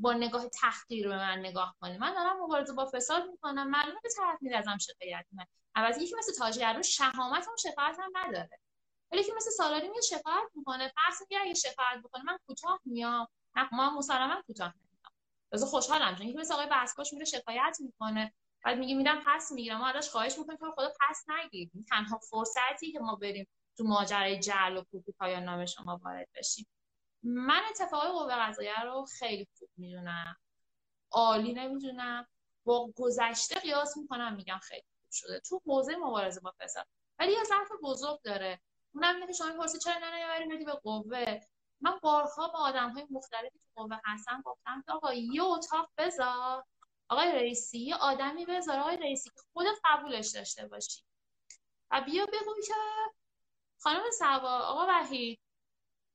[0.00, 1.98] با نگاه تحقیر به من نگاه کنی.
[1.98, 5.44] من دارم مبارزه با فساد می‌کنم معلومه به طرف میره ازم شکایت من
[5.74, 8.58] البته یکی مثل تاج گرون شهامت هم شکایت هم نداره.
[9.12, 10.92] ولی که مثل سالاری میاد شکایت می‌کنه.
[10.94, 13.26] فرض میگه اگه شکایت بکنه من کوتاه میام.
[13.72, 15.12] ما مسلما کوتاه نمیام
[15.52, 18.32] بذار خوشحالم چون مثل آقای بسکاش میره شکایت می‌کنه.
[18.64, 19.78] بعد میگه میرم پس می‌گیرم.
[19.78, 24.38] ما ازش خواهش می‌کنیم که خدا پس نگیر تنها فرصتی که ما بریم تو ماجرای
[24.38, 26.66] جعل و کوپی پایان نام شما وارد بشیم.
[27.22, 30.36] من اتفاقی قوه قضاییه رو خیلی خوب می‌دونم.
[31.10, 32.26] عالی نمی‌دونم.
[32.64, 35.40] با گذشته قیاس می‌کنم میگم خیلی خوب شده.
[35.40, 36.86] تو حوزه مبارزه با فساد.
[37.18, 38.60] ولی یه ظرف بزرگ داره.
[38.94, 41.40] اونم اینه که شما پرسی چرا نمی‌بری میدی به قوه.
[41.82, 46.64] من بارها با آدم های مختلفی تو قوه هستم گفتم که آقا یه اتاق بذار.
[47.08, 48.78] آقای رئیسی یه آدمی بذار.
[48.78, 51.02] آقای رئیسی که خودت قبولش داشته باشی.
[51.90, 52.74] و بیا بگو که
[53.78, 55.40] خانم سوا آقا وحید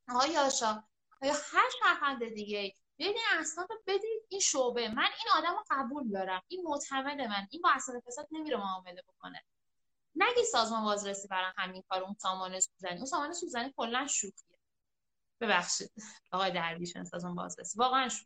[0.10, 0.84] آقای یاشا
[1.22, 4.88] یا هر شهروند دیگه بیاید این اسناد رو بدید این شعبه.
[4.89, 6.41] من این آدم رو قبول دارم.
[6.48, 7.48] این معتمد من.
[7.52, 9.44] این با اسناد فساد نمیره معامله بکنه.
[10.15, 12.95] نگی سازمان بازرسی برای همین کار اون سامان سوزنی.
[12.95, 14.47] اون سامان سوزنی کلا شوخیه
[15.41, 15.91] ببخشید.
[16.31, 17.80] آقای درویش سازمان بازرسی.
[17.80, 18.26] واقعا شوخی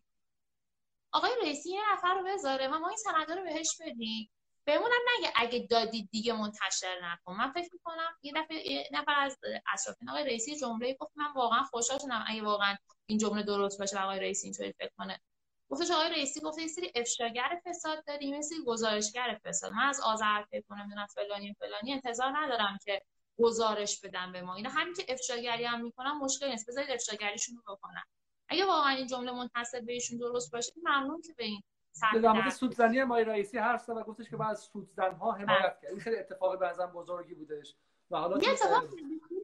[1.12, 2.68] آقای رئیسی یه نفر رو بذاره.
[2.68, 4.32] و ما این سنده رو بهش بدیم.
[4.66, 5.34] بهمونم نگه.
[5.36, 7.36] اگه دادید دیگه منتشر نکن.
[7.36, 9.38] من فکر می‌کنم یه دفعه نفر از
[9.74, 11.12] اطرافیان آقای رئیسی جمله گفت.
[11.16, 12.76] من واقعا خوشحال شدم اگه واقعا
[13.06, 15.22] این جمله درست باشه آقای رئیسی اینطوری فکر کنه.
[15.70, 18.34] گفتش آقای رئیسی گفته یه سری افشاگر فساد داریم.
[18.34, 19.72] یه سری گزارشگر فساد.
[19.72, 21.94] من از آذر فکر کنم فلانی فلانی.
[21.94, 23.02] انتظار ندارم که
[23.42, 24.56] گزارش بدم به ما.
[24.56, 26.70] اینا همین که افشاگری هم می‌کنن مشکل نیست.
[26.70, 28.04] بذارید افشاگریشون رو بکنن.
[28.50, 31.64] اگه واقعا این جمله منتسب بهشون درست باشه ممنون که به این
[32.02, 35.92] در مورد سودزنی مای رئیسی حرف زد و گفتش که بعد سودزن ها حمایت کرد.
[35.92, 37.76] این خیلی اتفاق بعضا بزرگی بودش.
[38.12, 38.84] و حالا یه اتفاق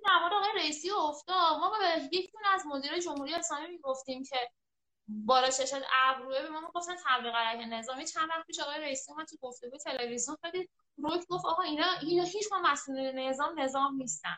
[0.06, 1.60] در مورد آقای رئیسی افتاد.
[1.60, 4.36] ما به یکی از مدیر جمهوری اسلامی می‌گفتیم که
[5.07, 6.41] بالا چشد ابروه.
[6.41, 8.06] به ما گفتن تبلیغ علیه نظامی.
[8.06, 10.38] چند وقت پیش آقای رئیسی اومد تو گفتگو تلویزیون.
[10.41, 14.38] خیلی روک گفت آقا اینا اینا هیچ ما مسئول نظام نظام نیستن.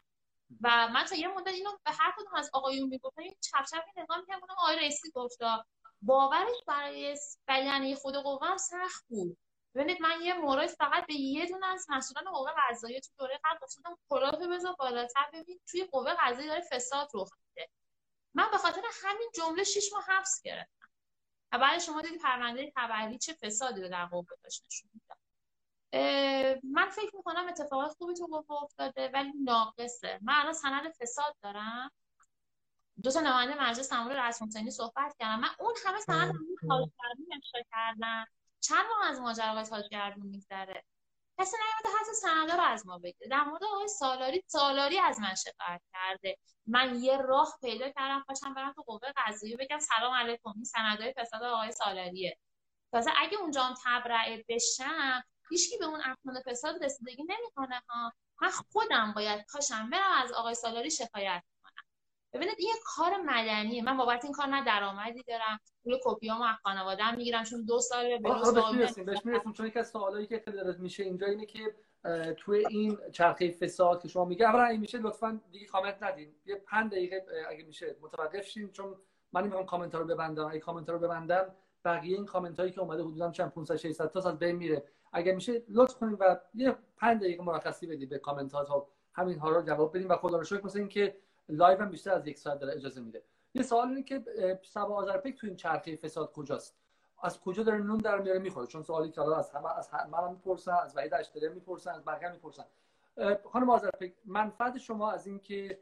[0.64, 3.22] و من تا یه مدت اینو به هر کدوم از آقایون می‌گفتم.
[3.22, 5.66] این چپ چپ نظام میگم آقای رئیسی گفتا
[6.02, 7.18] باورش برای
[7.48, 9.38] بیانیه خود قوه هم سخت بود.
[9.76, 13.58] ببینید من یه مورد فقط به یه دونه از مسئولان قوه قضاییه تو دوره قبل
[13.62, 15.60] گفتم کلاه بذار بالاتر ببین.
[15.72, 17.70] توی قوه قضایی داره فساد رخ میده.
[18.34, 20.90] من به خاطر همین جمله شش ماه حبس گرفتم.
[21.52, 24.99] و بعد شما دیدی پرونده تبری چه فسادی رو در قوه داشت نشون
[26.64, 30.20] من فکر می‌کنم اتفاقات خوبی تو قوه افتاده ولی ناقصه.
[30.22, 31.92] من الان سند فساد دارم.
[33.04, 36.34] دو تا نماینده مجلس در مورد حسینی صحبت کردم من اون همه سند
[36.70, 38.26] تاجگردون افشا کردم
[38.60, 40.84] چند ماه از ماجرای تاجگردون میگذره.
[41.40, 45.36] کسی نیومده حتی سنده رو از ما بگیره در مورد آقای سالاری سالاری از من
[45.36, 46.38] شکایت کرده.
[46.68, 50.54] من یه راه پیدا کردم پاشم برم تو قوه قضاییه بگم سلام علیکم.
[50.56, 52.38] این سندهای فساد آقای سالاریه.
[52.92, 58.14] تازه اگه اونجا هم تبرئه بشم هیچکی به اون افراد فساد رسیدگی نمی‌کنه ها.
[58.42, 61.44] من خودم باید پاشم برم از آقای سالاری شکایت
[62.34, 63.84] ببینید این کار مدنیه.
[63.84, 68.18] من بابت این کار نه درآمدی دارم پول کپیامو از خانواده‌ام می‌گیرم چون دو سال
[68.18, 68.30] به
[68.74, 69.54] می‌رسیم بهش می‌رسیم.
[69.54, 71.76] چون یکی از سوالایی که خیلی میشه اینجا اینه که
[72.38, 76.36] توی این چرخه فساد که شما میگه اولا این میشه لطفا دیگه کامنت ندین.
[76.46, 78.96] یه 5 دقیقه اگه میشه متوقف شین چون
[79.32, 80.48] من نمی‌خوام کامنت رو ببندم.
[80.48, 81.56] اگه کامنت رو ببندم
[81.86, 84.84] بقیه این کامنت هایی که اومده حدودا چند 500 600 تا از بین میره.
[85.12, 89.40] اگه میشه لطف کنید و یه 5 دقیقه مرخصی بدید به کامنت ها تا همین
[89.40, 91.18] ها رو جواب بدیم و خدا رو شکر مثل اینکه
[91.50, 93.24] لایو هم بیشتر از یک ساعت داره اجازه میده.
[93.54, 94.24] یه سوال اینه که
[94.64, 96.76] صبا آذرپیک تو این چرخه فساد کجاست؟
[97.24, 100.72] از کجا داره نون در میاره می‌خوره؟ چون سوالی که از همه از من می‌پرسن
[100.72, 102.66] از وحید اشتری می‌پرسن از بقیه می‌پرسن.
[103.46, 105.80] خانم آذرپیک منفعت شما از اینکه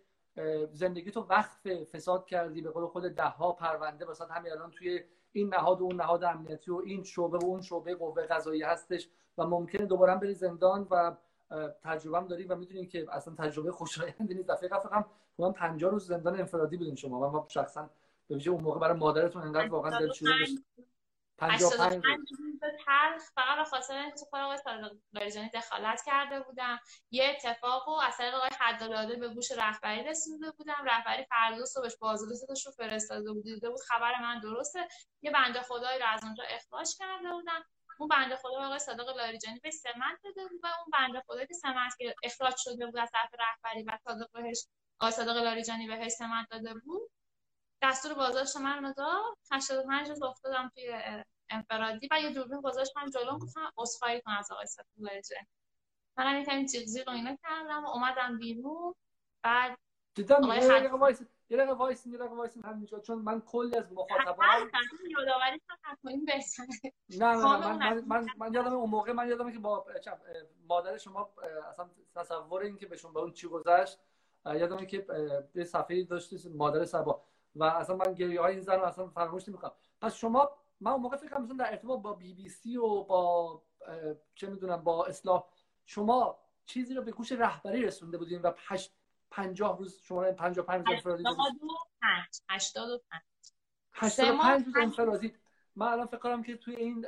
[0.72, 5.04] زندگی تو وقف فساد کردی به قول خود ده ها پرونده واسه همین الان توی
[5.38, 9.10] این نهاد و اون نهاد امنیتی و این شعبه و اون شعبه قوه قضایی هستش
[9.38, 11.16] و ممکنه دوباره بری زندان و
[11.84, 14.50] تجربه هم داری و می‌دونین که اصلا تجربه خوشایندی نیست.
[14.50, 15.06] دفعه قبل فقط
[15.38, 17.90] من 50 روز زندان انفرادی بودین شما و ما شخصا
[18.28, 20.34] به ویژه اون موقع برای مادرتون انقدر واقعا دلشوره
[21.38, 22.04] 55
[22.86, 24.58] تلخ فقط به خاطر اینکه خود آقای
[25.14, 26.80] لاریجانی دخالت کرده بودم
[27.12, 30.84] یه اتفاق و از طریق آقای حدالاده به گوش رهبری رسونده بودم.
[30.86, 33.44] رهبری فردا صبحش بازرسیدش رو فرستاده بود.
[33.44, 34.88] دیده بود خبر من درسته.
[35.22, 37.64] یه بنده خدایی رو از اونجا اخراج کرده بودم.
[38.00, 41.54] اون بنده خدا آقای صادق لاریجانی به سمت داده بود و اون بنده خدا که
[41.54, 41.94] سمت
[42.24, 44.68] اخراج شده بود از طرف رهبری و صادق بهش
[45.00, 47.07] آقای صادق لاریجانی بهش سمت داده بود.
[47.88, 49.38] دستور بازداشت من رو داد.
[49.52, 51.02] 85 روز افتادم توی
[51.50, 55.48] انفرادی و یه دوربین گذاشتم جلو گفتم عذرخواهی کن از آقای ستولجه
[56.18, 58.96] منم یکم جیغ و اینا کردم و اومدم بیرون.
[59.44, 59.78] بعد
[60.16, 63.00] دیدم یه دقیقه وایس یه دقیقه وایس یه دقیقه وایس همینجا.
[63.00, 64.72] چون من کلی از مخاطبان
[65.18, 65.62] یادآوری
[66.04, 66.94] کنیم بهتره.
[67.10, 69.86] نه نه من من من یادم اون موقع من یادمه که با
[70.68, 71.30] مادر شما
[71.70, 74.00] اصلا تصور این که بهشون با اون چی گذشت
[74.46, 75.06] یادمه که
[75.56, 77.28] یه صفحه داشتی مادر صبا.
[77.60, 79.72] و اصلا من گریه های این زن رو اصلا فراموش نمی‌کنم.
[80.02, 83.62] پس شما من اون موقع فکر کنم در ارتباط با بی بی سی و با
[84.36, 85.44] چه می‌دونم به اصطلاح
[85.86, 88.90] شما چیزی رو به گوش رهبری رسونده بودین و پش...
[89.32, 91.24] پنجاه روز شما 55 روز انفرادی
[92.36, 93.02] 85
[93.94, 95.34] 85 روز انفرادی.
[95.76, 97.06] من الان فکر کنم که توی این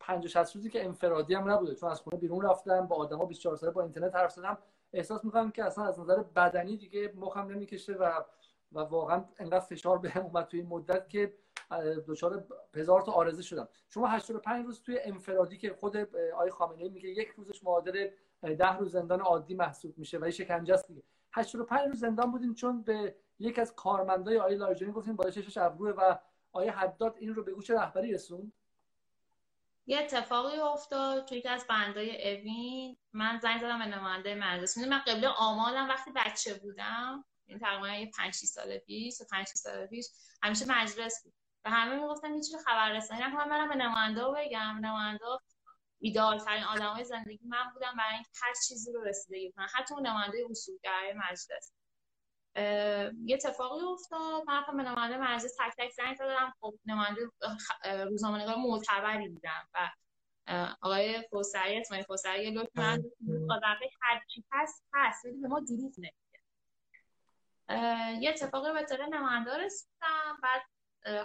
[0.00, 3.56] 50 60 روزی که انفرادی هم نبوده چون از خونه بیرون رفتم با آدما 24
[3.56, 4.58] ساله با اینترنت حرف زدم
[4.92, 8.22] احساس می‌کنم که اصلا از نظر بدنی دیگه مخم نمی‌کشه و
[8.72, 11.34] و واقعا انقدر فشار به اومد توی این مدت که
[12.08, 12.44] دچار
[12.74, 13.68] هزار تا آرزه شدم.
[13.88, 15.96] شما 85 روز توی انفرادی که خود
[16.34, 18.08] آقای خامنه‌ای میگه یک روزش معادل
[18.42, 21.02] ده روز زندان عادی محسوب میشه و شکنجه است دیگه.
[21.32, 25.90] 85 روز زندان بودین چون به یک از کارمندای آقای لاریجانی گفتین بالا چشش ابروه
[25.90, 26.18] و
[26.52, 28.52] آقای حداد این رو به گوش رهبری رسوند.
[29.86, 32.96] یه اتفاقی افتاد توی یکی از بندای اوین.
[33.12, 34.78] من زنگ زدم به نماینده مجلس.
[34.78, 39.52] من قبل آمالم وقتی بچه بودم این تقریبا یه 5 6 سال پیش 5 6
[39.54, 40.06] سال پیش
[40.42, 41.34] همیشه مجلس بود.
[41.64, 44.78] و همه می‌گفتن هیچ خبر رسانی نکنم برم به نماینده بگم.
[44.82, 45.24] نماینده
[46.00, 50.06] ایدال ترین آدمای زندگی من بودم برای اینکه هر چیزی رو رسیدگی کنم حتی اون
[50.06, 51.72] نماینده اصولگرای مجلس.
[53.26, 54.44] یه اتفاقی افتاد.
[54.46, 56.54] من رفتم به نماینده مجلس تک تک زنگ زدم.
[56.60, 57.20] خب نماینده
[58.04, 59.90] روزنامه‌نگار معتبری بودم و
[60.80, 63.04] آقای فوسری اسماعیل فوسری لطف من
[64.02, 65.24] هر چی هست؟ هست.
[65.24, 66.21] ولی به ما دروغ نمیگه
[68.20, 70.38] یه اتفاقی به طور نماینده رسیدم.
[70.42, 70.62] بعد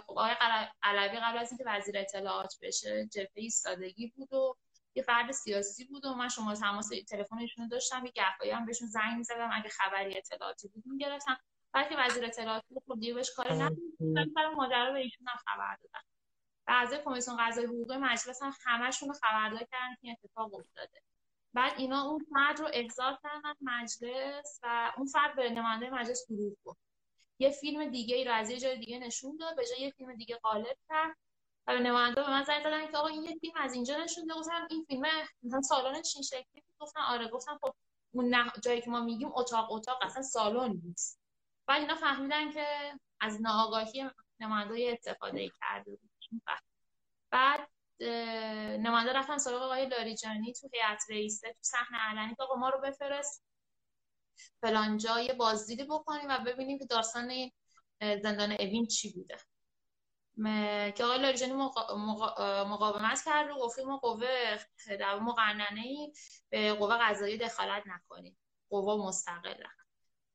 [0.06, 0.34] خب آقای
[0.82, 4.56] علوی قبل از اینکه وزیر اطلاعات بشه جبهه ایستادگی بود و
[4.94, 8.06] یه فرد سیاسی بود و من شما تماس تلفنشون داشتم.
[8.06, 9.50] یه گهگاهی هم بهشون زنگ می‌زدم.
[9.52, 11.38] اگه خبری اطلاعاتی بود می‌گرفتم.
[11.72, 15.36] بعد که وزیر اطلاعات بود خب دیگه بهش کاری نداشتم برای ماجرا به ایشون هم
[15.46, 16.04] خبر دادم.
[16.66, 21.02] بعضی کمیسیون قضایی حقوقی مجلس هم همشون رو خبردار کردن که اتفاق افتاده.
[21.54, 26.56] بعد اینا اون فرد رو احضار کردن مجلس و اون فرد به نماینده مجلس دروغ
[26.64, 26.80] گفت.
[27.38, 30.14] یه فیلم دیگه ای رو از یه جای دیگه نشون داد به جای یه فیلم
[30.14, 31.16] دیگه قالب کرد
[31.66, 34.26] و به نماینده به من زنگ زدن که آقا این یه فیلم از اینجا نشون
[34.26, 34.38] داد.
[34.38, 35.02] گفتم این فیلم
[35.42, 37.28] مثلا سالن چین شکلی گفتن آره.
[37.28, 37.74] گفتم خب
[38.10, 38.52] اون نه...
[38.62, 41.20] جایی که ما میگیم اتاق اتاق اصلا سالن نیست.
[41.66, 42.66] بعد اینا فهمیدن که
[43.20, 44.10] از ناآگاهی
[44.40, 46.10] نماینده استفاده کرده بود.
[47.30, 47.68] بعد
[48.00, 52.80] نماینده رفتن سراغ آقای لاریجانی تو هیئت رئیسه تو صحنه علنی که آقا ما رو
[52.80, 53.44] بفرست
[54.62, 57.52] فلان جای بازدیدی بکنیم و ببینیم که داستان این
[58.00, 59.36] زندان اوین چی بوده.
[60.92, 61.52] که آقای لاریجانی
[62.66, 64.58] مقاومت کرد و گفت ما قوه
[65.00, 66.12] در مقننه ای
[66.50, 68.38] به قوه قضایی دخالت نکنیم.
[68.70, 69.66] قوه مستقله.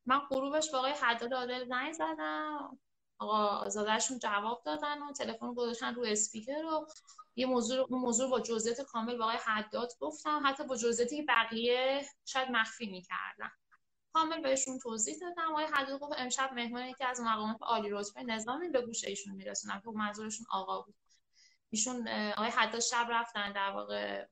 [0.05, 2.79] من غروبش با آقای حداد عادل زنگ زدم.
[3.17, 6.87] آقا آزادشون جواب دادن و تلفن گذاشتن رو اسپیکر و
[7.35, 10.43] یه موضوع اون موضوع با جزئیات کامل با آقای حداد گفتم.
[10.45, 13.51] حتی با جزئیاتی که بقیه شاید مخفی می‌کردن.
[14.13, 15.51] کامل بهشون توضیح دادم.
[15.51, 19.81] آقای حدود گفت امشب مهمان یکی از مقامات عالی رتبه نظامی به گوش ایشون میرسونم.
[19.81, 20.95] که منظورشون آقا بود.
[21.69, 24.25] ایشون آقای حداد شب رفتن در واقع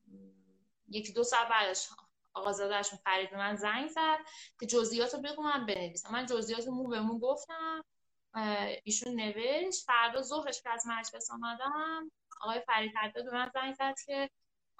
[0.89, 1.89] یکی دو ساعت بعدش
[2.33, 4.17] آقا زادهشون فرید من زنگ زد
[4.59, 6.13] که جزئیات رو بگو من بنویسم.
[6.13, 7.83] من جزئیات مو به مو گفتم.
[8.83, 9.85] ایشون نوشت.
[9.85, 12.11] فردا ظهرش که از مجلس آمدم.
[12.43, 14.30] آقای فرید حداد به من زنگ زد که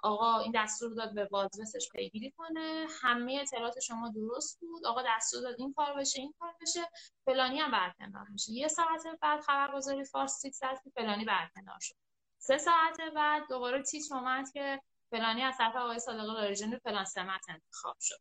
[0.02, 2.86] آقا این دستور داد به بازرسش پیگیری کنه.
[3.02, 4.86] همه اطلاعات شما درست بود.
[4.86, 6.90] آقا دستور داد این کار بشه این کار بشه.
[7.24, 8.52] فلانی هم برکنار میشه.
[8.52, 11.94] یه ساعت بعد خبرگزاری فارس تیت زد که فلانی برکنار شد.
[12.38, 17.44] سه ساعت بعد دوباره تیت اومد که فلانی از طرف آقای صادق لاریجانی فلان سمت
[17.48, 18.20] انتخاب شد.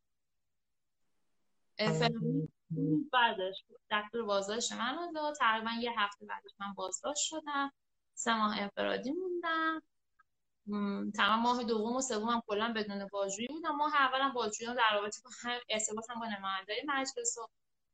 [1.77, 2.49] فلانی
[3.11, 5.35] بعدش دستور بازداشت من داد.
[5.35, 7.71] تقریبا یه هفته بعدش من بازداشت شدم.
[8.13, 9.81] سه ماه انفرادی موندم.
[11.11, 13.75] تمام ماه دوم و سومم کلا بدون بازجویی بودم.
[13.75, 17.47] ماه اولم بازجویی در رابطه با هم ارتباطم با نمایندای مجلس و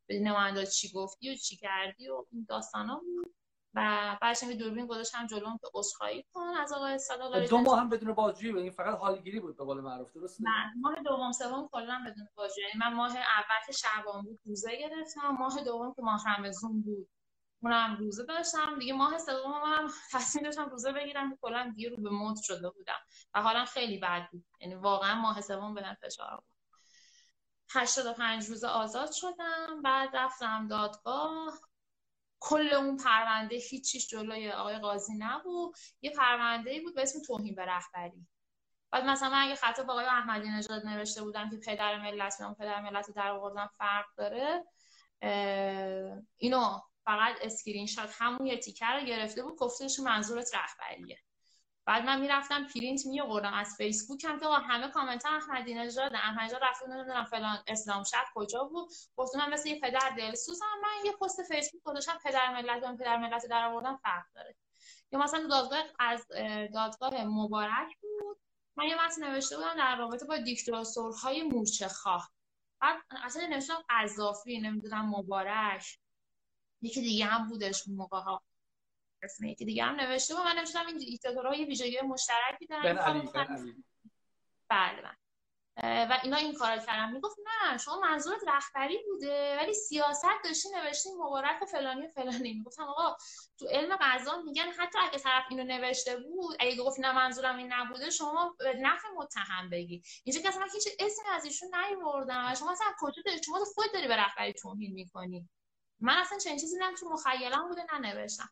[0.09, 3.33] نماینده چی گفتی و چی کردی و این داستانا بود.
[3.73, 6.41] و بعدش که دوربین گذاشتم جلوم که عذرخواهی کن.
[6.41, 8.61] از آقای صادق دو ماه هم بدون بازجویی بود.
[8.61, 10.13] این فقط حالگیری بود به قول معروف.
[10.13, 12.67] درست نه ماه دوم سوم کلا بدون بازجویی.
[12.67, 15.29] یعنی من ماه اول که شعبان بود روزه گرفتم.
[15.39, 17.09] ماه دوم که ماه رمضان بود.
[17.61, 18.79] اونم روزه داشتم.
[18.79, 22.99] دیگه ماه سوم هم تصمیم داشتم روزه بگیرم کلا دیگه رو به موت شده بودم
[23.33, 24.45] و حالا خیلی بد بود.
[24.59, 26.45] یعنی واقعا ماه سوم بهم فشار بود.
[27.69, 29.81] 85 روز آزاد شدم.
[29.83, 31.59] بعد رفتم دادگاه.
[32.39, 35.75] کل اون پرونده هیچیش جلوی آقای قاضی نبود.
[36.01, 38.27] یه پرونده بود به اسم توهین به رهبری.
[38.91, 42.53] بعد مثلا من اگه خطاب به آقای احمدی نژاد نوشته بودم که پدر ملت و
[42.53, 44.63] پدر ملت در آوردن فرق داره
[46.37, 51.19] اینو فقط اسکرین شات همون یه تیکه رو گرفته بود گفتش منظورت رهبریه.
[51.85, 56.13] بعد من می‌رفتم پرینت می آوردم از فیسبوک هم که همه کامنت ها احمدی نژاد
[56.15, 58.89] احمدی نژاد رفته نمی‌دونم فلان اسلام شب کجا بود.
[59.15, 63.17] گفتم من مثل یه پدر دلسوزم من یه پست فیسبوک گذاشتم پدر ملت و پدر
[63.17, 64.55] ملت در آوردن فرق داره.
[65.11, 66.27] یا مثلا دادگاه از
[66.73, 68.37] دادگاه مبارک بود.
[68.77, 72.31] من یه متن نوشته بودم در رابطه با دیکتاتورهای مورچه خواه
[72.81, 75.99] بعد اصلا نوشتم قذافی نمی‌دونم مبارک.
[76.81, 78.41] یکی دیگه هم بودش اون موقع ها.
[79.23, 82.83] اسم یکی دیگه هم نوشته و من نوشتم این دیکتاتورها یه ویژگی مشترکی دارن.
[82.83, 83.83] بن علی بن علی.
[84.69, 85.13] بله بله.
[85.83, 87.11] و اینا این کارا کردن.
[87.11, 92.53] می‌گفت نه شما منظورت رهبری بوده ولی سیاست داشتی نوشتی مبارک فلانی و فلانی.
[92.53, 93.15] می‌گفتم آقا
[93.59, 97.73] تو علم قضا میگن حتی اگه طرف اینو نوشته بود اگه گفت نه منظورم این
[97.73, 100.01] نبوده شما نفع متهم بگی.
[100.23, 102.51] اینجا که اصلا هیچ اسمی از ایشون نیوردم.
[102.51, 105.49] و شما اصلا کجا داری شما خود داری به رهبری توهین می‌کنی.
[105.99, 108.49] من اصلا چنین چیزی نم تو مخیلم بوده ننوشتم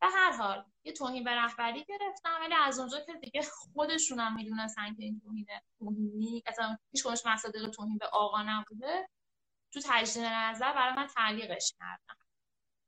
[0.00, 4.34] به هر حال یه توهین به رهبری گرفتم ولی از اونجا که دیگه خودشون هم
[4.34, 9.08] می‌دونستن که این توهینه توهینی اصلا هیچ کنش مصادیق توهین به آقا نبوده.
[9.72, 12.16] تو تجدید نظر برای من تعلیقش کردم.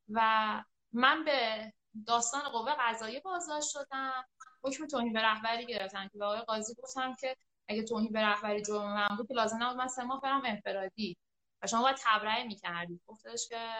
[0.08, 1.72] و من به
[2.06, 4.24] داستان قوه قضایی بازداشت شدم.
[4.64, 7.36] حکم توهین به رهبری گرفتن که به آقای قاضی گفتم که
[7.68, 11.16] اگه توهین به رهبری جرم من بود لازم نبود من سه ماه برم انفرادی.
[11.62, 13.00] و شما باید تبرئه می‌کردی.
[13.06, 13.70] گفتش که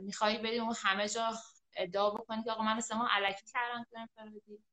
[0.00, 1.30] می‌خوای بری اون همه جا
[1.76, 4.64] ادعا بکنی که آقا من مثل ما علکی کردن تو انفرادی.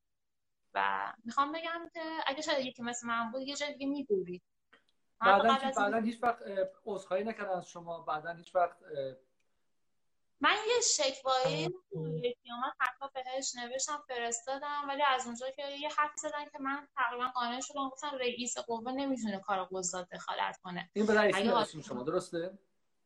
[0.73, 4.41] و می‌خوام بگم که اگه شاید یکی مثل من بود یه جای دیگه
[5.19, 6.41] بعدا بعدا هیچ وقت
[6.85, 7.99] عذرخواهی نکردن از شما.
[8.01, 8.77] بعدا هیچ وقت
[10.41, 11.65] من یه شکوایی
[12.51, 17.27] اومد حتی بهش نوشتم فرستادم ولی از اونجا که یه حرفی زدن که من تقریبا
[17.27, 20.89] قانع شدم گفتن رئیس قوه نمی‌تونه کار قضات دخالت کنه.
[20.93, 22.59] این به رئیس شما درسته؟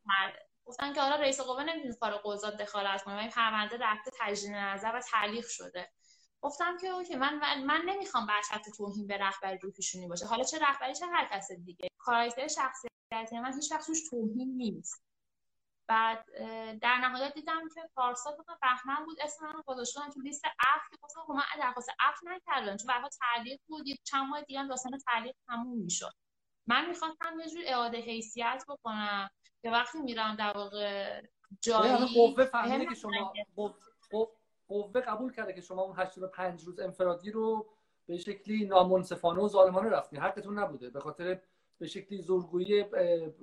[0.05, 4.51] بله گفتن که حالا رئیس قوه نمی‌تونه کار قضات دخالت کنه این پرونده رفته تجدید
[4.51, 5.91] نظر و تعلیق شده.
[6.41, 10.25] گفتم که اوکی من من نمی‌خوام بچت توهین به رهبری رو پیشونی باشه.
[10.25, 11.87] حالا چه رهبری چه هر کس دیگه.
[11.97, 15.08] کاراکتر شخصیتی من هیچ وقت توش توهین نیست.
[15.89, 16.25] بعد
[16.81, 20.97] در نهایت دیدم که پارسا تو بهمن بود اسم من گذاشتن تو لیست اف که
[21.01, 23.87] گفتم خب من درخواست اف نکردم چون برای تعلیق بود.
[23.87, 26.11] یه چند ماه دیگه داستان تعلیق تموم می‌شد.
[26.67, 29.29] من می‌خواستم یه جور اعاده حیثیت بکنم
[29.61, 31.21] که وقتی میرم در واقع
[31.61, 33.33] جایی قوه فهمیده که شما
[34.67, 37.73] قوه قبول کرده که شما اون 85 روز انفرادی رو
[38.05, 40.17] به شکلی نامنصفانه و ظالمانه رفتی.
[40.17, 40.89] حقتون نبوده.
[40.89, 41.41] به خاطر
[41.79, 42.85] به شکلی زورگویی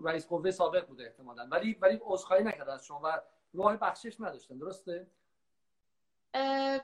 [0.04, 1.48] رئیس قوه سابق بوده احتمالا.
[1.50, 3.22] ولی ولی عذرخواهی نکرده از شما و
[3.54, 4.58] راه بخشش نداشتن.
[4.58, 5.10] درسته؟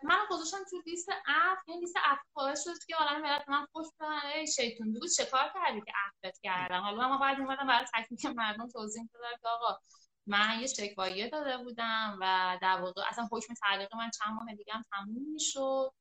[0.02, 3.86] من گذاشتم تو لیست عفو این لیست عفو باعث شد که عالم ملت من خوش
[4.34, 8.10] ای شیطون بگو چه کار کردی که عفوت کردن؟ حالا من باید اومدم برای تک
[8.10, 9.78] تک مردم توضیح بدم که آقا
[10.26, 14.72] من یه شکوایه داده بودم و در واقع اصلا حکم تعلیق من چند ماه دیگه
[14.72, 15.92] هم تموم می‌شد.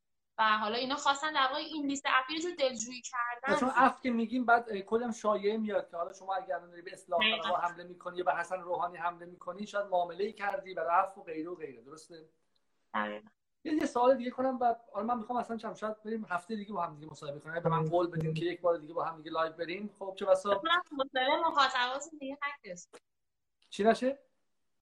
[0.42, 3.60] و حالا اینا خواستن در واقع این لیست یه جور دلجویی کردن.
[3.60, 7.22] چون عفو که میگیم بعد کلی شایعه میاد که حالا شما اگر داری به اصلاح
[7.62, 11.50] حمله می‌کنی یا به حسن روحانی حمله می‌کنی شاید معامله کردی برای عفو و غیره
[11.50, 12.30] و غیره درسته؟
[12.94, 13.30] دقیقاً.
[13.64, 16.82] یه سوال دیگه کنم و آره من می‌خوام اصلا چم شاید بریم هفته دیگه با
[16.82, 17.64] هم دیگه مصاحبه کنیم.
[17.64, 20.26] به من قول بدین که یک بار دیگه با هم دیگه لایو بریم خب چه
[20.26, 20.62] بسا؟
[20.92, 22.38] حوصله مخاطبات دیگه
[23.70, 24.20] چی نشه؟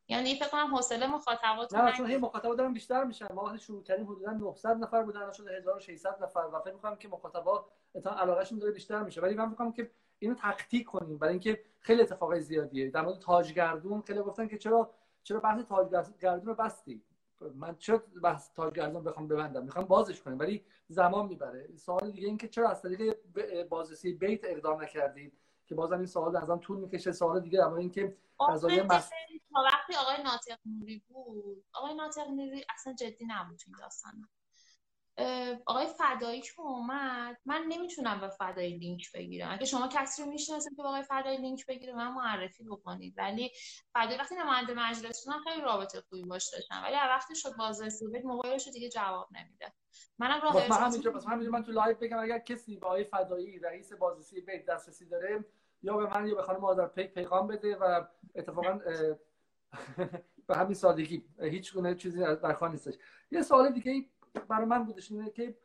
[0.09, 3.25] یعنی فکر کنم حوصله مخاطبات نه چون هی مخاطبا دارن بیشتر میشن.
[3.25, 7.07] وقتی شروع کردیم حدودا 900 نفر بودن الان شده 1600 نفر و فکر می‌کنم که
[7.07, 7.65] مخاطبا
[7.95, 9.21] اتا علاقهشون داره بیشتر میشه.
[9.21, 11.17] ولی من فکر که اینو تخطیق کنیم.
[11.17, 12.89] برای اینکه خیلی اتفاقای زیادیه.
[12.89, 14.91] در مورد تاجگردون خیلی گفتن که چرا
[15.23, 17.03] چرا بحث تاجگردون رو بستی
[17.55, 20.39] من چرا بحث تاجگردون بخوام ببندم؟ می‌خوام بازش کنیم.
[20.39, 21.69] ولی زمان می‌بره.
[21.77, 23.17] سوال دیگه این که چرا از طریق
[23.69, 25.33] بازرسی بیت اقدام نکردید؟
[25.69, 27.11] که بازم این سوال ازم طول می‌کشه.
[27.11, 28.17] سوال دیگه اما اینکه
[28.49, 29.09] قضایای مس...
[29.53, 34.29] تا وقتی آقای ناطق نوری بود آقای ناطق نوری اصلا جدی نبود تو داستان.
[35.65, 39.51] آقای فدایی که اومد من نمی‌تونم به فدایی لینک بگیرم.
[39.51, 43.13] اگه شما کسی رو می‌شناسید که آقای فدایی لینک بگیره من معرفی بکنید.
[43.17, 43.51] ولی
[43.93, 48.67] فدایی وقتی نماینده مجلس بود خیلی رابطه خوبی باش داشتم ولی وقتی شد بازرسی موبایلش
[48.67, 49.73] دیگه جواب نمیده.
[50.19, 51.11] منم راه من همینجا
[51.51, 55.45] من تو لایو بگم اگر کسی به آقای فدایی رئیس بازرسی بیت دسترسی داره
[55.83, 58.79] یا به من یا به خانم آذرپیک پیغام بده و اتفاقا
[60.47, 61.25] به همین سادگی.
[61.41, 62.93] هیچ گونه چیزی در خانه نیستش.
[63.31, 64.05] یه سوال دیگه
[64.47, 65.57] برای من بودش اینه که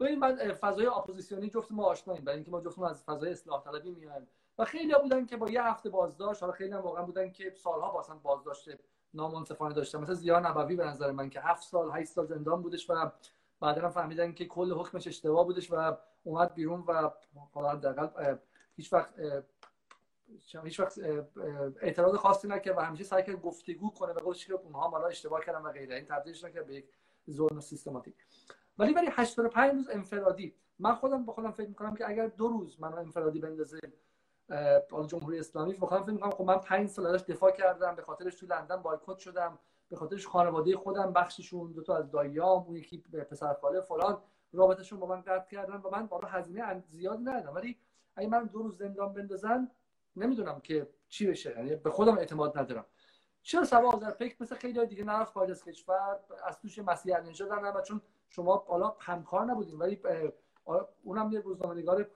[0.00, 3.90] ببین من فضای اپوزیسیونی جفت ما آشناییم برای اینکه ما جفتمون از فضای اصلاح طلبی
[3.90, 4.28] میایم.
[4.58, 7.92] و خیلی بودن که با یه هفته بازداشت حالا خیلی هم واقعا بودن که سالها
[7.92, 8.68] واسه بازداشت
[9.14, 9.98] نامنصفانه داشتن.
[10.00, 13.10] مثلا زیا نبوی به نظر من که هفت سال 8 سال زندان بودش و
[13.60, 17.10] بعدا فهمیدن که کل حکمش اشتباه بودش و اومد بیرون و
[17.52, 18.36] حالا حداقل
[18.76, 19.14] هیچ وقت
[20.64, 20.98] هیچ وقت
[21.80, 25.40] اعتراض خاصی نکرد و همیشه سعی کرد گفتگو کنه و گفتش که اونها مالا اشتباه
[25.40, 25.96] کردن و غیره.
[25.96, 26.84] این تبدیلش نکرد به یک
[27.30, 28.14] ظلم سیستماتیک.
[28.78, 32.80] ولی برای 85 روز انفرادی من خودم با خودم فکر می‌کنم که اگر دو روز
[32.80, 33.80] من انفرادی بندازه
[35.06, 38.34] جمهوری اسلامی با خودم فکر می‌کنم خب من 5 سال ازش دفاع کردم به خاطرش
[38.34, 42.98] تو لندن بایکوت شدم به خاطرش خانواده خودم بخششون دو تا از داییام اون یکی
[42.98, 44.22] پسر خاله فلان
[44.52, 47.54] رابطهشون با من قطع کردن و من بالا هزینه زیاد ندادم.
[47.54, 47.78] ولی
[48.16, 49.70] اگه من دو روز زندان بندازن
[50.16, 52.84] نمی‌دونم که چی بشه یعنی به خودم اعتماد ندارم.
[53.42, 57.82] چرا سبا آذرپیک مثل خیلی دیگه نرفت خارج از کشور؟ از توش مسیح نژاد در
[57.82, 60.00] چون شما حالا همکار نبودین ولی
[61.02, 62.10] اونم یه روزنامه‌نگار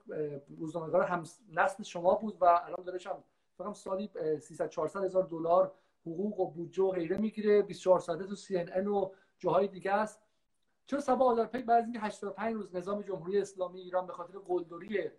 [0.59, 3.25] روزنامه‌نگار هم نسل شما بود و الان داره هم
[3.59, 4.11] فقط سالی
[4.41, 5.73] 300 400 هزار دلار
[6.07, 9.93] حقوق و بودجه و غیره می‌گیره 24 ساعته تو سی ان ان و جاهای دیگه
[9.93, 10.21] است.
[10.87, 15.11] چرا سبا آذرپیک بعد از اینکه 85 روز نظام جمهوری اسلامی ایران به خاطر قلدری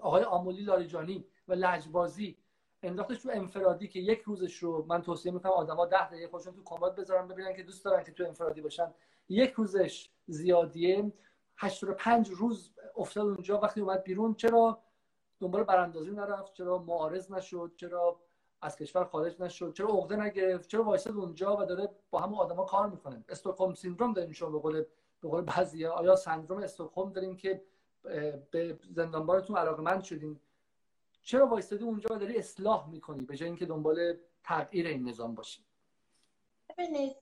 [0.00, 2.36] آقای آمولی لاریجانی و لجبازی
[2.82, 6.62] انداختش تو انفرادی که یک روزش رو من توصیه می‌کنم آدما 10 دقیقه خودشون تو
[6.64, 8.94] کماد بذارن ببینن که دوست دارن که تو انفرادی باشن.
[9.28, 11.12] یک روزش زیادیه.
[11.56, 14.78] 85 روز افتاد اونجا وقتی اومد بیرون چرا
[15.40, 18.20] دنبال براندازی نرفت؟ چرا معارض نشد؟ چرا
[18.62, 22.64] از کشور خارج نشد؟ چرا عقده نگرفت؟ چرا وایساد اونجا و داره با همون آدما
[22.64, 24.84] کار می‌کنه؟ استوکهلم سیندروم داریم شما به قول
[25.20, 25.92] به قول بعضیا.
[25.92, 27.62] آیا سندروم استوکهلم داریم که
[28.50, 30.40] به زندانبانتون علاقمند شدین؟
[31.24, 35.64] چرا وایستادی اونجا داری اصلاح می‌کنی به جای اینکه دنبال تغییر این نظام باشی؟
[36.68, 37.16] ببینید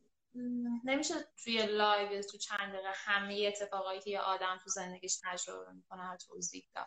[0.84, 1.14] نمیشه
[1.44, 6.68] توی لایو تو چند دقیقه همه اتفاقایی که یه آدم تو زندگیش تجربه می‌کنه توضیح
[6.74, 6.86] داد.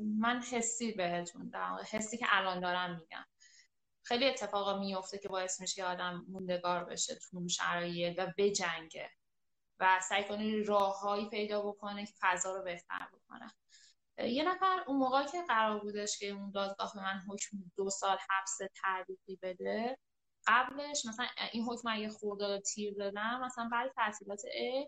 [0.00, 3.24] من حسی بهتون دارم حسی که الان دارم میگم.
[4.02, 9.10] خیلی اتفاقا میفته که باعث میشه که آدم موندگار بشه تو اون شرایط و بجنگه
[9.80, 13.54] و سعی کنه راههایی پیدا بکنه که فضا رو بهتر بکنه.
[14.18, 18.18] یه نفر اون موقع که قرار بودش که اون دادگاه به من حکم دو سال
[18.30, 19.98] حبس تعلیقی بده
[20.46, 24.86] قبلش مثلا این حکم اگه خورداد تیر دادم مثلا بعد تعطیلات ا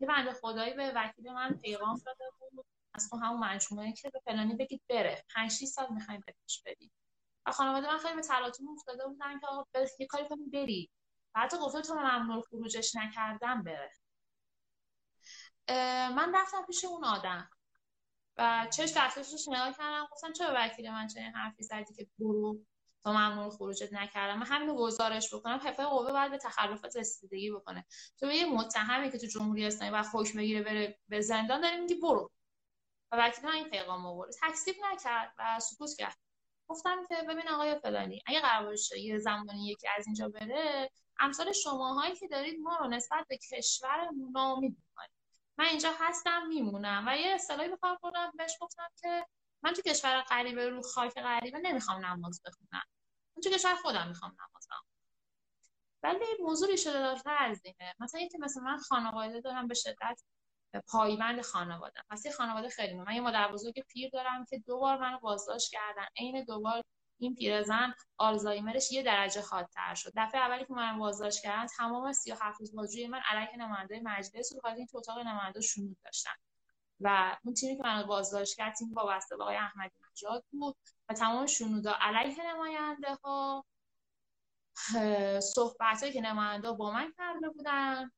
[0.00, 2.66] یه بنده خدایی به وکیل من پیغام داده بود.
[2.94, 5.24] از تو همون مجموعه که به فلانی بگید بره.
[5.34, 6.92] 5 6 سال می‌خوایم بهش بدیم.
[7.46, 9.64] و خانواده من خیلی به تلاطم افتاده بودن که آقا
[9.98, 10.90] یه کاری کنیم بری
[11.34, 13.90] بعد گفته تو ممنوع خروجش نکردم بره.
[16.16, 17.50] من رفتم پیش اون آدم.
[18.38, 20.08] و چش دستش رو نگاه کردم.
[20.12, 22.58] گفتم چرا وکیل من چنین حرفی زدی که برو
[23.02, 27.84] تا ممنوع خروجت نکردم؟ من همین گزارش بکنم حفظ قوه باید به تخلفات رسیدگی بکنه.
[28.20, 31.80] تو به یه متهمی که تو جمهوری اسلامی و خوش بگیره بره به زندان داری
[31.80, 32.30] میگی برو.
[33.12, 34.30] و وکیل من این پیغام آورد.
[34.42, 36.16] تکذیب نکرد و سکوت کرد.
[36.68, 40.90] گفتم که ببین آقای فلانی اگه قرار باشه یه زمانی یکی از اینجا بره
[41.20, 45.17] امثال شماهایی که دارید ما رو نسبت به کشور نامید می‌کنید.
[45.58, 47.04] من اینجا هستم میمونم.
[47.06, 49.26] و یه اصطلاحی بخوام بردم بهش گفتم که
[49.62, 52.82] من تو کشور غریبه رو خاک غریبه نمی‌خوام نماز بخونم.
[53.36, 54.84] من تو کشور خودم می‌خوام نماز بخونم.
[56.02, 57.94] ولی موضوعی شده دارتر از اینه.
[58.00, 60.22] مثلا اینکه مثلا من خانواده دارم به شدت
[60.86, 62.00] پایبند خانواده.
[62.10, 65.72] پس یه خانواده خیلی من یه مادر بزرگ پیر دارم که دو بار منو بازداشت
[65.72, 66.06] کردن.
[66.16, 66.82] عین دو بار
[67.18, 70.12] این پیرزن آلزایمرش یه درجه حادتر شد.
[70.16, 74.70] دفعه اولی که من بازداشت کردن تمام 37 روز بازجویی من علیه نماینده مجلس رو
[74.70, 76.30] این تو اتاق نماینده شنود داشتن.
[77.00, 80.76] و اون تیمی که من بازداشت کرد تیم وابسته به آقای احمدی نژاد بود.
[81.08, 83.64] و تمام شنودا علیه نماینده ها
[85.40, 88.10] صحبت که نماینده با من کرده بودن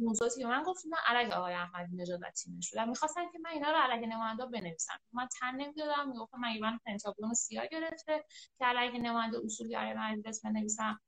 [0.00, 3.70] موضوعاتی که من گفتم علیه آقای احمدی نژاد و تیمش بودن می‌خواستن که من اینا
[3.70, 5.00] رو علیه نماینده بنویسم.
[5.12, 8.24] من تن نمی‌دادم می‌گفتم من من پنتاگون سیاه گرفته
[8.58, 11.00] که علیه نماینده اصولگرای مجلس بنویسم.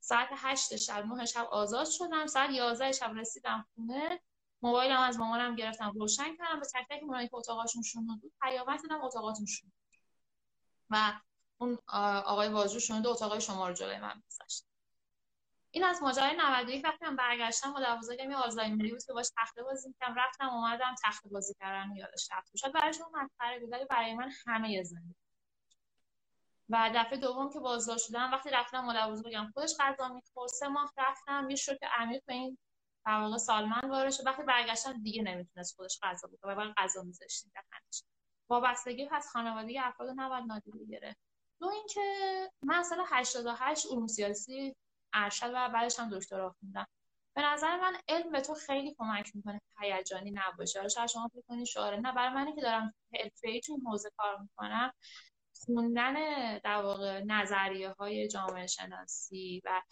[0.00, 2.26] ساعت هشت شب نه شب آزاد شدم.
[2.26, 4.20] ساعت 11 شب رسیدم خونه.
[4.62, 6.60] موبایلم از مامانم گرفتم روشن کردم.
[6.60, 8.32] به تک تک اونایی که اتاقاشون شون بود.
[8.42, 9.72] پیامک دادم اتاقاتون شون
[10.90, 11.12] و
[11.62, 11.78] اون
[12.24, 14.66] آقای واژو شنود اتاقای شما جلوی من میذاشت.
[15.70, 19.62] این از ماجرای 91 وقتی من برگشتم با که می آلزایمری بود که باش تخته
[19.62, 20.14] بازی می‌کردم.
[20.14, 22.56] رفتم اومدم تخته بازی کردن یادش رفت.
[22.56, 25.14] شاید شما مسخره بود ولی برای من همه زندگی
[26.68, 30.50] و دفعه دوم که بازداشت شدم وقتی رفتم مادر بزرگم خودش غذا می‌خورد.
[30.50, 32.58] سه ماه رفتم یه شوک عمیق به این
[33.06, 34.26] در واقع سالمن وارد شد.
[34.26, 36.52] وقتی برگشتم دیگه نمی‌تونست خودش غذا بخوره.
[36.52, 37.52] و باید غذا میذاشتیم.
[37.54, 38.02] دهنش
[38.48, 41.31] وابستگی پس خانوادگی افراد نباید نادیده گرفت.
[41.62, 42.00] دو اینکه
[42.62, 44.74] من اصلا 88 علوم سیاسی
[45.12, 46.86] ارشد و بعدش هم دکترا خوندم
[47.36, 50.88] به نظر من علم به تو خیلی کمک می‌کنه هیجانی نباشه.
[50.88, 54.92] شاید شما فکر کنید شعاره نه برای منی که دارم حرفه‌ای تو حوزه کار می‌کنم.
[55.66, 56.14] خوندن
[56.58, 59.82] در واقع نظریه های جامعه شناسی و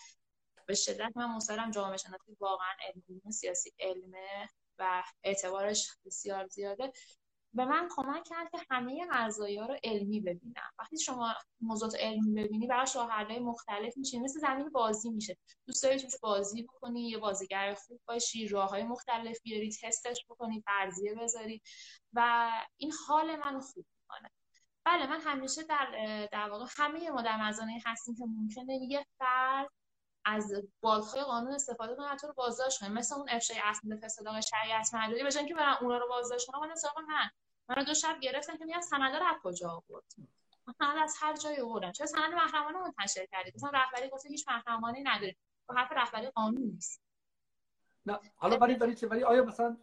[0.66, 4.48] به شدت من مصرم جامعه شناسی واقعا علمی سیاسی علمه
[4.78, 6.92] و اعتبارش بسیار زیاده.
[7.54, 9.06] به من کمک کرد که همه
[9.60, 10.70] ها رو علمی ببینم.
[10.78, 14.18] وقتی شما موضوعات علمی ببینی برای شاهرهای مختلف میشه.
[14.18, 15.36] مثل زمین بازی میشه.
[15.66, 20.62] دوست داری توش بازی بکنی یه بازیگر خوب باشی راه های مختلف بیاری تستش بکنی
[20.66, 21.62] فرضیه بذاری
[22.12, 24.30] و این حال منو خوب می‌کنه.
[24.84, 29.70] بله من همیشه در در واقع همه ما در مزانه هستیم که ممکنه یه فرد
[30.24, 34.94] از بالهای قانون استفاده کنه تو رو بازداشت کنه مثل اون افشای اصلی فساد شریعت
[34.94, 36.68] مداری بجن که برن اونا رو بازداشت کنن.
[36.68, 37.30] من سراغ من
[37.68, 40.04] من دو شب گرفتن که میاد سند رو از کجا آورد
[40.78, 45.02] سند از هر جای آوردن چه سند محرمانه منتشر کردید مثلا رهبری گفته هیچ محرمانه
[45.06, 45.36] نداره.
[45.66, 47.02] با حرف رهبری قانون نیست.
[48.06, 49.76] نه حالا ولی ولی ولی آیا مثلا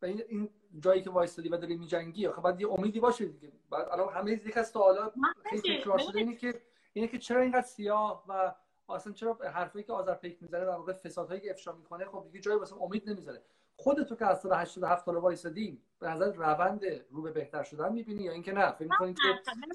[0.00, 0.50] به این
[0.80, 3.52] جایی که وایستادی و داری میجنگی خب بعد یه امیدی باشه دیگه.
[3.70, 5.14] بعد الان همه یک از سوالات
[5.50, 6.62] خیلی تکرار شده اینه که
[6.92, 8.54] اینه که چرا اینقدر سیاه و
[8.94, 12.58] اصلا چرا حرفی که آذرپیک می‌زنه در واقع فسادهایی که افشا می‌کنه خب دیگه جایی
[12.58, 13.42] واسه امید نمی‌ذاره.
[13.76, 18.22] خودتو که از سال 87 سال وایسادی به نظر روند رو به بهتر شدن می‌بینی
[18.22, 19.22] یا اینکه نه؟ فکر می‌کنی که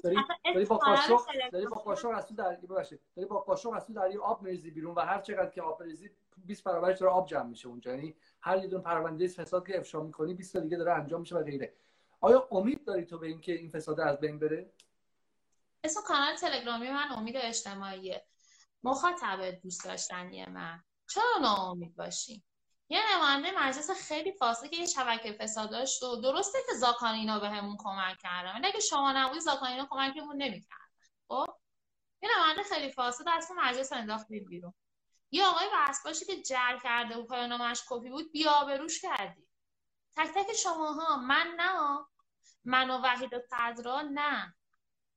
[0.04, 0.16] داری
[0.54, 1.20] داری با قاشق
[1.52, 3.00] داری با قاشق از تو در ببخشید.
[3.16, 6.10] داری با قاشق از تو دریا آب میریزی بیرون و هر چقدر که آب بریزی
[6.36, 7.90] 20 برابرش داره آب جمع میشه اونجا.
[7.90, 11.36] یعنی هر یه دون پرونده فساد که افشا می‌کنی 20 تا دیگه داره انجام میشه
[11.36, 11.72] و غیره.
[12.20, 14.70] آیا امید داری تو به اینکه این فساد از بین بره؟
[15.84, 18.22] اسم کانال تلگرامی من امید اجتماعیه.
[18.82, 20.82] مخاطب دوست داشتنی من.
[21.10, 22.44] چرا ناامید باشی؟
[22.88, 27.76] یه نماینده مجلس خیلی فاصله که یه شبکه فساد داشت و درسته که زاکانینا بهمون
[27.78, 30.86] کمک کردن ولی اگه شما نبودی زاکانینا کمکمون نمی‌کردن
[31.28, 31.46] خب؟
[32.22, 34.74] یه نماینده خیلی فاسد از مجلس انداختید بیرون.
[35.30, 39.46] یه آقای وسباشی که جر کرده و پایان نامش کپی بود بیابروش کردی.
[40.16, 41.98] تک تک شماها من نه.
[42.64, 44.54] من و وحید صدرا نه.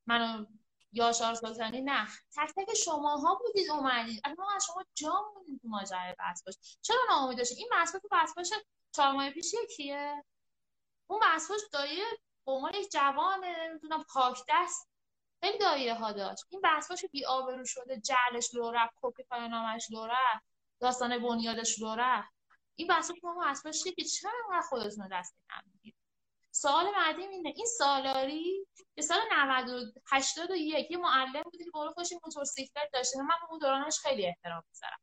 [0.06, 0.46] من و
[0.94, 2.08] یاشار سلطانی نه.
[2.38, 4.22] تک تک شماها بودید اومدید.
[4.26, 8.50] اما از شما جا موندید ماجرای بسپاش چرا ناامید داشتید این بسپاش تو بسپاش
[8.96, 10.24] چهار ماه پیش یکیه.
[11.08, 12.06] اون بسپاش دایه
[12.46, 14.90] به عنوان یک جوان نمی‌دونم پاک دست.
[15.44, 16.46] خیلی داعیه ها داشت.
[16.50, 20.46] این بذرپاش بی آبرو شده جعلش لو رفت کپی نامش لو رفت
[20.82, 22.34] داستان بنیادش لو رفت.
[22.76, 25.92] این بذرپاش ما بذرپاش که چرا انقدر خودتون دست کم
[26.52, 27.54] سوال بعدی اینه.
[27.56, 33.20] این سالاری که سال 90 81 یه معلم بودی که برو خوش موتورسیکلت داشته.
[33.22, 35.00] من به اون دورانش خیلی احترام می‌ذارم.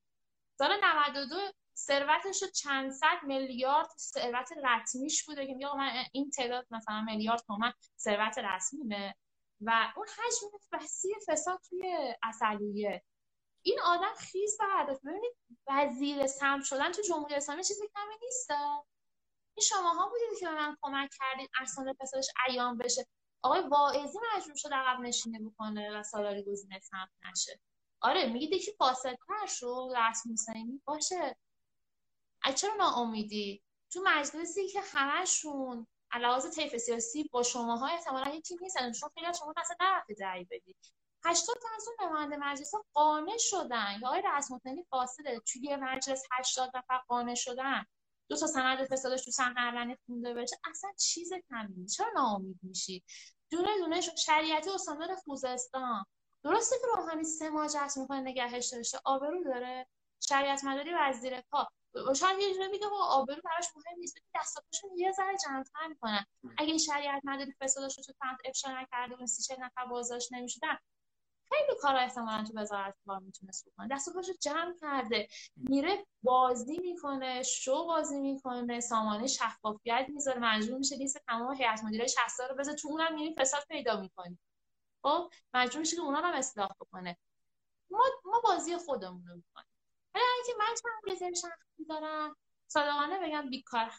[0.59, 1.37] سال 92
[1.79, 7.41] ثروتش رو چند صد میلیارد ثروت رسمیش بوده که میگه من این تعداد مثلا میلیارد
[7.47, 9.15] تومن ثروت رسمیمه.
[9.61, 13.03] و اون حجم وسیع فساد توی اصلیه.
[13.63, 15.33] این آدم خیز هدف ببینید
[15.67, 18.51] وزیر سم شدن تو جمهوری اسلامی چیزی کمی نیست.
[19.57, 23.07] این شماها بودید که به من کمک کردید ارسال فسادش ایام بشه.
[23.43, 27.61] آقای واعظی مجبور شد عقب نشینه بکنه و سالاری گزینه ثبت نشه.
[28.01, 31.37] آره میگید یکی فاسدتر شد رسم حسینی باشه.
[32.57, 33.63] چرا ناامیدی؟
[33.93, 39.55] تو مجلسی که همشون علاوه طیف سیاسی با شماها احتمالا یکی نیستن چون خیلی شما
[39.57, 40.77] اصلا نرفته رأی بدید
[41.25, 43.99] هشتاد تا از اون نماینده مجلس قانع شدن.
[44.03, 45.41] یا آقای رسم حسینی فاسده.
[45.41, 47.87] توی مجلس هشتاد نفر قانع شدن.
[48.29, 50.57] دو تا سند فسادش تو صحنه علنی خونده بشه.
[50.71, 53.05] اصلا چیز کمی چرا ناامید میشی؟
[53.51, 56.05] دونه دونه شریعتی استاندار خوزستان.
[56.45, 58.99] درسته که روحانی سه ماه جس می‌کنه نگهش داشته.
[59.05, 59.87] آبرو داره.
[60.21, 61.69] شریعت مداری وزیر پا.
[62.17, 64.19] شاید یه جوری میگه آبرو براش مهم نیست.
[64.35, 66.27] دستاتشون یه ذره جمع‌تر می‌کنن.
[66.59, 70.79] اگه این شریعت مداری فسادش رو تو تنت افشا نکرده اون سی نفر بازداشت نمی‌شدن
[71.49, 73.89] خیلی کار احتمالا تو وزارت کار می‌تونست بکنه.
[73.89, 75.29] دست پاشو جمع کرده.
[75.57, 82.07] میره بازی می‌کنه شو بازی می‌کنه سامانه شفافیت می‌ذاره مجبور میشه لیست تمام هیئت مدیره
[82.07, 82.21] 60
[82.51, 82.77] رو بذاره.
[82.77, 84.39] تو اونم میری فساد پیدا می‌کنی.
[85.03, 87.17] خب مجبور میشه که اونا رو اصلاح بکنه.
[87.91, 89.69] ما ما بازی خودمون رو می‌کنیم.
[90.15, 92.37] ولی اینکه من چند رزرو شخصی دارم
[92.67, 93.93] صادقانه بگم بیکار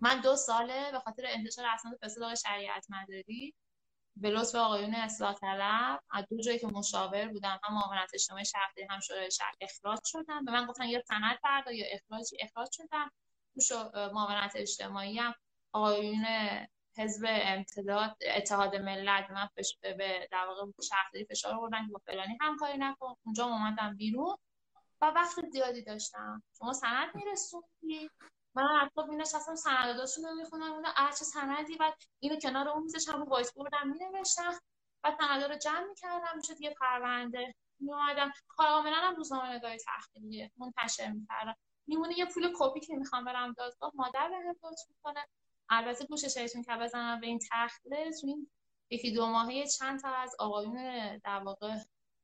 [0.00, 3.54] من دو ساله به خاطر انتشار اسناد فساد شریعت مداری
[4.16, 8.86] به لطف آقایون اصلاح طلب از دو جایی که مشاور بودم هم معاونت اجتماعی شهرداری
[8.90, 10.44] هم شورای شهر اخراج شدم.
[10.44, 13.10] به من گفتن یا سند بردا یا اخراجی اخراج شدم.
[13.68, 15.34] تو معاونت اجتماعی هم
[15.72, 16.26] آقایون
[16.98, 19.48] حزب امتداد اتحاد ملت من
[19.82, 23.14] به در واقع شهرداری فشار آوردن که با فلانی همکاری نکن.
[23.24, 24.36] اونجا اومدم بیرون
[25.02, 26.42] و وقت زیادی داشتم.
[26.58, 28.10] شما سند میرسوندی؟
[28.56, 32.82] من حتی می نشستم سنداداشون رو می‌خونم اون هر چه سندی بعد اینو کنار اون
[32.82, 34.58] میزش هم وایس بردم می نوشتم
[35.02, 37.54] بعد سندا رو جمع می‌کردم می‌شد یه پرونده.
[37.80, 41.56] می اومدم کاملا هم روزنامه نگاری تحقیقیه منتشر می‌کردم
[41.86, 45.26] میمونه یه پول کپی که می‌خوام برم دادگاه مادر بهم لطف می‌کنه.
[45.68, 48.50] البته گوش شیطون که بزنم به این تحقیق تو این
[48.90, 50.76] یکی دو ماهه چند تا از آقایون
[51.18, 51.76] در واقع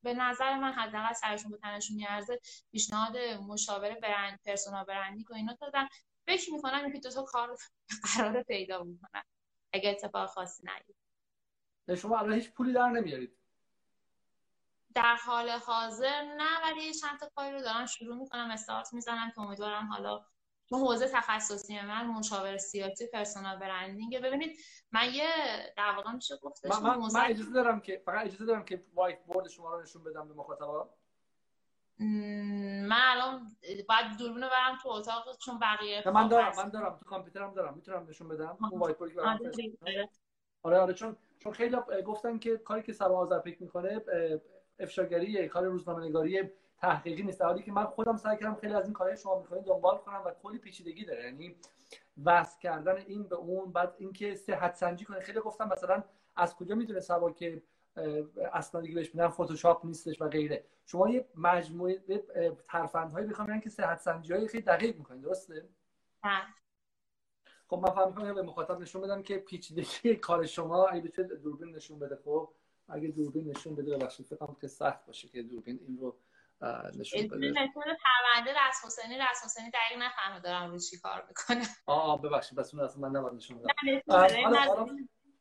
[0.03, 2.39] به نظر من حداقل سرشون به تنشون میارزه
[2.71, 5.87] پیشنهاد مشاوره برند پرسونال برندینگ و اینا دادن.
[6.27, 7.57] فکر می‌کنم یکی دو تا کار
[8.17, 9.23] قرار پیدا می‌کنن
[9.73, 11.95] اگه اتفاق خاصی نیفته.
[11.95, 13.37] شما الان هیچ پولی در نمیارید.
[14.95, 19.41] در حال حاضر نه ولی چند تا کاری رو دارم شروع می‌کنم استارت می‌زنم که
[19.41, 20.25] امیدوارم حالا
[20.69, 24.59] تو حوزه تخصصی من مشاور سیاسی personal branding ببینید
[24.91, 25.29] من یه
[25.77, 29.47] در واقع میشه گفتش من, من, من اجازه دارم که فقط اجازه دارم که whiteboard
[29.47, 30.89] شما رو نشون بدم به مخاطبا.
[31.99, 33.47] من الان
[33.89, 36.97] باید دوربینو برم تو اتاق چون بقیه من دارم من دارم.
[36.97, 37.73] تو کامپیوترم دارم.
[37.73, 38.57] می‌تونم نشون بدم.
[38.71, 40.09] اون white آره,
[40.63, 40.93] آره آره.
[40.93, 44.01] چون چون خیلی گفتن که کاری که صبا آذرپیک می‌کنه
[44.79, 46.43] افشاگری کار روزنامه‌نگاری
[46.77, 47.41] تحقیقی نیست.
[47.41, 50.31] حالی که من خودم سعی کردم خیلی از این کارهای شما می‌کنید دنبال کنم و
[50.43, 51.23] کلی پیچیدگی داره.
[51.23, 51.55] یعنی
[52.25, 55.19] وصل کردن این به اون بعد اینکه صحت سنجی کنه.
[55.19, 56.03] خیلی گفتم مثلا
[56.35, 57.63] از کجا می‌دونه سبا که
[58.53, 60.65] اسنادی که بهش میدن فتوشاپ نیستش و غیره.
[60.85, 62.23] شما یه مجموعه
[62.69, 65.69] ترفندهایی می‌خوام که صحت سنجی خیلی دقیق می‌کنید درسته؟
[67.67, 71.99] خب من فهم به مخاطب نشون بدم که پیچیدگی کار شما اگه بتونه دوربین نشون
[71.99, 72.53] بده خب؟
[72.89, 76.17] اگه دوربین نشون بده ببخشید فکر که سخت باشه که دوربین این رو
[76.99, 77.37] نشون بده.
[77.37, 81.67] نشون پرونده رس حسینی رس حسینی دقیق نفهمه دارم روی چی کار می‌کنه.
[81.85, 83.69] آه ببخشید بس اون اصلا من نباید نشون بدم.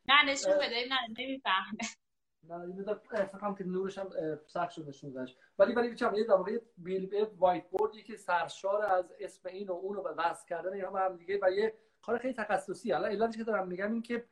[0.08, 1.88] نه نشون بده نه نمی‌فهمه نه
[3.32, 4.10] فکرم که نورش هم
[4.46, 5.36] سخت شد نشون دادش.
[5.58, 6.36] ولی ولی چم یه در
[6.76, 11.16] بیل وایت بوردی که سرشار از اسم این و اون رو وصل کردن اینا هم
[11.16, 12.92] دیگه و یه کار خیلی تخصصی.
[12.92, 14.24] حالا علتش که دارم میگم این که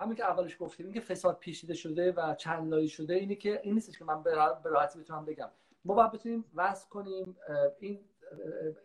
[0.00, 3.60] همین که اولش گفتیم این که فساد پیچیده شده و چند لایی شده اینه که
[3.62, 4.34] این نیستش که من به
[4.64, 5.50] راحتی بتونم بگم.
[5.84, 7.36] ما باید بتونیم وصل کنیم
[7.78, 8.04] این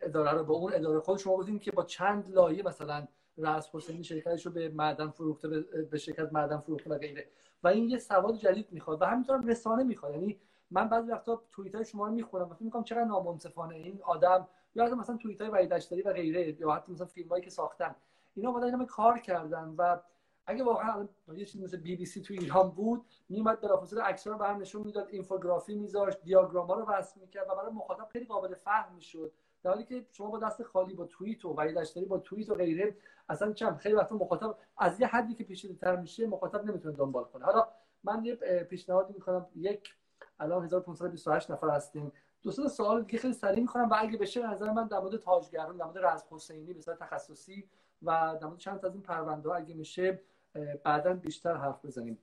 [0.02, 1.18] اداره رو به اون اداره خود.
[1.18, 3.08] شما بودیم که با چند لایه مثلا
[3.38, 5.48] رأس حسینی شرکتش رو به معدن فروخته
[5.90, 7.28] به شرکت معدن فروخته و غیره.
[7.64, 10.12] و این یه سواد جدید می‌خواد و همینطور رسانه می‌خواد.
[10.12, 14.00] یعنی من بعضی وقتا توییت های شما رو می‌خونم و فکر می‌کنم چقدر نامنصفانه این
[14.02, 17.94] آدم یا حتی مثلا توییت های وحید و غیره یا حتی مثلا فیلم که ساختن.
[18.34, 19.98] اینا اومدن کار کردن و
[20.46, 24.38] اگه واقعا یه چیزی مثل بی بی سی تو ایران بود میومد بلافاصله عکس‌ها رو
[24.38, 28.94] برام نشون می‌داد اینفوگرافی میذاشت دیاگراما رو وصل می‌کرد و برای مخاطب خیلی قابل فهم
[28.94, 29.32] می‌شد.
[29.64, 32.54] در حالی که شما با دست خالی با توییت و وحید اشتری با توییت و
[32.54, 32.96] غیره
[33.28, 37.24] اصلا چم خیلی وقتا مخاطب از یه حدی که پیچیده تر میشه مخاطب نمی‌تونه دنبال
[37.24, 37.44] کنه.
[37.44, 37.68] حالا
[38.04, 38.34] من یه
[38.70, 39.46] پیشنهادی می‌کنم.
[39.56, 39.94] یک
[40.40, 42.12] الان 1528 نفر هستیم.
[42.42, 45.76] دو سه سوال دیگه خیلی سریع می‌کنم و اگه بشه نظر من در مورد تاجگران
[45.76, 47.64] در مورد رز حسینی به تخصصی
[48.02, 50.20] و در مورد چند از این پرونده ها اگه میشه
[50.84, 52.18] بعدا بیشتر حرف بزنیم.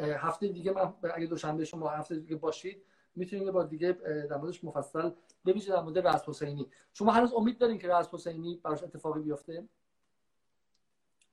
[0.00, 2.82] هفته دیگه من اگه دوشنبه شما هفته دیگه باشید
[3.14, 3.92] می‌تونیم یه بار دیگه
[4.30, 5.10] در موردش مفصل
[5.46, 6.70] ببینید در مورد رأس حسینی.
[6.92, 9.68] شما هنوز امید دارین که رأس حسینی براش اتفاقی بیفته؟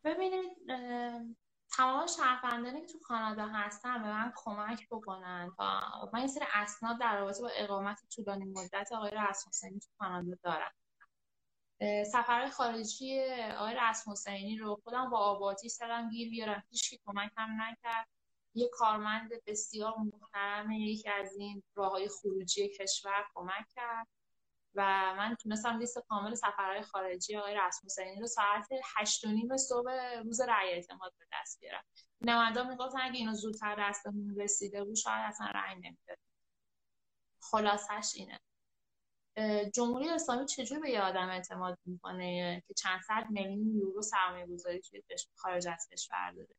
[0.03, 0.57] ببینید
[1.77, 5.81] تمام شهروندانی که تو کانادا هستن به من کمک بکنن تا
[6.13, 10.37] من یه سری اسناد در رابطه با اقامت طولانی مدت آقای رأس حسینی تو کانادا
[10.43, 10.71] دارم.
[12.11, 13.19] سفر خارجی
[13.57, 16.63] آقای رسم حسینی رو خودم با آباتی سرم گیر بیارم.
[16.69, 18.07] هیچ کمک هم نکرد.
[18.57, 24.07] یه کارمند بسیار محترم یکی از این راه های خروجی کشور کمک کرد
[24.75, 24.81] و
[25.17, 28.67] من تونستم لیست کامل سفرهای خارجی آقای رسم حسینی رو ساعت
[28.97, 29.91] هشت و نیم صبح
[30.23, 31.83] روز رأی اعتماد به دست بیارم.
[32.21, 36.17] نماینده می‌گفتن اگه اینو زودتر دستمون رسیده بود شاید اصلا رأی نمی‌داد
[37.39, 38.39] خلاصش اینه.
[39.73, 44.81] جمهوری اسلامی چجور به یه آدم اعتماد می‌کنه که چند صد میلیون یورو سرمایه گذاری
[44.81, 45.01] توی
[45.35, 46.55] خارج از کشور داره؟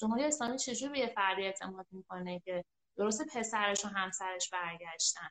[0.00, 2.64] جمهوری اسلامی چجور به فردی اعتماد می‌کنه که
[2.96, 5.28] درست پسرش و همسرش برگشتن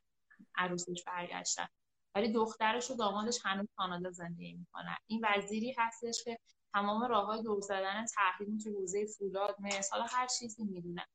[0.56, 1.68] عروسش برگشتن
[2.16, 6.40] ولی دخترش و دامادش هنوز کانادا زندگی می‌کنن این وزیری هستش که
[6.74, 11.08] تمام راه های دور زدن تحریم تو حوزه فولاد مثال هر چیزی می‌دونه.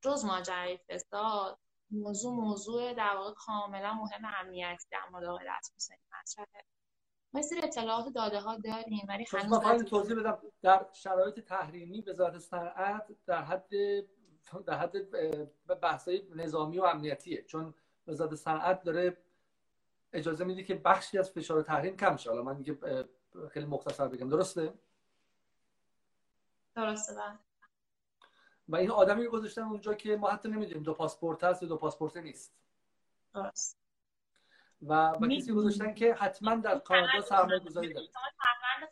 [0.00, 1.58] جز ماجرای فساد
[1.90, 6.64] موضوع موضوع در واقع کاملا مهم امنیتی در مورد آقای حسینی مطرحه.
[7.34, 10.38] ما سری اطلاعات داده ها داریم ولی خب، هنوز توضیح بدم.
[10.62, 13.70] در شرایط تحریمی وزارت صنعت در حد
[14.66, 15.10] در حد
[15.80, 17.42] بحثای نظامی و امنیتیه.
[17.42, 17.74] چون
[18.06, 19.16] وزارت صنعت داره
[20.12, 22.30] اجازه میده که بخشی از فشار تحریم کم شه.
[22.30, 22.78] حالا من دیگه
[23.50, 24.28] خیلی مختصر بگم.
[24.28, 24.74] درسته؟
[26.74, 27.38] درسته بله.
[28.68, 32.16] و این آدمی گذاشتن اونجا که ما حتی نمی‌دونیم دو پاسپورت هست یا دو پاسپورت
[32.16, 32.52] نیست.
[33.34, 33.81] درست.
[34.82, 38.08] و, و کسی گذاشتن که حتما در کانادا سرمایه گذاری داره.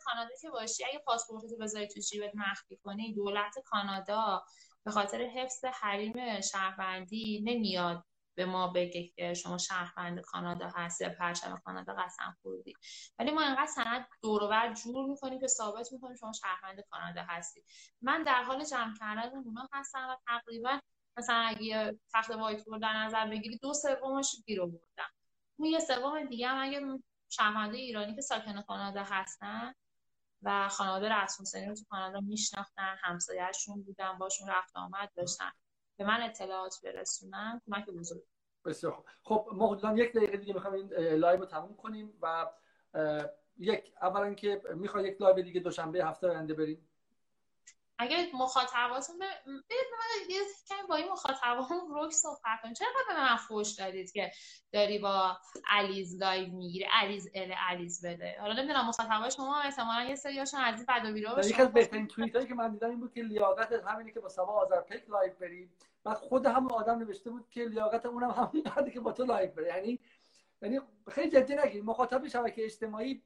[0.05, 4.43] کانادا که باشی اگه پاسپورتتو بذاری تو جیبت مخفی کنی دولت کانادا
[4.83, 8.03] به خاطر حفظ حریم شهروندی نمیاد
[8.35, 12.73] به ما بگه که شما شهروند کانادا هستی یا پرچم کانادا قسم خوردی.
[13.19, 17.63] ولی ما اینقدر سند دور جور می‌کنیم که ثابت می‌کنیم شما شهروند کانادا هستی.
[18.01, 20.79] من در حال جمع کردن اونا هستم و تقریبا
[21.17, 25.10] مثلا اگه تخت وایت در نظر بگیری دو سومش گیر آوردم.
[25.61, 29.73] اون یه سوم دیگه هم اگه شهرونده ایرانی که ساکن کانادا هستن
[30.41, 35.51] و خانواده رسم رو تو کانادا میشناختن همسایهشون بودن باشون رفت آمد داشتن.
[35.97, 38.23] به من اطلاعات برسونن کمک بزرگ.
[38.65, 39.05] بسیار خوب.
[39.23, 42.51] خب ما یک دقیقه دیگه می‌خوایم این live رو تموم کنیم و
[43.57, 46.87] یک اولا که می‌خوای یک live دیگه دوشنبه هفته آینده بریم؟
[48.01, 49.21] اگر مخاطباتون ب...
[50.29, 54.31] یه کمی با این مخاطباتون روک صحبت کنید چرا به من فوش دادید که
[54.71, 55.37] داری با
[55.67, 60.85] علیزاده live می‌گیری؟ علیز ال علیز بده حالا نمی‌دونم مخاطبای شما احتمالاً یه سریاشون این
[60.87, 64.11] بد و باشه یکی از بهترین توییتایی که من دیدم این بود که لیاقت همینه
[64.11, 65.73] که با صبا آذرپیک live بریم.
[66.05, 69.51] و خود هم آدم نوشته بود که لیاقت اونم همون بعدی که با تو live
[69.51, 69.67] بره.
[69.67, 69.99] یعنی
[70.61, 70.79] یعنی
[71.11, 71.83] خیلی جدی نگیر.
[71.83, 73.23] مخاطب شبکه اجتماعی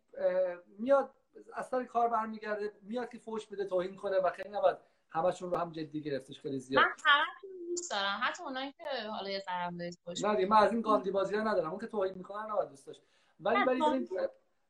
[0.79, 1.13] میاد
[1.53, 4.77] از سر کار برمیگرده میاد که فوش بده توهین کنه و خیلی نباید
[5.11, 6.83] همشون رو هم جدی گرفتش خیلی زیاد.
[6.83, 8.19] من همتون دوست دارم.
[8.23, 11.69] حتی اونایی که حالا یه ذره فوش نه من از این گاندی بازی ها ندارم.
[11.69, 13.01] اون که توهین می‌کنن نباید دوست داشت.
[13.39, 13.81] ولی ولی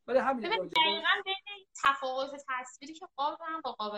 [0.07, 3.95] ولی همین دقیقاً بین تفاوت تصویری که قاب هم با قاب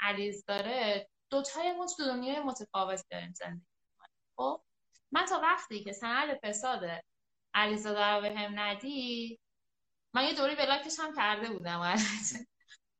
[0.00, 3.66] علیز داره دوتای ما تو دنیای متفاوت داریم زندگی
[4.36, 4.60] خب؟
[5.12, 6.80] من تا وقتی که سند فساد
[7.54, 9.38] علیزاده رو به هم ندی
[10.18, 11.80] من یه دوری بلاکش هم کرده بودم.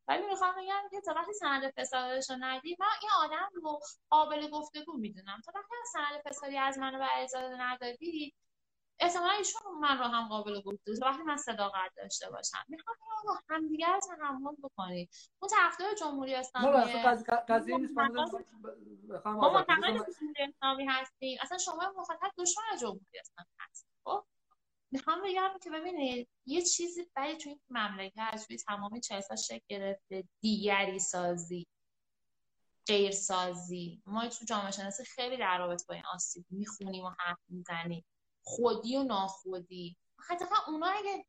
[0.08, 3.80] ولی می‌خوام بگم که تا وقتی سند فسادش رو ندی من این آدم رو
[4.10, 5.40] قابل گفتگو می‌دونم.
[5.44, 8.34] تا وقتی سند فسادی از منو به علیزاده ندادی
[9.00, 12.96] احتمالا ایشون من رو هم قابل گفتگو وقتی من صداقت داشته باشم می‌خوام
[13.50, 15.10] هم دیگر رو تحمل بکنید
[15.42, 16.66] اون طرفدار جمهوری اسلامی
[17.48, 17.98] قضیه نیست
[19.24, 21.38] ما معتقد جمهوری اسلامی هستیم.
[21.42, 23.87] اصلا شما مخاطب دشمن جمهوری اسلامی هستید.
[23.87, 23.87] خب
[24.90, 30.24] می‌خوام بگم که ببینید یه چیزی برای توی این مملکت توی تمام چهل شکل گرفته.
[30.40, 31.66] دیگری سازی
[32.86, 34.02] غیر سازی.
[34.06, 38.04] ما تو جامعه شناسی خیلی در رابطه با این آسیب می‌خونیم و حرف می‌زنیم.
[38.42, 39.96] خودی و ناخودی.
[40.28, 41.24] حتی اونا اگه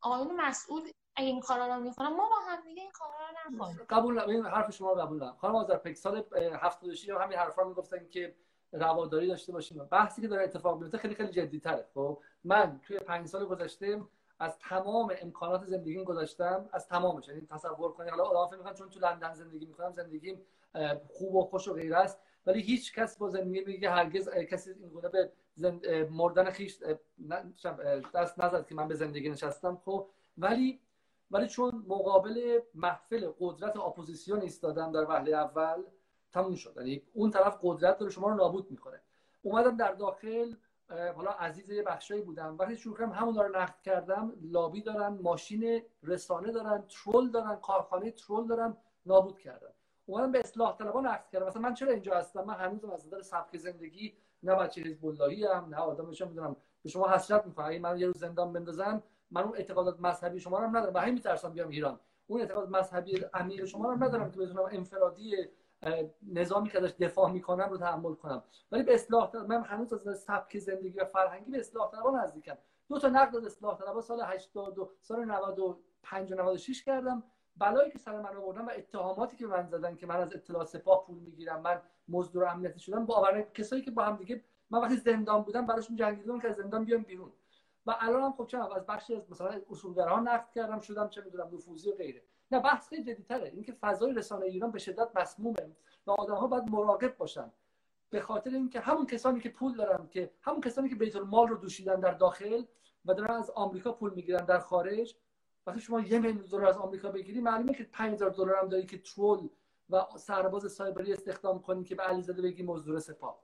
[0.00, 3.86] آقایون مسئول اگه این کارا رو می‌کنن ما با هم دیگه این کارا رو نکنیم.
[3.90, 5.36] قبول این حرف شما رو قبول دارم.
[5.36, 6.24] خانم آذرپیک سال
[6.62, 8.36] 76 همین حرفا می‌گفتن که
[8.72, 9.84] رواداری داشته باشیم.
[9.84, 14.02] بحثی که داره اتفاق میفته خیلی خیلی جدی تره خب من توی پنج سال گذشته
[14.38, 18.10] از تمام امکانات زندگی گذاشتم از تمامش یعنی تصور کنید.
[18.10, 20.40] حالا فکر می‌کنن چون تو لندن زندگی می‌کنم زندگیم
[21.08, 22.18] خوب و خوش و غیره است.
[22.46, 25.86] ولی هیچ کس با زندگی میگه هرگز کسی این گونه به زند...
[25.86, 26.78] مردن خیش
[28.14, 29.76] دست نزد که من به زندگی نشستم.
[29.84, 30.06] خب
[30.38, 30.80] ولی
[31.30, 35.82] ولی چون مقابل محفل قدرت اپوزیسیون ایستادم در وهله اول
[36.32, 36.74] تموم شد.
[36.76, 39.00] یعنی اون طرف قدرت داره شما رو نابود می‌کنه.
[39.42, 40.54] اومدم در داخل
[40.88, 42.56] حالا عزیز یه بخشایی بودم.
[42.58, 48.10] وقتی شروع کردم همون رو نقد کردم لابی دارن ماشین رسانه دارن troll دارن کارخانه
[48.10, 49.70] troll دارن نابود کردن.
[50.06, 51.46] اومدم به اصلاح طلبان نقد کردم.
[51.46, 55.46] مثلا من چرا اینجا هستم؟ من هنوزم از نظر سبک زندگی نه بچه حزب اللهی
[55.46, 57.66] ام نه آدمش می‌دونم به شما حسرت می‌کنم.
[57.66, 60.94] اگه من یه روز زندان بندازن من اون اعتقادات مذهبی شما رو هم ندارم.
[60.94, 62.00] و همین میترسم بیام ایران.
[62.26, 65.36] اون اعتقاد مذهبی عمیق شما رو ندارم که بتونم انفرادی
[66.32, 68.42] نظامی که ازش دفاع می‌کنم رو تحمل کنم.
[68.72, 72.56] ولی به اصلاح من هنوز از سبک زندگی و فرهنگی به اصلاح طلبان نزدیکم.
[72.88, 77.22] دو تا نقد از اصلاح طلبان سال 82 سال 95 و 96 کردم.
[77.56, 81.06] بلایی که سر من آوردن و اتهاماتی که من زدن که من از اطلاع سپاه
[81.06, 85.42] پول می‌گیرم من مزدور امنیتی شدم باور کسایی که با هم دیگه من وقتی زندان
[85.42, 87.32] بودم براشون جنگیدم که از زندان بیام بیرون.
[87.86, 91.50] و الان هم خب چه از بخشی از مثلا اصولگراها نقد کردم شدم چه می‌دونم
[91.54, 92.22] نفوذی و غیره.
[92.50, 93.48] نه بحث خیلی جدیتره.
[93.48, 97.52] اینکه فضای رسانه ایران به شدت مسمومه و آدم ها باید مراقب باشن.
[98.10, 101.56] به خاطر اینکه همون کسانی که پول دارن که همون کسانی که بیت المال رو
[101.56, 102.64] دوشیدن در داخل
[103.04, 105.16] و دارن از آمریکا پول می‌گیرن در خارج
[105.66, 108.98] وقتی شما یه میلیون دلار از آمریکا بگیری معلومه که 5000 دلار هم داری که
[108.98, 109.48] ترول
[109.90, 113.38] و سرباز سایبری استخدام کنی که به علیزاده بگی مزدور سپاه.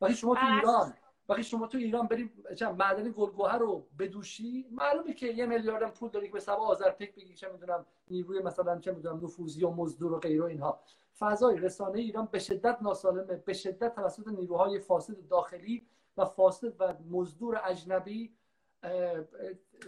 [0.00, 0.94] وقتی شما تو ایران
[1.28, 6.26] وقتی شما تو ایران بریم معدن گلگوهر رو بدوشی معلومه که یه میلیاردم پول داری
[6.26, 10.18] که به سبا آذرپیک بگی چه می‌دونم نیروی مثلا چه می‌دونم نفوذی و مزدور و
[10.18, 10.80] غیره اینها.
[11.18, 15.86] فضای رسانه ایران به شدت ناسالمه به شدت توسط نیروهای فاسد داخلی
[16.16, 18.34] و فاسد و مزدور اجنبی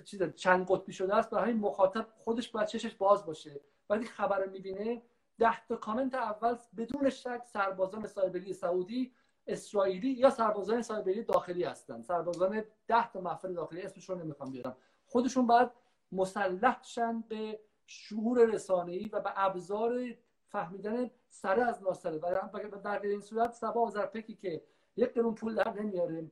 [0.05, 1.31] چیز چند قطبی شده است.
[1.31, 3.61] برای مخاطب خودش باید چشش باز باشه.
[3.91, 5.03] وقتی خبر رو می‌بینه
[5.39, 9.13] ده تا کامنت اول بدون شک سربازان سایبری سعودی
[9.47, 12.03] اسرائیلی یا سربازان سایبری داخلی هستن.
[12.03, 14.77] سربازان ده تا محفل داخلی اسمش رو نمی‌خوام بیارم.
[15.07, 15.71] خودشون باید
[16.13, 20.15] مسلح شن به شعور رسانه‌ای و به ابزار
[20.49, 24.63] فهمیدن سره از ناسره و در این صورت سبا آذرپکی که
[24.97, 26.31] یک قرون پول در نمیاره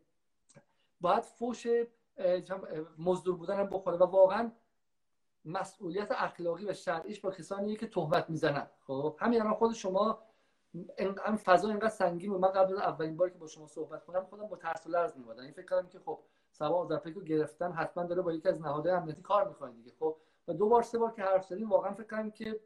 [1.01, 1.67] باید فوش
[2.99, 4.53] مزدور بودن هم بخوره و واقعا
[5.45, 8.67] مسئولیت اخلاقی و شرعیش با کسانی که تهمت می‌زنن.
[8.87, 10.23] خب همین الان خود شما
[10.99, 14.47] این فضا اینقدر سنگین و من قبل اولین باری که با شما صحبت کنم خودم
[14.47, 16.19] با ترس و لرز میومدم این فکر کردم که خب
[16.51, 19.93] سبا آذرپیک رو گرفتن حتما داره با یکی از نهادهای امنیتی کار می‌کنه دیگه.
[19.99, 20.17] خب
[20.49, 22.61] و دو بار سه بار که حرف زدیم واقعا فکر کردم که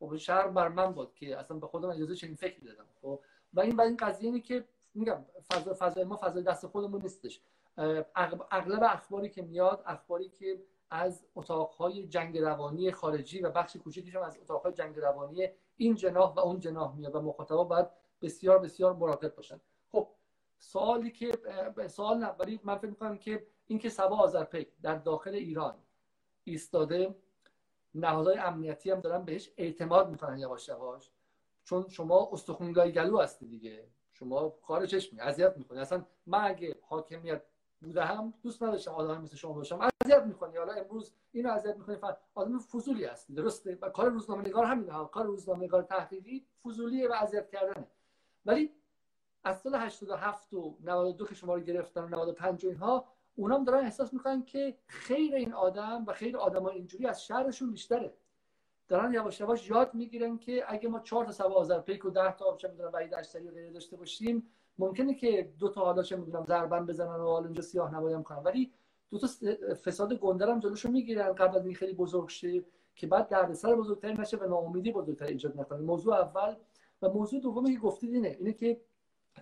[0.00, 2.86] خب شهر بر من بود که اصلا به خودم اجازه چنین فکری دادم.
[3.02, 3.20] خب
[3.54, 4.64] و این بعد این قضیه اینه که
[4.94, 7.42] میگم فضا فضای ما فضای دست خودمون نیستش.
[8.50, 14.38] اغلب اخباری که میاد اخباری که از اتاقهای جنگ روانی خارجی و بخش کوچکیش از
[14.38, 15.48] اتاقهای جنگ روانی
[15.80, 17.86] این جناح و اون جناح میاد و مخاطبا باید
[18.22, 19.60] بسیار بسیار مراقب باشن.
[19.92, 20.08] خب
[20.58, 21.32] سوالی که
[21.86, 25.74] سوال نه من فکر می‌کنم که اینکه سبا آذرپیک در داخل ایران
[26.44, 27.14] ایستاده
[27.94, 31.10] نهادهای امنیتی هم دارن بهش اعتماد می‌کنن یواش یواش.
[31.64, 33.86] چون شما استخونگای گلو هستی دیگه.
[34.12, 35.78] شما کار چشمی اذیت می‌کنی.
[35.78, 37.42] اصلا من اگه حاکمیت
[37.80, 39.78] بوده هم دوست نداشتم آدم مثل شما باشم.
[40.04, 40.56] اذیت می‌کنی.
[40.56, 43.34] حالا امروز اینو اذیت می‌کنی فقط آدم فضولی هستی.
[43.34, 45.04] درسته؟ و کار روزنامه نگار همین ها.
[45.04, 47.86] کار روزنامه نگار تحقیقی فضولیه و اذیت کردنه.
[48.46, 48.72] ولی
[49.44, 53.04] از سال 87 و 92 که شما رو گرفتن و 95 و اینها
[53.36, 58.14] اونام دارن احساس می‌کنن که خیر این آدم و خیر آدم اینجوری از شهرشون بیشتره.
[58.88, 62.56] دارن یواش یواش یاد می‌گیرن که اگه ما چهار تا سبا آذرپیک و 10 تا
[62.56, 64.50] چه می‌دونم بعید اشتری و غیره داشته باشیم
[64.80, 68.38] ممکنه که دو تا حالا چه می‌دونم ضربن بزنن و حالا اینجا سیاه نمایی کنن
[68.38, 68.72] ولی
[69.10, 69.26] دو تا
[69.74, 71.32] فساد گندر هم جلوشو می‌گیرن.
[71.32, 75.60] قبل از این خیلی بزرگ شه که بعد دردسر بزرگتر نشه و ناامیدی بزرگتر ایجاد
[75.60, 75.78] نکنه.
[75.78, 76.56] موضوع اول
[77.02, 78.80] و موضوع دومی که گفتید اینه اینه که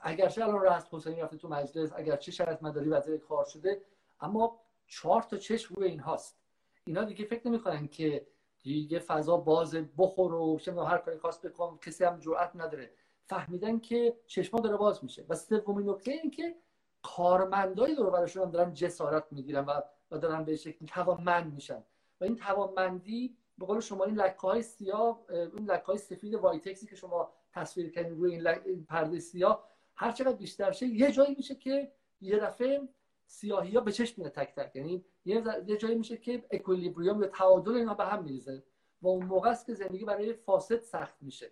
[0.02, 3.82] اگرچه الان راست حسینی رفته تو مجلس اگرچه شرط مداری وزیر کار شده
[4.20, 6.36] اما چهار تا چشم روی این هاست.
[6.84, 8.26] اینا دیگه فکر نمی‌کنن که
[8.62, 12.90] دیگه فضا باز بخور و هر کاری خواست بکن کسی هم جرئت نداره.
[13.28, 15.26] فهمیدن که چشما داره باز میشه.
[15.28, 16.56] و سومین نکته این که
[17.02, 19.80] کارمندای دور برشون دارن جسارت می‌گیرن و
[20.10, 21.84] و دارن به شکلی توانمند میشن.
[22.20, 26.86] و این توانمندی به قول شما این لکه های سیاه این لکه های سفید وایتکسی
[26.86, 31.54] که شما تصویر کردین روی این, پرده سیاه هر چقدر بیشتر شه یه جایی میشه
[31.54, 32.88] که یه دفعه
[33.26, 34.76] سیاهی ها به چشم میاد تک تک.
[34.76, 38.62] یعنی یه جایی میشه که اکویلیبریوم یا تعادل اینا به هم میریزه.
[39.02, 41.50] و اون موقع است که زندگی برای فاسد سخت میشه.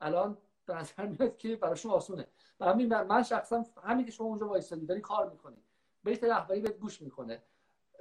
[0.00, 2.26] الان به نظر میاد که براشون آسونه.
[2.60, 5.56] و همین من شخصا همین که شما اونجا وایسادی داری کار می‌کنی.
[6.04, 7.42] بیت رهبری بهت گوش می‌کنه.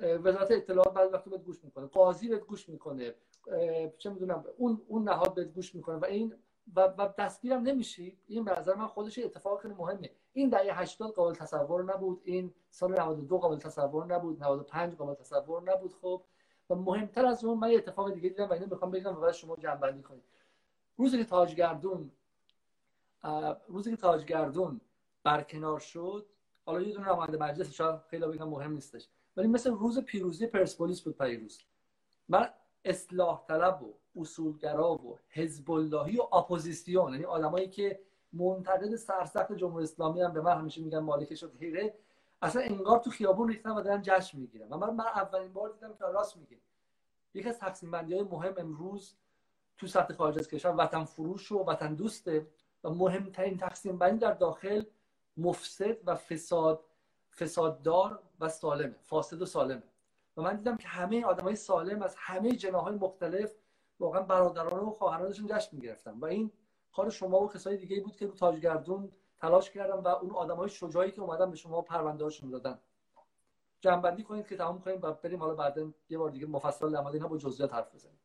[0.02, 1.86] وزارت اطلاعات بعد وقت بهت گوش می‌کنه.
[1.86, 3.16] قاضی بهت گوش می‌کنه.
[3.98, 6.36] چه می‌دونم اون اون نهاد بهت گوش می‌کنه و این
[6.76, 8.18] و, و دستگیرم نمیشی.
[8.28, 10.10] این به نظر من خودش اتفاق خیلی مهمه.
[10.34, 12.22] این دهه 80 قابل تصور نبود.
[12.24, 14.44] این سال 92 قابل تصور نبود.
[14.44, 15.94] 95 قابل تصور نبود.
[15.94, 16.24] خب
[16.70, 19.32] و مهمتر از اون من یه اتفاق دیگه دیدم و اینو می‌خوام بگم و بعد
[19.32, 20.24] شما جمع بندی کنید.
[20.98, 22.12] روزی که تاجگردون
[23.68, 24.82] روزی که تاجگردون
[25.24, 26.26] برکنار شد
[26.66, 31.02] حالا یه دونه نماینده مجلس شاید خیلی بگم مهم نیستش ولی مثل روز پیروزی پرسپولیس
[31.02, 31.60] بود پیروز
[32.30, 32.50] من
[32.86, 38.00] اصلاح طلب و اصولگرا و حزب اللهی و اپوزیسیون یعنی آدمایی که
[38.34, 41.94] منتقد سرسخت جمهوری اسلامی هم به من همیشه میگن مالک شد غیره
[42.42, 44.68] اصلا انگار تو خیابون ریختن و دارن جشن می‌گیرن.
[44.70, 46.58] و من من اولین بار دیدم که راست میگه.
[47.34, 49.16] یکی از تقسیم بندی های مهم امروز
[49.78, 52.48] تو سطح خارج از کشور وطن فروش و وطن دوسته
[52.84, 54.84] و مهمترین تقسیم بندی در داخل
[55.38, 56.84] مفسد و فساد
[57.40, 59.84] فساددار و سالمه فاسد و سالمه.
[60.38, 63.54] و من دیدم که همه آدم های سالم از همه های مختلف
[64.00, 66.12] واقعا برادران و خواهرانشون جشن می‌گرفتن.
[66.20, 66.52] و این
[66.92, 71.12] کار شما و کسای دیگه بود که تاجگردون تلاش کردم و اون آدم های شجاعی
[71.12, 72.80] که اومدن به شما پرونده هاشون دادن.
[73.82, 77.28] جنبندی کنید که تمام کنیم و بریم حالا بعدا یه بار دیگه مفصل در اینها
[77.28, 78.20] با جزئیات حرف بزنیم.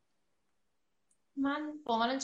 [1.35, 2.19] من به عنوان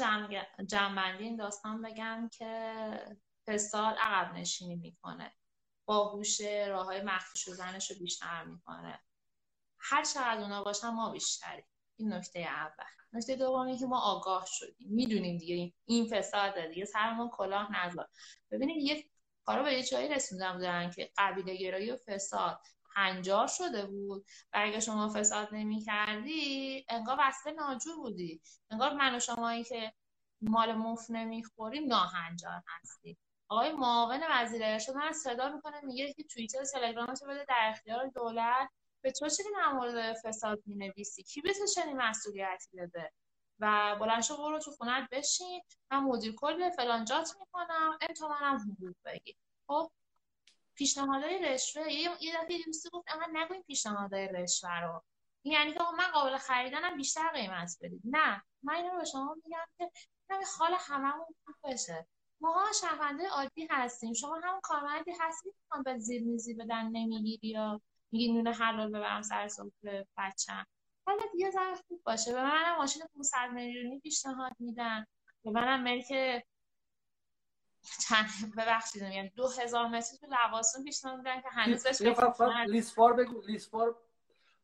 [0.68, 3.18] جنبندی این داستان بگم که
[3.48, 5.34] فساد عقب نشینی می‌کنه.
[5.86, 9.00] باهوش راه های مخفی شدنش رو بیشتر می‌کنه.
[9.80, 11.64] هر چقدر اونا باشن ما بیشتری
[11.98, 12.86] این نکته اول.
[13.14, 14.88] نکته دومی که ما آگاه شدیم.
[14.90, 16.86] می‌دونیم دیگه این فساد دیگه.
[16.86, 18.08] سرمون کلاه نذار.
[18.52, 19.10] ببینید یه
[19.46, 22.60] کارا به یه جایی رسونده بودن که قبیله گرایی و فساد.
[22.96, 24.26] هنجار شده بود.
[24.54, 28.42] و اگه شما فساد نمی کردی انگار وصله ناجور بودی.
[28.70, 29.94] انگار من و شمایی که
[30.42, 33.18] مال مف نمی‌خوریم ناهنجار هستی
[33.50, 38.70] آقای معاون وزیر ارشاد من صدا می‌کنه میگه که توییتر تلگرامتو بده در اختیار دولت.
[39.02, 43.12] به تو چه در مورد فساد می‌نویسی؟ کی به تو چنین مسئولیتی داده
[43.60, 45.62] و بلند شو برو تو خونت بشین.
[45.92, 47.98] من مدیر کل فلانجات می‌کنم.
[48.18, 49.36] تو منم حقوق بگیر.
[49.68, 49.92] خب؟
[50.76, 51.92] پیشنهادهای رشوه.
[51.94, 52.10] یه
[52.44, 55.04] دفعه دوستی گفت انقدر نگوین پیشنهادهای رشوه رو.
[55.44, 58.02] یعنی که من قابل خریدنم بیشتر قیمت بدید.
[58.06, 58.44] نه.
[58.64, 59.92] من اینو به شما میگم که
[60.60, 62.08] حال هممون خوب بشه
[62.42, 64.14] ما شهرونده عادی هستیم.
[64.14, 67.82] شما هم کارمندی هستید که به زیر میزی بدن نمی‌گیری یا
[68.12, 70.66] میگی نون حلال ببرم سر سفره بچم.
[71.08, 72.34] حالا دیگه ذره خوب باشه.
[72.34, 75.06] به منم ماشین 500 میلیونی پیشنهاد میدن.
[75.44, 76.12] به منم ملک
[78.08, 82.02] چند ببخشید دو هزار متر تو لواسون پیشنهاد میدن که هنوز بهش
[82.68, 83.96] لیسفار بگو لیسفار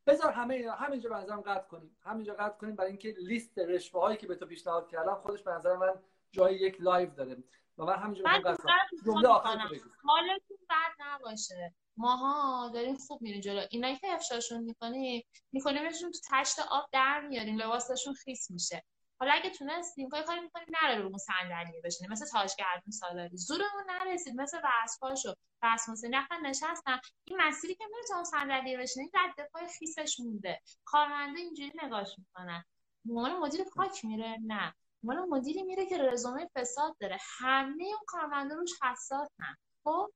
[0.07, 1.98] بذار همه همینجا به نظرم قطع کنیم.
[2.03, 5.52] همینجا قطع کنیم برای اینکه لیست رشوه هایی که به تو پیشنهاد کردم خودش به
[5.52, 5.93] نظر من
[6.31, 7.43] جای یک live داره.
[7.77, 8.76] و من همینجا قطع کنم.
[9.06, 9.57] جمله آخر
[10.03, 11.73] حالتون بد نباشه.
[11.98, 13.65] ماها داریم خوب میریم جلو.
[13.69, 17.57] اینایی که افشاشون می‌کنیم میکنیمشون تو تشت آب در میاریم.
[17.57, 18.84] لباسشون خیس میشه.
[19.22, 22.11] حالا اگه تونستیم کاری کاری می‌کنیم نره رو اون صندلیه بشینه.
[22.11, 23.38] مثل تاجگردون سالاری.
[23.38, 24.41] زورمون نرسید.
[24.41, 25.34] مثل بذرپاش و
[25.64, 26.99] رسم حسینی نشستن.
[27.26, 30.61] این مسیری که میره تا اون صندلیه بشینه رد پای خیسش مونده.
[30.85, 32.64] کارمنده اینجوری نگاش می‌کنن
[33.06, 34.38] مال مدیر پاک میره.
[34.45, 34.73] نه.
[35.03, 37.18] مال مدیری میره که رزومه فساد داره.
[37.39, 39.56] همه اون کارمنده روش حساسن.
[39.84, 40.11] خب؟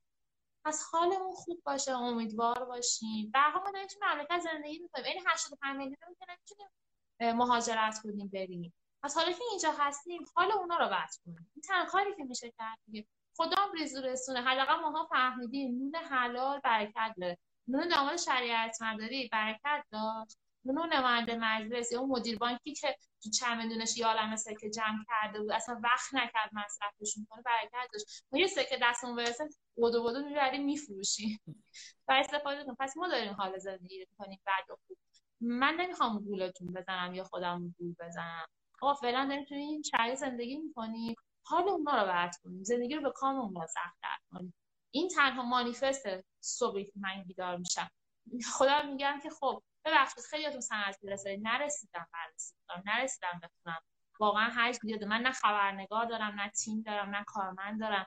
[0.66, 1.92] پس حالمون خوب باشه.
[1.92, 3.32] امیدوار باشیم.
[3.32, 5.06] به ما داریم تو مملکت زندگی می‌کنیم.
[5.06, 6.70] این 85 میلیون رو که نمی‌تونیم
[7.38, 8.74] مهاجرت کنیم بریم.
[9.06, 11.52] پس حالا که اینجا هستیم حال اونا رو بحث کنیم.
[11.56, 13.08] این تنها کاری که میشه کرد دیگه
[13.38, 14.42] خدا ریزو رسونه.
[14.42, 17.38] حداقل ماها فهمیدیم نون حلال برکت داره.
[17.68, 20.38] نون داماد شریعت مداری برکت داشت.
[20.66, 25.40] نون نماینده مجلس یا اون مدیر بانکی که تو چمدونش یه عالم سکه جمع کرده
[25.40, 28.24] بود اصلا وقت نکرد مصرفشون کنه برکت داشت.
[28.32, 31.40] ما یه سکه دستمون برسه بودو بودو می‌بریم میفروشیم.
[32.08, 32.76] و استفاده کنیم.
[32.80, 34.98] پس ما داریم حال زندگی کنیم بعد خوب.
[35.42, 38.46] من نمی‌خوام گولتون بزنم یا خودم گول بزنم.
[38.82, 41.16] آقا فعلا داریم توی این شرایط زندگی می‌کنیم
[41.46, 44.54] حال اونا رو بد کنیم زندگی رو به کام اونا سختتر کنیم
[44.92, 46.08] این تنها مانیفست
[46.40, 47.90] صبحی که من بیدار میشم.
[48.54, 52.84] خدا میگم که خب ببخشید خیلیاتون سند برسید نرسیدم بررسیدم.
[52.86, 53.80] نرسیدم بتونم.
[54.20, 58.06] واقعا هرچ بیاد من نه خبرنگار دارم نه تیم دارم نه کارمند دارم.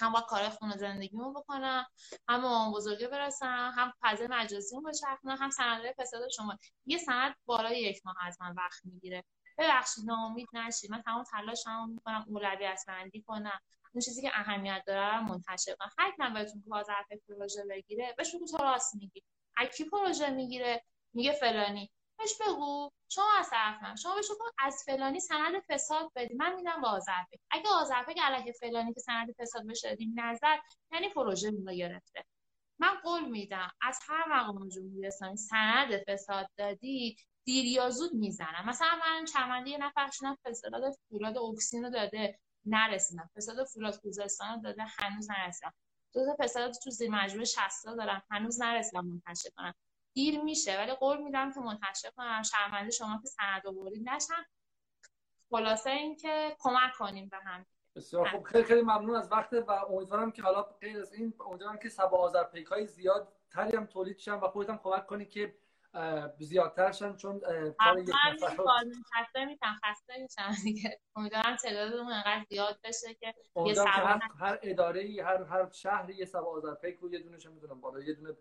[0.00, 1.86] هم با کار خونه زندگیمو بکنم
[2.28, 6.58] هم مامان بزرگه برسم هم فضای مجازیمو بچرخونم هم سندهای فساد شما.
[6.86, 9.24] یه سند بالای یک ماه از من وقت می‌گیره.
[9.58, 10.90] ببخشید ناامید نشید.
[10.90, 13.60] من تمام تلاشمو می‌کنم اولویت بندی کنم.
[13.94, 15.90] اون چیزی که اهمیت داره رو منتشر کنم.
[15.98, 19.22] هر کی بهتون بازرف پروژه بگیره بهش بگو تو راست میگی.
[19.76, 20.84] کی پروژه می‌گیره
[21.14, 21.90] میگه فلانی.
[22.18, 23.96] بهش بگو شما از طرف من.
[23.96, 26.34] شما بهش بگو از فلانی سند فساد بدی.
[26.34, 30.58] من میدم به آذربک اگه آذربک علیه فلانی که سند فساد بشه دادیم نظر
[30.92, 32.24] یعنی پروژه رو گرفته.
[32.78, 38.64] من قول میدم از هر مقام جمهوری اسلامی سند فساد دادی دیر یا زود می‌زنم
[38.66, 43.30] مثلا من چمنده یه نفر شدم فساد فولاد اکسین رو داده نرسیدم.
[43.36, 45.74] فساد فولاد خوزستان رو داده هنوز نرسیدم.
[46.12, 48.22] دو تا فساد تو زیر مجموعه 60 دارم.
[48.30, 49.74] هنوز نرسیدم منتشر کنم.
[50.14, 52.42] دیر میشه ولی قول میدم که منتشر کنم.
[52.42, 54.44] شرمنده شما که سند آوردید نشن.
[55.50, 57.66] خلاصه اینکه کمک کنیم به هم
[57.96, 58.42] بسیار خوب.
[58.42, 62.18] خیلی خیلی ممنون از وقت و امیدوارم که حالا غیر از این امیدوارم که سبا
[62.18, 65.54] آذرپیک های زیاد تری هم تولید شن و خودت هم کمک کنی که
[66.38, 67.40] زیادتر شن چون
[67.78, 68.14] کار یک
[69.14, 71.00] خسته میشن خسته میشن دیگه.
[71.16, 73.34] امیدوارم تعدادمون انقدر زیاد بشه که
[73.66, 78.00] یه هر, هر اداره هر هر شهری یه سبا آذرپیک رو یه دونه می‌دونم بالا
[78.00, 78.36] یه دونه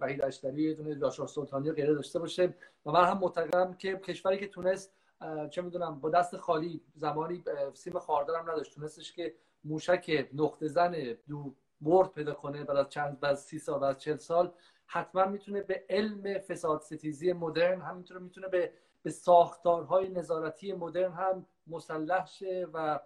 [0.00, 2.54] وحید اشتری یه دونه داشار سلطانی غیره داشته باشه.
[2.86, 4.92] و من هم معتقدم که کشوری که تونست
[5.50, 7.44] چه می‌دونم با دست خالی زمانی
[7.74, 13.20] سیم خاردارم نداشت تونستش که موشک نقطه زن دو برد پیدا کنه بعد از چند
[13.20, 14.52] بعد سی سال بعد چل سال
[14.92, 18.72] حتما می‌تونه به علم فساد ستیزی مدرن همینطور می‌تونه به
[19.02, 23.00] به ساختارهای نظارتی مدرن هم مسلح شه و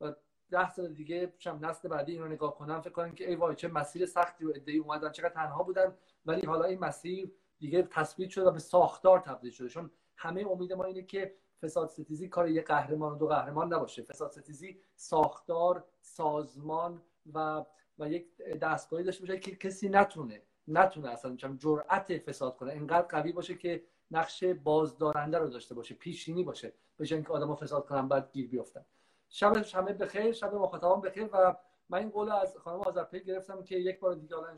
[0.00, 0.14] و
[0.50, 3.56] ده سال دیگه شم نسل بعدی این رو نگاه کنم فکر کنم که ای وای
[3.56, 5.96] چه مسیر سختی و ادعی اومدن چقدر تنها بودن.
[6.26, 9.68] ولی حالا این مسیر دیگه تثبیت شده و به ساختار تبدیل شده.
[9.68, 14.02] چون همه امید ما اینه که فساد ستیزی کار یه قهرمان و دو قهرمان نباشه.
[14.02, 17.02] فساد ستیزی ساختار سازمان
[17.34, 17.64] و
[17.98, 22.72] و یک دستگاهی داشته باشه که کسی نتونه نتونه اصلا جرأت فساد کنه.
[22.72, 27.86] انقدر قوی باشه که نقش بازدارنده رو داشته باشه پیشینی باشه به اینکه آدمو فساد
[27.86, 28.84] کنن بعد گیر بیافتن.
[29.28, 31.56] شب همه بخیر شب مخاطبان بخیر و
[31.88, 34.56] من این قول از خانم آذرپی گرفتم که یک بار دیگه حالا ان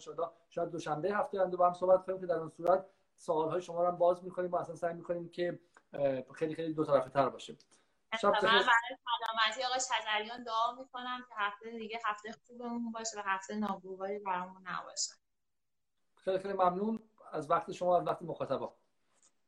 [0.49, 3.89] شاید دوشنبه هفته آینده با هم صحبت کنیم که در اون صورت سوال شما رو
[3.89, 5.61] هم باز می‌کنیم و اصلا سعی می‌کنیم که
[6.35, 7.57] خیلی خیلی دو طرفه تر باشه.
[8.21, 13.23] شب من برای سلامتی آقای شجریان دعا می‌کنم که هفته دیگه هفته خوبمون باشه و
[13.25, 15.13] هفته ناگواری برامون نباشه.
[16.25, 16.99] خیلی خیلی ممنون
[17.33, 18.75] از وقت شما از وقت مخاطبا.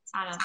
[0.03, 0.37] سلام.